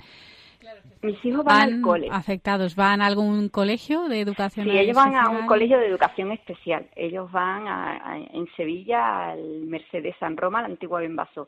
Mis 1.01 1.23
hijos 1.23 1.45
van 1.45 1.61
al 1.61 1.71
¿Van 1.73 1.81
cole. 1.83 2.07
afectados? 2.11 2.75
¿Van 2.75 2.99
a 2.99 3.05
algún 3.05 3.49
colegio 3.49 4.07
de 4.07 4.21
educación 4.21 4.65
Sí, 4.65 4.75
ellos 4.75 4.95
van 4.95 5.13
a 5.15 5.19
un 5.19 5.23
especial? 5.25 5.47
colegio 5.47 5.77
de 5.77 5.87
educación 5.87 6.31
especial. 6.31 6.87
Ellos 6.95 7.31
van 7.31 7.67
a- 7.67 8.11
a- 8.13 8.17
en 8.17 8.47
Sevilla 8.57 9.29
al 9.29 9.65
Mercedes 9.67 10.15
San 10.19 10.35
Roma, 10.35 10.61
la 10.61 10.67
antigua 10.67 11.01
Benvaso. 11.01 11.47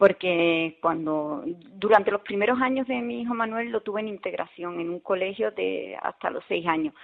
Porque 0.00 0.78
cuando, 0.80 1.44
durante 1.74 2.10
los 2.10 2.22
primeros 2.22 2.58
años 2.62 2.88
de 2.88 3.02
mi 3.02 3.20
hijo 3.20 3.34
Manuel 3.34 3.68
lo 3.68 3.82
tuve 3.82 4.00
en 4.00 4.08
integración 4.08 4.80
en 4.80 4.88
un 4.88 5.00
colegio 5.00 5.50
de 5.50 5.94
hasta 6.00 6.30
los 6.30 6.42
seis 6.48 6.66
años. 6.66 6.94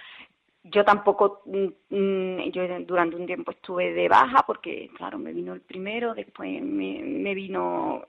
Yo 0.63 0.83
tampoco, 0.83 1.43
mm, 1.45 1.95
mm, 1.95 2.51
yo 2.51 2.63
durante 2.87 3.15
un 3.15 3.27
tiempo 3.27 3.51
estuve 3.51 3.93
de 3.93 4.09
baja 4.09 4.43
porque, 4.47 4.89
claro, 4.97 5.19
me 5.19 5.31
vino 5.31 5.53
el 5.53 5.61
primero, 5.61 6.15
después 6.15 6.59
me, 6.59 7.03
me 7.03 7.35
vino 7.35 8.03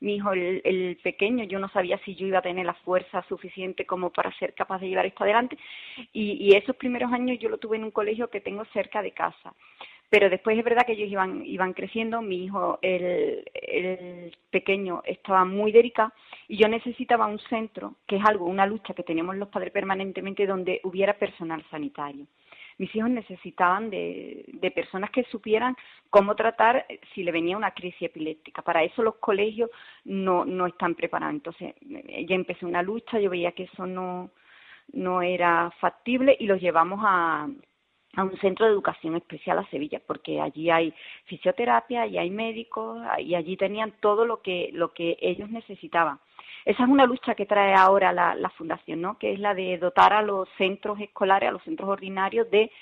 mi 0.00 0.16
hijo 0.16 0.32
el, 0.32 0.60
el 0.64 0.98
pequeño, 1.02 1.44
yo 1.44 1.58
no 1.58 1.70
sabía 1.70 1.98
si 2.04 2.14
yo 2.14 2.26
iba 2.26 2.40
a 2.40 2.42
tener 2.42 2.66
la 2.66 2.74
fuerza 2.74 3.24
suficiente 3.30 3.86
como 3.86 4.10
para 4.10 4.30
ser 4.38 4.52
capaz 4.52 4.80
de 4.80 4.88
llevar 4.90 5.06
esto 5.06 5.24
adelante 5.24 5.56
y, 6.12 6.32
y 6.32 6.54
esos 6.54 6.76
primeros 6.76 7.10
años 7.10 7.38
yo 7.40 7.48
lo 7.48 7.56
tuve 7.56 7.78
en 7.78 7.84
un 7.84 7.90
colegio 7.90 8.28
que 8.28 8.42
tengo 8.42 8.66
cerca 8.66 9.00
de 9.00 9.12
casa. 9.12 9.54
Pero 10.08 10.30
después 10.30 10.56
es 10.56 10.64
verdad 10.64 10.86
que 10.86 10.92
ellos 10.92 11.10
iban, 11.10 11.44
iban 11.44 11.72
creciendo, 11.72 12.22
mi 12.22 12.44
hijo, 12.44 12.78
el, 12.80 13.44
el 13.54 14.36
pequeño, 14.50 15.02
estaba 15.04 15.44
muy 15.44 15.72
delicado 15.72 16.12
y 16.48 16.56
yo 16.56 16.68
necesitaba 16.68 17.26
un 17.26 17.40
centro, 17.40 17.96
que 18.06 18.16
es 18.16 18.24
algo, 18.24 18.46
una 18.46 18.66
lucha 18.66 18.94
que 18.94 19.02
tenemos 19.02 19.36
los 19.36 19.48
padres 19.48 19.72
permanentemente, 19.72 20.46
donde 20.46 20.80
hubiera 20.84 21.14
personal 21.14 21.64
sanitario. 21.70 22.26
Mis 22.78 22.94
hijos 22.94 23.10
necesitaban 23.10 23.88
de, 23.90 24.44
de 24.48 24.70
personas 24.70 25.10
que 25.10 25.24
supieran 25.24 25.74
cómo 26.10 26.36
tratar 26.36 26.86
si 27.14 27.24
le 27.24 27.32
venía 27.32 27.56
una 27.56 27.70
crisis 27.70 28.02
epiléptica. 28.02 28.62
Para 28.62 28.84
eso 28.84 29.02
los 29.02 29.16
colegios 29.16 29.70
no, 30.04 30.44
no 30.44 30.66
están 30.66 30.94
preparados. 30.94 31.36
Entonces, 31.36 31.74
ya 31.80 32.34
empecé 32.34 32.66
una 32.66 32.82
lucha, 32.82 33.18
yo 33.18 33.30
veía 33.30 33.52
que 33.52 33.64
eso 33.64 33.86
no, 33.86 34.30
no 34.92 35.22
era 35.22 35.70
factible 35.80 36.36
y 36.38 36.46
los 36.46 36.60
llevamos 36.60 37.00
a, 37.02 37.48
a 38.16 38.24
un 38.24 38.36
centro 38.38 38.66
de 38.66 38.72
educación 38.72 39.14
especial 39.14 39.58
a 39.58 39.70
Sevilla, 39.70 40.00
porque 40.04 40.40
allí 40.40 40.70
hay 40.70 40.92
fisioterapia, 41.26 42.06
y 42.06 42.18
hay 42.18 42.30
médicos, 42.30 42.98
y 43.18 43.34
allí 43.34 43.56
tenían 43.56 43.92
todo 44.00 44.24
lo 44.24 44.40
que, 44.40 44.70
lo 44.72 44.92
que 44.92 45.16
ellos 45.20 45.50
necesitaban. 45.50 46.18
Esa 46.64 46.82
es 46.82 46.88
una 46.88 47.06
lucha 47.06 47.34
que 47.34 47.46
trae 47.46 47.74
ahora 47.74 48.12
la, 48.12 48.34
la 48.34 48.50
Fundación, 48.50 49.00
¿no? 49.00 49.18
que 49.18 49.32
es 49.32 49.38
la 49.38 49.54
de 49.54 49.78
dotar 49.78 50.12
a 50.12 50.22
los 50.22 50.48
centros 50.56 50.98
escolares, 51.00 51.48
a 51.48 51.52
los 51.52 51.62
centros 51.62 51.88
ordinarios 51.88 52.50
de 52.50 52.72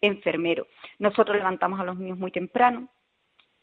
enfermeros. 0.00 0.66
Nosotros 0.98 1.36
levantamos 1.36 1.78
a 1.80 1.84
los 1.84 1.98
niños 1.98 2.18
muy 2.18 2.30
temprano, 2.30 2.88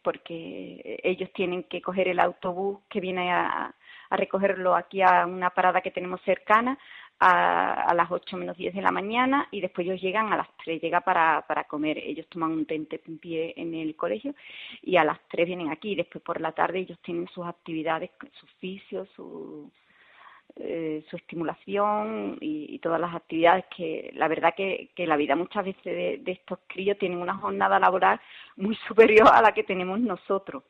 porque 0.03 0.99
ellos 1.03 1.31
tienen 1.33 1.63
que 1.63 1.81
coger 1.81 2.07
el 2.07 2.19
autobús 2.19 2.79
que 2.89 2.99
viene 2.99 3.31
a, 3.31 3.73
a 4.11 4.17
recogerlo 4.17 4.75
aquí 4.75 5.01
a 5.01 5.25
una 5.25 5.49
parada 5.51 5.81
que 5.81 5.89
tenemos 5.89 6.21
cercana 6.21 6.77
a, 7.21 7.83
a 7.83 7.93
las 7.93 8.11
8 8.11 8.35
menos 8.35 8.57
10 8.57 8.73
de 8.73 8.81
la 8.81 8.91
mañana 8.91 9.47
y 9.51 9.61
después 9.61 9.85
ellos 9.85 10.01
llegan 10.01 10.33
a 10.33 10.37
las 10.37 10.47
3, 10.63 10.81
llega 10.81 11.01
para, 11.01 11.45
para 11.47 11.65
comer. 11.65 11.99
Ellos 11.99 12.25
toman 12.27 12.51
un 12.51 12.65
tente 12.65 12.97
pie 12.97 13.53
en 13.55 13.75
el 13.75 13.95
colegio 13.95 14.33
y 14.81 14.97
a 14.97 15.03
las 15.03 15.19
3 15.29 15.45
vienen 15.45 15.69
aquí. 15.69 15.95
Después 15.95 16.23
por 16.23 16.41
la 16.41 16.51
tarde 16.51 16.79
ellos 16.79 16.97
tienen 17.03 17.27
sus 17.27 17.45
actividades, 17.45 18.09
sus 18.39 18.49
oficios, 18.55 19.07
su, 19.15 19.71
eh, 20.55 21.05
su 21.11 21.15
estimulación 21.15 22.39
y, 22.41 22.73
y 22.73 22.79
todas 22.79 22.99
las 22.99 23.13
actividades 23.13 23.65
que 23.77 24.11
la 24.15 24.27
verdad 24.27 24.55
que, 24.57 24.89
que 24.95 25.05
la 25.05 25.15
vida 25.15 25.35
muchas 25.35 25.63
veces 25.63 25.83
de, 25.83 26.17
de 26.23 26.31
estos 26.31 26.57
críos 26.65 26.97
tienen 26.97 27.19
una 27.19 27.35
jornada 27.35 27.79
laboral 27.79 28.19
muy 28.55 28.75
superior 28.87 29.29
a 29.31 29.43
la 29.43 29.53
que 29.53 29.63
tenemos 29.63 29.99
nosotros 29.99 30.63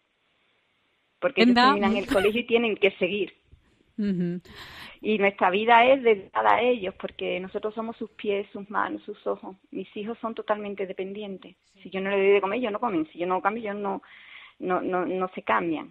porque 1.22 1.44
ellos 1.44 1.56
terminan 1.56 1.96
el 1.96 2.08
colegio 2.08 2.42
y 2.42 2.46
tienen 2.46 2.76
que 2.76 2.92
seguir 2.98 3.41
Y 5.02 5.18
nuestra 5.18 5.50
vida 5.50 5.86
es 5.86 6.04
dedicada 6.04 6.56
a 6.56 6.62
ellos 6.62 6.94
porque 7.00 7.40
nosotros 7.40 7.74
somos 7.74 7.98
sus 7.98 8.10
pies, 8.12 8.48
sus 8.52 8.70
manos, 8.70 9.02
sus 9.04 9.26
ojos. 9.28 9.56
Mis 9.72 9.96
hijos 9.96 10.18
son 10.20 10.36
totalmente 10.36 10.86
dependientes. 10.86 11.56
Si 11.82 11.90
yo 11.90 12.02
no 12.02 12.10
le 12.10 12.18
doy 12.18 12.34
de 12.34 12.42
comer, 12.42 12.60
ellos 12.60 12.72
no 12.72 12.80
comen. 12.80 13.08
Si 13.12 13.20
yo 13.20 13.28
no 13.28 13.42
cambio, 13.42 13.64
ellos 13.64 13.82
no, 13.82 14.02
no, 14.60 14.82
no, 14.82 15.06
no 15.06 15.28
se 15.30 15.42
cambian. 15.42 15.90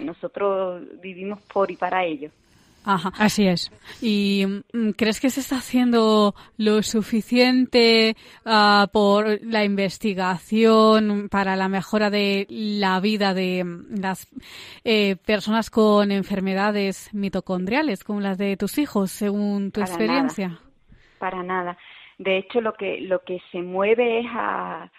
Nosotros 0.00 0.82
vivimos 1.00 1.40
por 1.52 1.70
y 1.70 1.76
para 1.76 2.04
ellos. 2.04 2.32
Ajá. 2.86 3.12
Así 3.18 3.48
es. 3.48 3.72
¿Y 4.00 4.44
mm, 4.46 4.90
crees 4.90 5.20
que 5.20 5.28
se 5.28 5.40
está 5.40 5.56
haciendo 5.56 6.34
lo 6.56 6.82
suficiente 6.84 8.16
ah, 8.44 8.86
por 8.92 9.40
la 9.42 9.64
investigación 9.64 11.28
para 11.28 11.56
la 11.56 11.68
mejora 11.68 12.10
de 12.10 12.46
la 12.48 13.00
vida 13.00 13.34
de 13.34 13.64
mm, 13.64 14.00
las 14.00 14.28
eh, 14.84 15.16
personas 15.26 15.68
con 15.68 16.12
enfermedades 16.12 17.12
mitocondriales, 17.12 18.04
como 18.04 18.20
las 18.20 18.38
de 18.38 18.56
tus 18.56 18.78
hijos, 18.78 19.10
según 19.10 19.72
tu 19.72 19.80
Para 19.80 19.92
experiencia? 19.92 20.60
Para 21.18 21.42
nada. 21.42 21.76
De 22.18 22.38
hecho, 22.38 22.60
lo 22.60 22.74
que, 22.74 23.00
lo 23.00 23.24
que 23.24 23.42
se 23.50 23.62
mueve 23.62 24.20
es 24.20 24.26
a, 24.30 24.90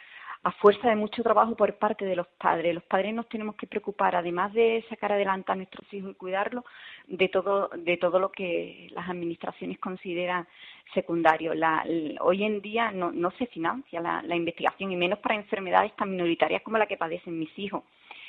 a 0.48 0.52
fuerza 0.54 0.88
de 0.88 0.96
mucho 0.96 1.22
trabajo 1.24 1.56
por 1.56 1.78
parte 1.78 2.06
de 2.06 2.16
los 2.16 2.26
padres. 2.40 2.74
Los 2.74 2.84
padres 2.86 3.14
nos 3.14 3.28
tenemos 3.28 3.56
que 3.56 3.68
preocupar, 3.68 4.16
además 4.16 4.54
de 4.54 4.86
sacar 4.88 5.12
adelante 5.12 5.52
a 5.52 5.56
nuestros 5.56 5.94
hijos 5.94 6.12
y 6.12 6.16
cuidarlos, 6.16 6.64
de 7.06 7.28
todo, 7.28 7.70
de 7.76 7.98
todo 7.98 8.18
lo 8.18 8.32
que 8.32 8.88
las 8.92 9.10
administraciones 9.10 9.78
consideran 9.78 10.48
secundario. 10.94 11.54
La, 11.54 11.84
hoy 12.22 12.46
en 12.46 12.62
día 12.62 12.92
no, 12.92 13.12
no 13.12 13.32
se 13.32 13.48
financia 13.48 14.00
la, 14.00 14.22
la 14.22 14.38
investigación, 14.38 14.90
y 14.90 14.96
menos 14.96 15.20
para 15.20 15.36
enfermedades 15.36 15.94
tan 15.98 16.12
minoritarias 16.12 16.62
como 16.62 16.78
la 16.78 16.88
que 16.88 16.96
padecen 16.96 17.38
mis 17.38 17.52
hijos. 17.60 17.84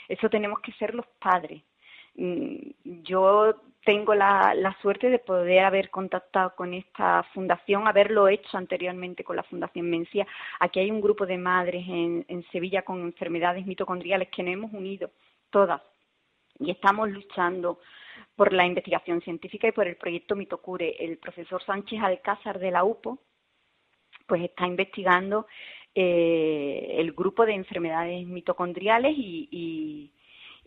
Eso 0.08 0.28
tenemos 0.28 0.58
que 0.58 0.72
ser 0.72 0.96
los 0.96 1.06
padres. 1.20 1.62
Mm, 2.18 3.02
Yo 3.04 3.54
tengo 3.84 4.14
la, 4.14 4.52
la 4.54 4.76
suerte 4.82 5.08
de 5.08 5.18
poder 5.18 5.60
haber 5.64 5.88
contactado 5.90 6.54
con 6.56 6.74
esta 6.74 7.22
fundación, 7.32 7.86
haberlo 7.88 8.28
hecho 8.28 8.58
anteriormente 8.58 9.24
con 9.24 9.36
la 9.36 9.44
Fundación 9.44 9.88
Mencía. 9.88 10.26
Aquí 10.60 10.80
hay 10.80 10.90
un 10.90 11.00
grupo 11.00 11.24
de 11.26 11.38
madres 11.38 11.86
en, 11.88 12.24
en 12.28 12.42
Sevilla 12.50 12.82
con 12.82 13.00
enfermedades 13.00 13.64
mitocondriales 13.66 14.28
que 14.28 14.42
nos 14.42 14.52
hemos 14.52 14.72
unido 14.72 15.10
todas 15.50 15.80
y 16.58 16.70
estamos 16.70 17.08
luchando 17.08 17.80
por 18.36 18.52
la 18.52 18.66
investigación 18.66 19.20
científica 19.22 19.68
y 19.68 19.72
por 19.72 19.86
el 19.86 19.96
proyecto 19.96 20.36
Mitocure. 20.36 20.96
El 20.98 21.18
profesor 21.18 21.62
Sánchez 21.62 22.00
Alcázar 22.02 22.58
de 22.58 22.70
la 22.70 22.84
UPO 22.84 23.18
pues 24.26 24.42
está 24.42 24.66
investigando 24.66 25.46
eh, 25.94 26.96
el 26.98 27.12
grupo 27.12 27.46
de 27.46 27.54
enfermedades 27.54 28.26
mitocondriales 28.26 29.14
y, 29.16 29.48
y, 29.50 30.12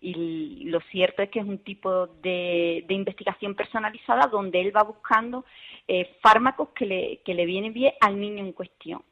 y 0.02 0.66
lo 0.66 0.80
cierto 0.91 1.22
es 1.22 1.30
que 1.30 1.39
es 1.39 1.45
un 1.45 1.60
tipo 1.60 2.08
de, 2.08 2.84
de 2.88 2.93
investigación 2.95 3.56
personalizada 3.56 4.28
donde 4.28 4.60
él 4.62 4.76
va 4.76 4.84
buscando 4.84 5.45
eh, 5.88 6.18
fármacos 6.22 6.70
que 6.70 6.86
le, 6.88 7.22
que 7.24 7.34
le 7.36 7.45
vienen 7.45 7.74
bien 7.74 7.93
al 8.02 8.20
niño 8.20 8.43
en 8.43 8.54
cuestión. 8.54 9.04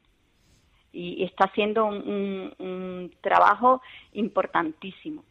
Y, 0.92 1.22
está 1.24 1.44
haciendo 1.44 1.86
un, 1.86 1.96
un- 2.08 2.54
un 2.66 3.12
trabajo 3.20 3.80
importantísimo. 4.12 5.24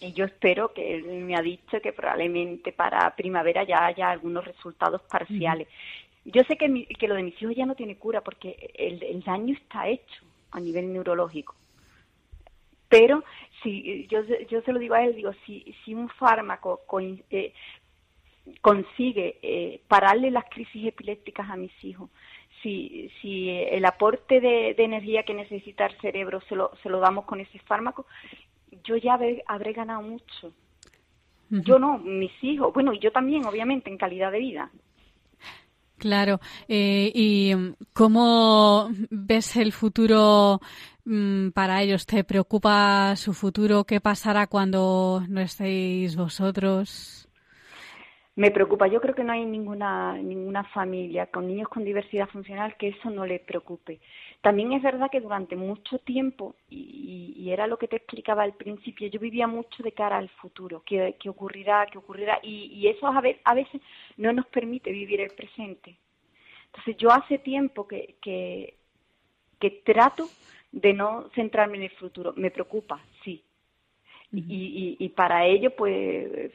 Y 0.00 0.12
yo 0.14 0.24
espero 0.24 0.72
que 0.72 0.96
él 0.96 1.04
me 1.24 1.36
ha 1.36 1.42
dicho 1.42 1.80
que 1.82 1.92
probablemente 1.92 2.72
para 2.72 3.14
primavera 3.16 3.64
ya 3.64 3.86
haya 3.86 4.10
algunos 4.10 4.44
resultados 4.46 5.02
parciales. 5.02 5.68
Yo 6.24 6.42
sé 6.44 6.56
que, 6.56 6.68
mi- 6.68 6.86
que 6.86 7.08
lo 7.08 7.16
de 7.16 7.24
mis 7.24 7.42
hijos 7.42 7.54
ya 7.56 7.66
no 7.66 7.74
tiene 7.76 7.96
cura 7.98 8.22
porque 8.22 8.70
el, 8.74 9.02
el 9.02 9.22
daño 9.22 9.54
está 9.54 9.88
hecho 9.88 10.24
a 10.52 10.60
nivel 10.60 10.92
neurológico. 10.92 11.54
Pero 12.90 13.24
si 13.62 14.06
yo, 14.08 14.20
yo 14.50 14.60
se 14.62 14.72
lo 14.72 14.78
digo 14.78 14.94
a 14.94 15.04
él, 15.04 15.14
digo, 15.14 15.32
si, 15.46 15.74
si 15.84 15.94
un 15.94 16.08
fármaco 16.10 16.82
coin- 16.86 17.22
eh, 17.30 17.54
consigue 18.60 19.38
eh, 19.42 19.80
pararle 19.88 20.30
las 20.30 20.44
crisis 20.50 20.86
epilépticas 20.88 21.48
a 21.48 21.56
mis 21.56 21.72
hijos, 21.84 22.10
si, 22.62 23.10
si 23.22 23.48
el 23.48 23.84
aporte 23.86 24.40
de, 24.40 24.74
de 24.74 24.84
energía 24.84 25.22
que 25.22 25.32
necesita 25.34 25.86
el 25.86 25.96
cerebro 26.00 26.40
se 26.48 26.56
lo, 26.56 26.72
se 26.82 26.90
lo 26.90 27.00
damos 27.00 27.24
con 27.24 27.40
ese 27.40 27.58
fármaco, 27.60 28.06
yo 28.84 28.96
ya 28.96 29.14
habré, 29.14 29.42
habré 29.46 29.72
ganado 29.72 30.02
mucho. 30.02 30.52
Yo 31.52 31.78
no, 31.80 31.98
mis 31.98 32.32
hijos, 32.42 32.72
bueno, 32.72 32.92
y 32.92 33.00
yo 33.00 33.10
también, 33.10 33.44
obviamente, 33.44 33.90
en 33.90 33.98
calidad 33.98 34.30
de 34.30 34.38
vida. 34.38 34.70
Claro. 35.98 36.40
Eh, 36.68 37.10
¿Y 37.14 37.54
mm, 37.54 37.74
cómo 37.92 38.88
ves 39.10 39.56
el 39.56 39.72
futuro 39.72 40.60
para 41.54 41.82
ellos? 41.82 42.06
¿Te 42.06 42.24
preocupa 42.24 43.14
su 43.16 43.32
futuro? 43.34 43.84
¿Qué 43.84 44.00
pasará 44.00 44.46
cuando 44.46 45.22
no 45.28 45.40
estéis 45.40 46.16
vosotros? 46.16 47.28
Me 48.36 48.50
preocupa. 48.50 48.86
Yo 48.86 49.00
creo 49.00 49.14
que 49.14 49.24
no 49.24 49.32
hay 49.32 49.44
ninguna 49.44 50.16
ninguna 50.16 50.64
familia 50.64 51.26
con 51.26 51.46
niños 51.46 51.68
con 51.68 51.84
diversidad 51.84 52.28
funcional 52.28 52.76
que 52.76 52.88
eso 52.88 53.10
no 53.10 53.26
le 53.26 53.38
preocupe. 53.40 54.00
También 54.40 54.72
es 54.72 54.82
verdad 54.82 55.10
que 55.10 55.20
durante 55.20 55.56
mucho 55.56 55.98
tiempo, 55.98 56.54
y, 56.70 57.50
era 57.50 57.66
lo 57.66 57.76
que 57.78 57.88
te 57.88 57.96
explicaba 57.96 58.42
al 58.42 58.54
principio, 58.54 59.08
yo 59.08 59.20
vivía 59.20 59.46
mucho 59.46 59.82
de 59.82 59.92
cara 59.92 60.16
al 60.16 60.30
futuro, 60.30 60.82
qué, 60.86 61.16
qué 61.20 61.28
ocurrirá, 61.28 61.86
qué 61.92 61.98
ocurrirá, 61.98 62.38
y, 62.42 62.86
eso 62.88 63.06
a, 63.08 63.20
ve- 63.20 63.40
a 63.44 63.54
veces 63.54 63.82
no 64.16 64.32
nos 64.32 64.46
permite 64.46 64.90
vivir 64.92 65.20
el 65.20 65.30
presente. 65.30 65.98
Entonces 66.66 66.96
yo 66.96 67.10
hace 67.10 67.38
tiempo 67.38 67.86
que, 67.86 68.14
que, 68.22 68.78
que 69.58 69.70
trato 69.84 70.28
de 70.72 70.92
no 70.92 71.28
centrarme 71.34 71.78
en 71.78 71.84
el 71.84 71.90
futuro. 71.90 72.32
Me 72.36 72.50
preocupa, 72.50 73.00
sí. 73.24 73.42
Y, 74.32 74.38
y, 74.38 75.04
y 75.04 75.08
para 75.08 75.44
ello, 75.44 75.74
pues, 75.74 76.52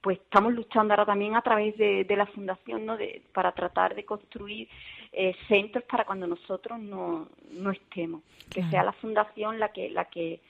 pues 0.00 0.18
estamos 0.18 0.54
luchando 0.54 0.94
ahora 0.94 1.04
también 1.04 1.36
a 1.36 1.42
través 1.42 1.76
de, 1.76 2.04
de 2.04 2.16
la 2.16 2.26
fundación, 2.26 2.86
¿no? 2.86 2.96
De, 2.96 3.22
para 3.34 3.52
tratar 3.52 3.94
de 3.94 4.04
construir 4.04 4.68
eh, 5.12 5.34
centros 5.46 5.84
para 5.84 6.04
cuando 6.04 6.26
nosotros 6.26 6.78
no, 6.78 7.28
no 7.50 7.70
estemos. 7.70 8.22
Que 8.50 8.62
sea 8.70 8.82
la 8.82 8.92
fundación 8.92 9.58
la 9.58 9.72
que, 9.72 9.90
la 9.90 10.06
que 10.06 10.40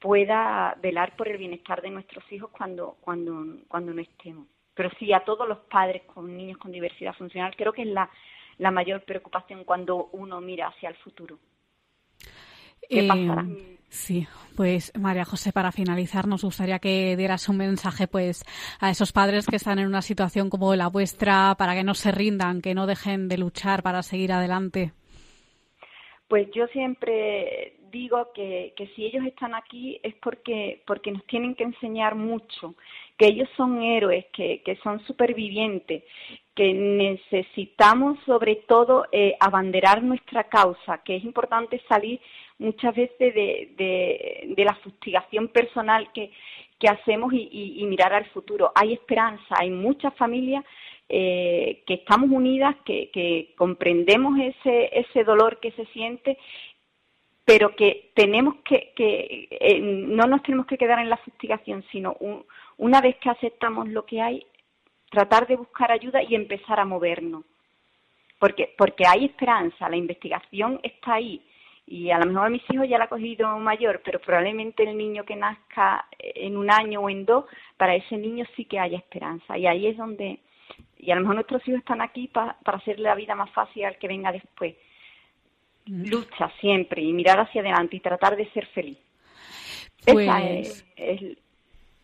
pueda 0.00 0.76
velar 0.82 1.14
por 1.16 1.28
el 1.28 1.38
bienestar 1.38 1.80
de 1.80 1.90
nuestros 1.90 2.24
hijos 2.32 2.50
cuando, 2.50 2.96
cuando, 3.00 3.58
cuando 3.68 3.94
no 3.94 4.00
estemos. 4.00 4.48
Pero 4.74 4.90
sí, 4.98 5.12
a 5.12 5.20
todos 5.20 5.48
los 5.48 5.58
padres 5.58 6.02
con 6.02 6.36
niños 6.36 6.58
con 6.58 6.72
diversidad 6.72 7.14
funcional, 7.14 7.54
creo 7.56 7.72
que 7.72 7.82
es 7.82 7.88
la, 7.88 8.10
la 8.58 8.70
mayor 8.72 9.02
preocupación 9.04 9.64
cuando 9.64 10.08
uno 10.12 10.40
mira 10.40 10.66
hacia 10.66 10.88
el 10.88 10.96
futuro. 10.96 11.38
¿Qué 12.88 13.00
Eh, 13.00 13.08
pasará? 13.08 13.46
Sí, 13.94 14.26
pues 14.56 14.92
María 14.98 15.24
José, 15.24 15.52
para 15.52 15.70
finalizar, 15.70 16.26
nos 16.26 16.42
gustaría 16.42 16.80
que 16.80 17.16
dieras 17.16 17.48
un 17.48 17.58
mensaje 17.58 18.08
pues 18.08 18.44
a 18.80 18.90
esos 18.90 19.12
padres 19.12 19.46
que 19.46 19.54
están 19.54 19.78
en 19.78 19.86
una 19.86 20.02
situación 20.02 20.50
como 20.50 20.74
la 20.74 20.88
vuestra 20.88 21.54
para 21.56 21.74
que 21.74 21.84
no 21.84 21.94
se 21.94 22.10
rindan, 22.10 22.60
que 22.60 22.74
no 22.74 22.86
dejen 22.88 23.28
de 23.28 23.38
luchar 23.38 23.84
para 23.84 24.02
seguir 24.02 24.32
adelante. 24.32 24.92
Pues 26.26 26.48
yo 26.52 26.66
siempre 26.68 27.76
digo 27.92 28.32
que, 28.34 28.74
que 28.76 28.88
si 28.88 29.04
ellos 29.06 29.24
están 29.24 29.54
aquí 29.54 30.00
es 30.02 30.16
porque, 30.16 30.82
porque 30.86 31.12
nos 31.12 31.24
tienen 31.26 31.54
que 31.54 31.62
enseñar 31.62 32.16
mucho, 32.16 32.74
que 33.16 33.26
ellos 33.26 33.48
son 33.56 33.82
héroes, 33.82 34.26
que, 34.32 34.78
son 34.82 35.00
supervivientes, 35.06 36.02
que 36.54 36.72
necesitamos 36.72 38.18
sobre 38.26 38.56
todo 38.66 39.06
eh, 39.12 39.36
abanderar 39.40 40.02
nuestra 40.02 40.44
causa, 40.44 41.02
que 41.04 41.16
es 41.16 41.24
importante 41.24 41.80
salir 41.88 42.20
muchas 42.58 42.94
veces 42.94 43.34
de, 43.34 43.72
de, 43.76 44.54
de 44.56 44.64
la 44.64 44.74
fustigación 44.76 45.48
personal 45.48 46.12
que, 46.12 46.30
que 46.78 46.88
hacemos 46.88 47.32
y 47.32 47.84
mirar 47.86 48.12
al 48.12 48.26
futuro. 48.26 48.72
Hay 48.74 48.92
esperanza, 48.92 49.54
hay 49.58 49.70
muchas 49.70 50.14
familias 50.14 50.64
eh, 51.08 51.82
que 51.86 51.94
estamos 51.94 52.30
unidas, 52.30 52.76
que, 52.84 53.10
que 53.10 53.52
comprendemos 53.56 54.38
ese, 54.40 54.90
ese 54.98 55.22
dolor 55.24 55.60
que 55.60 55.70
se 55.72 55.84
siente, 55.86 56.38
pero 57.44 57.76
que 57.76 58.10
tenemos 58.14 58.56
que, 58.64 58.92
que 58.96 59.48
eh, 59.50 59.78
no 59.80 60.26
nos 60.26 60.42
tenemos 60.42 60.66
que 60.66 60.78
quedar 60.78 60.98
en 61.00 61.10
la 61.10 61.18
fustigación, 61.18 61.84
sino 61.92 62.16
un- 62.20 62.44
una 62.78 63.00
vez 63.00 63.16
que 63.16 63.30
aceptamos 63.30 63.88
lo 63.88 64.04
que 64.04 64.20
hay, 64.20 64.46
tratar 65.10 65.46
de 65.46 65.56
buscar 65.56 65.90
ayuda 65.92 66.22
y 66.22 66.34
empezar 66.34 66.80
a 66.80 66.84
movernos. 66.84 67.44
Porque, 68.38 68.74
porque 68.76 69.04
hay 69.06 69.26
esperanza, 69.26 69.88
la 69.88 69.96
investigación 69.96 70.80
está 70.82 71.14
ahí 71.14 71.40
Y 71.86 72.10
a 72.10 72.18
lo 72.18 72.26
mejor 72.26 72.50
mis 72.50 72.62
hijos 72.72 72.88
ya 72.88 72.98
la 72.98 73.04
ha 73.04 73.08
cogido 73.08 73.58
mayor, 73.58 74.00
pero 74.04 74.18
probablemente 74.18 74.82
el 74.84 74.96
niño 74.96 75.24
que 75.24 75.36
nazca 75.36 76.06
en 76.18 76.56
un 76.56 76.70
año 76.70 77.00
o 77.02 77.10
en 77.10 77.24
dos, 77.26 77.44
para 77.76 77.94
ese 77.94 78.16
niño 78.16 78.44
sí 78.56 78.64
que 78.64 78.78
haya 78.78 78.96
esperanza. 78.98 79.56
Y 79.58 79.66
ahí 79.66 79.86
es 79.86 79.96
donde, 79.98 80.38
y 80.98 81.10
a 81.10 81.14
lo 81.14 81.20
mejor 81.20 81.34
nuestros 81.36 81.66
hijos 81.68 81.80
están 81.80 82.00
aquí 82.00 82.28
pa- 82.28 82.56
para 82.64 82.78
hacerle 82.78 83.04
la 83.04 83.14
vida 83.14 83.34
más 83.34 83.50
fácil 83.50 83.84
al 83.84 83.98
que 83.98 84.08
venga 84.08 84.32
después. 84.32 84.74
Lucha 85.86 86.50
siempre 86.60 87.02
y 87.02 87.12
mirar 87.12 87.38
hacia 87.40 87.60
adelante 87.60 87.96
y 87.96 88.00
tratar 88.00 88.36
de 88.36 88.50
ser 88.52 88.66
feliz. 88.68 88.98
Esa 90.06 90.12
Pues, 90.12 90.28
es, 90.68 90.86
es- 90.96 91.38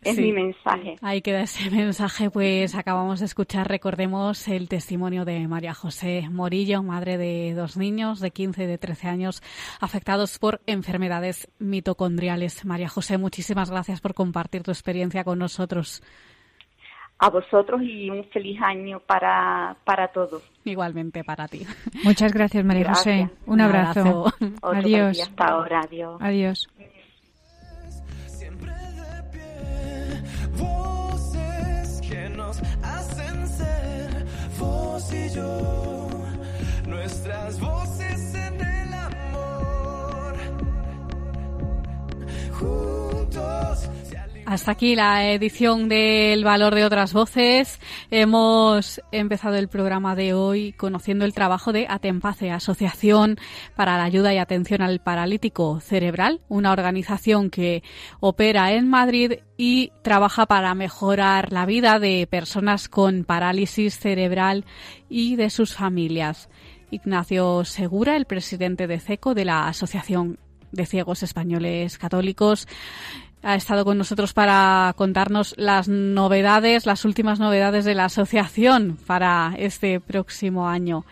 es 0.03 0.15
sí. 0.15 0.21
mi 0.21 0.33
mensaje. 0.33 0.95
Ahí 1.01 1.21
queda 1.21 1.41
ese 1.41 1.69
mensaje, 1.71 2.29
pues 2.29 2.75
acabamos 2.75 3.19
de 3.19 3.25
escuchar, 3.25 3.67
recordemos 3.67 4.47
el 4.47 4.67
testimonio 4.67 5.25
de 5.25 5.47
María 5.47 5.73
José 5.73 6.27
Morillo, 6.29 6.83
madre 6.83 7.17
de 7.17 7.53
dos 7.53 7.77
niños 7.77 8.19
de 8.19 8.31
15 8.31 8.63
y 8.63 8.67
de 8.67 8.77
13 8.77 9.07
años 9.07 9.43
afectados 9.79 10.39
por 10.39 10.61
enfermedades 10.65 11.49
mitocondriales. 11.59 12.65
María 12.65 12.89
José, 12.89 13.17
muchísimas 13.17 13.69
gracias 13.69 14.01
por 14.01 14.13
compartir 14.13 14.63
tu 14.63 14.71
experiencia 14.71 15.23
con 15.23 15.39
nosotros. 15.39 16.01
A 17.19 17.29
vosotros 17.29 17.83
y 17.83 18.09
un 18.09 18.23
feliz 18.29 18.59
año 18.63 18.99
para, 18.99 19.75
para 19.85 20.07
todos. 20.07 20.41
Igualmente 20.65 21.23
para 21.23 21.47
ti. 21.47 21.67
Muchas 22.03 22.33
gracias, 22.33 22.65
María 22.65 22.85
Gracias. 22.85 23.29
José. 23.29 23.35
Un 23.45 23.61
abrazo. 23.61 23.99
abrazo. 23.99 24.23
Otro 24.23 24.57
buen 24.61 24.77
Adiós. 24.77 25.21
Hasta 25.21 25.45
ahora. 25.45 25.81
Adiós. 25.81 26.17
Adiós. 26.19 26.67
Yo, 35.11 36.07
nuestras 36.87 37.59
voces 37.59 38.33
en 38.33 38.61
el 38.61 38.93
amor, 38.93 40.35
juntos. 42.51 43.89
Hasta 44.51 44.71
aquí 44.71 44.95
la 44.97 45.31
edición 45.31 45.87
del 45.87 46.43
Valor 46.43 46.75
de 46.75 46.83
otras 46.83 47.13
voces. 47.13 47.79
Hemos 48.09 48.99
empezado 49.13 49.55
el 49.55 49.69
programa 49.69 50.13
de 50.13 50.33
hoy 50.33 50.73
conociendo 50.73 51.23
el 51.23 51.33
trabajo 51.33 51.71
de 51.71 51.87
Atempace, 51.87 52.51
Asociación 52.51 53.37
para 53.77 53.95
la 53.95 54.03
Ayuda 54.03 54.33
y 54.33 54.39
Atención 54.39 54.81
al 54.81 54.99
Paralítico 54.99 55.79
Cerebral, 55.79 56.41
una 56.49 56.73
organización 56.73 57.49
que 57.49 57.81
opera 58.19 58.73
en 58.73 58.89
Madrid 58.89 59.35
y 59.55 59.93
trabaja 60.01 60.45
para 60.47 60.75
mejorar 60.75 61.53
la 61.53 61.65
vida 61.65 61.97
de 61.99 62.27
personas 62.29 62.89
con 62.89 63.23
parálisis 63.23 63.97
cerebral 63.97 64.65
y 65.07 65.37
de 65.37 65.49
sus 65.49 65.75
familias. 65.75 66.49
Ignacio 66.89 67.63
Segura, 67.63 68.17
el 68.17 68.25
presidente 68.25 68.87
de 68.87 68.99
CECO, 68.99 69.33
de 69.33 69.45
la 69.45 69.69
Asociación 69.69 70.39
de 70.73 70.85
Ciegos 70.85 71.23
Españoles 71.23 71.97
Católicos, 71.97 72.67
ha 73.43 73.55
estado 73.55 73.85
con 73.85 73.97
nosotros 73.97 74.33
para 74.33 74.93
contarnos 74.95 75.55
las 75.57 75.87
novedades, 75.87 76.85
las 76.85 77.05
últimas 77.05 77.39
novedades 77.39 77.85
de 77.85 77.95
la 77.95 78.05
asociación 78.05 78.97
para 79.05 79.53
este 79.57 79.99
próximo 79.99 80.67
año. 80.67 81.05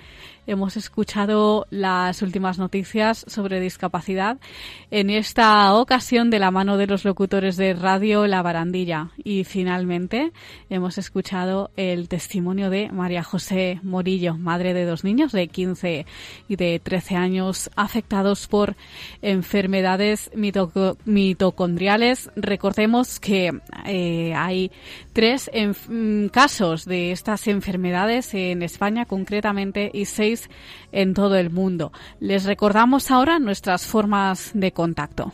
Hemos 0.49 0.77
escuchado 0.77 1.67
las 1.69 2.23
últimas 2.23 2.57
noticias 2.57 3.23
sobre 3.27 3.59
discapacidad, 3.59 4.39
en 4.89 5.11
esta 5.11 5.71
ocasión 5.75 6.31
de 6.31 6.39
la 6.39 6.49
mano 6.49 6.77
de 6.77 6.87
los 6.87 7.05
locutores 7.05 7.55
de 7.55 7.75
Radio 7.75 8.25
La 8.25 8.41
Barandilla. 8.41 9.11
Y 9.23 9.43
finalmente 9.43 10.31
hemos 10.71 10.97
escuchado 10.97 11.69
el 11.77 12.07
testimonio 12.09 12.71
de 12.71 12.89
María 12.91 13.21
José 13.21 13.79
Morillo, 13.83 14.37
madre 14.39 14.73
de 14.73 14.85
dos 14.85 15.03
niños 15.03 15.33
de 15.33 15.49
15 15.49 16.07
y 16.47 16.55
de 16.55 16.79
13 16.83 17.15
años 17.15 17.69
afectados 17.75 18.47
por 18.47 18.75
enfermedades 19.21 20.31
mitoco- 20.33 20.97
mitocondriales. 21.05 22.31
Recordemos 22.35 23.19
que 23.19 23.51
eh, 23.85 24.33
hay 24.35 24.71
tres 25.13 25.51
mm, 25.87 26.29
casos 26.29 26.85
de 26.85 27.11
estas 27.11 27.45
enfermedades 27.45 28.33
en 28.33 28.63
España 28.63 29.05
concretamente 29.05 29.91
y 29.93 30.05
seis 30.05 30.38
en 30.91 31.13
todo 31.13 31.35
el 31.35 31.49
mundo. 31.49 31.91
Les 32.19 32.45
recordamos 32.45 33.11
ahora 33.11 33.39
nuestras 33.39 33.85
formas 33.85 34.51
de 34.53 34.71
contacto. 34.71 35.33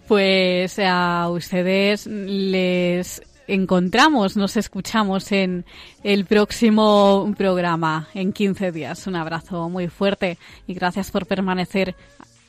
pues 0.06 0.78
a 0.78 1.28
ustedes 1.28 2.06
les 2.06 3.22
encontramos, 3.46 4.36
nos 4.36 4.56
escuchamos 4.56 5.32
en 5.32 5.64
el 6.02 6.24
próximo 6.24 7.32
programa 7.36 8.08
en 8.14 8.32
15 8.32 8.72
días. 8.72 9.06
Un 9.06 9.16
abrazo 9.16 9.68
muy 9.68 9.88
fuerte 9.88 10.38
y 10.66 10.74
gracias 10.74 11.10
por 11.10 11.26
permanecer 11.26 11.94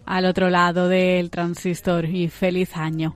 al 0.05 0.25
otro 0.25 0.49
lado 0.49 0.87
del 0.87 1.29
transistor 1.29 2.05
y 2.05 2.29
feliz 2.29 2.77
año. 2.77 3.15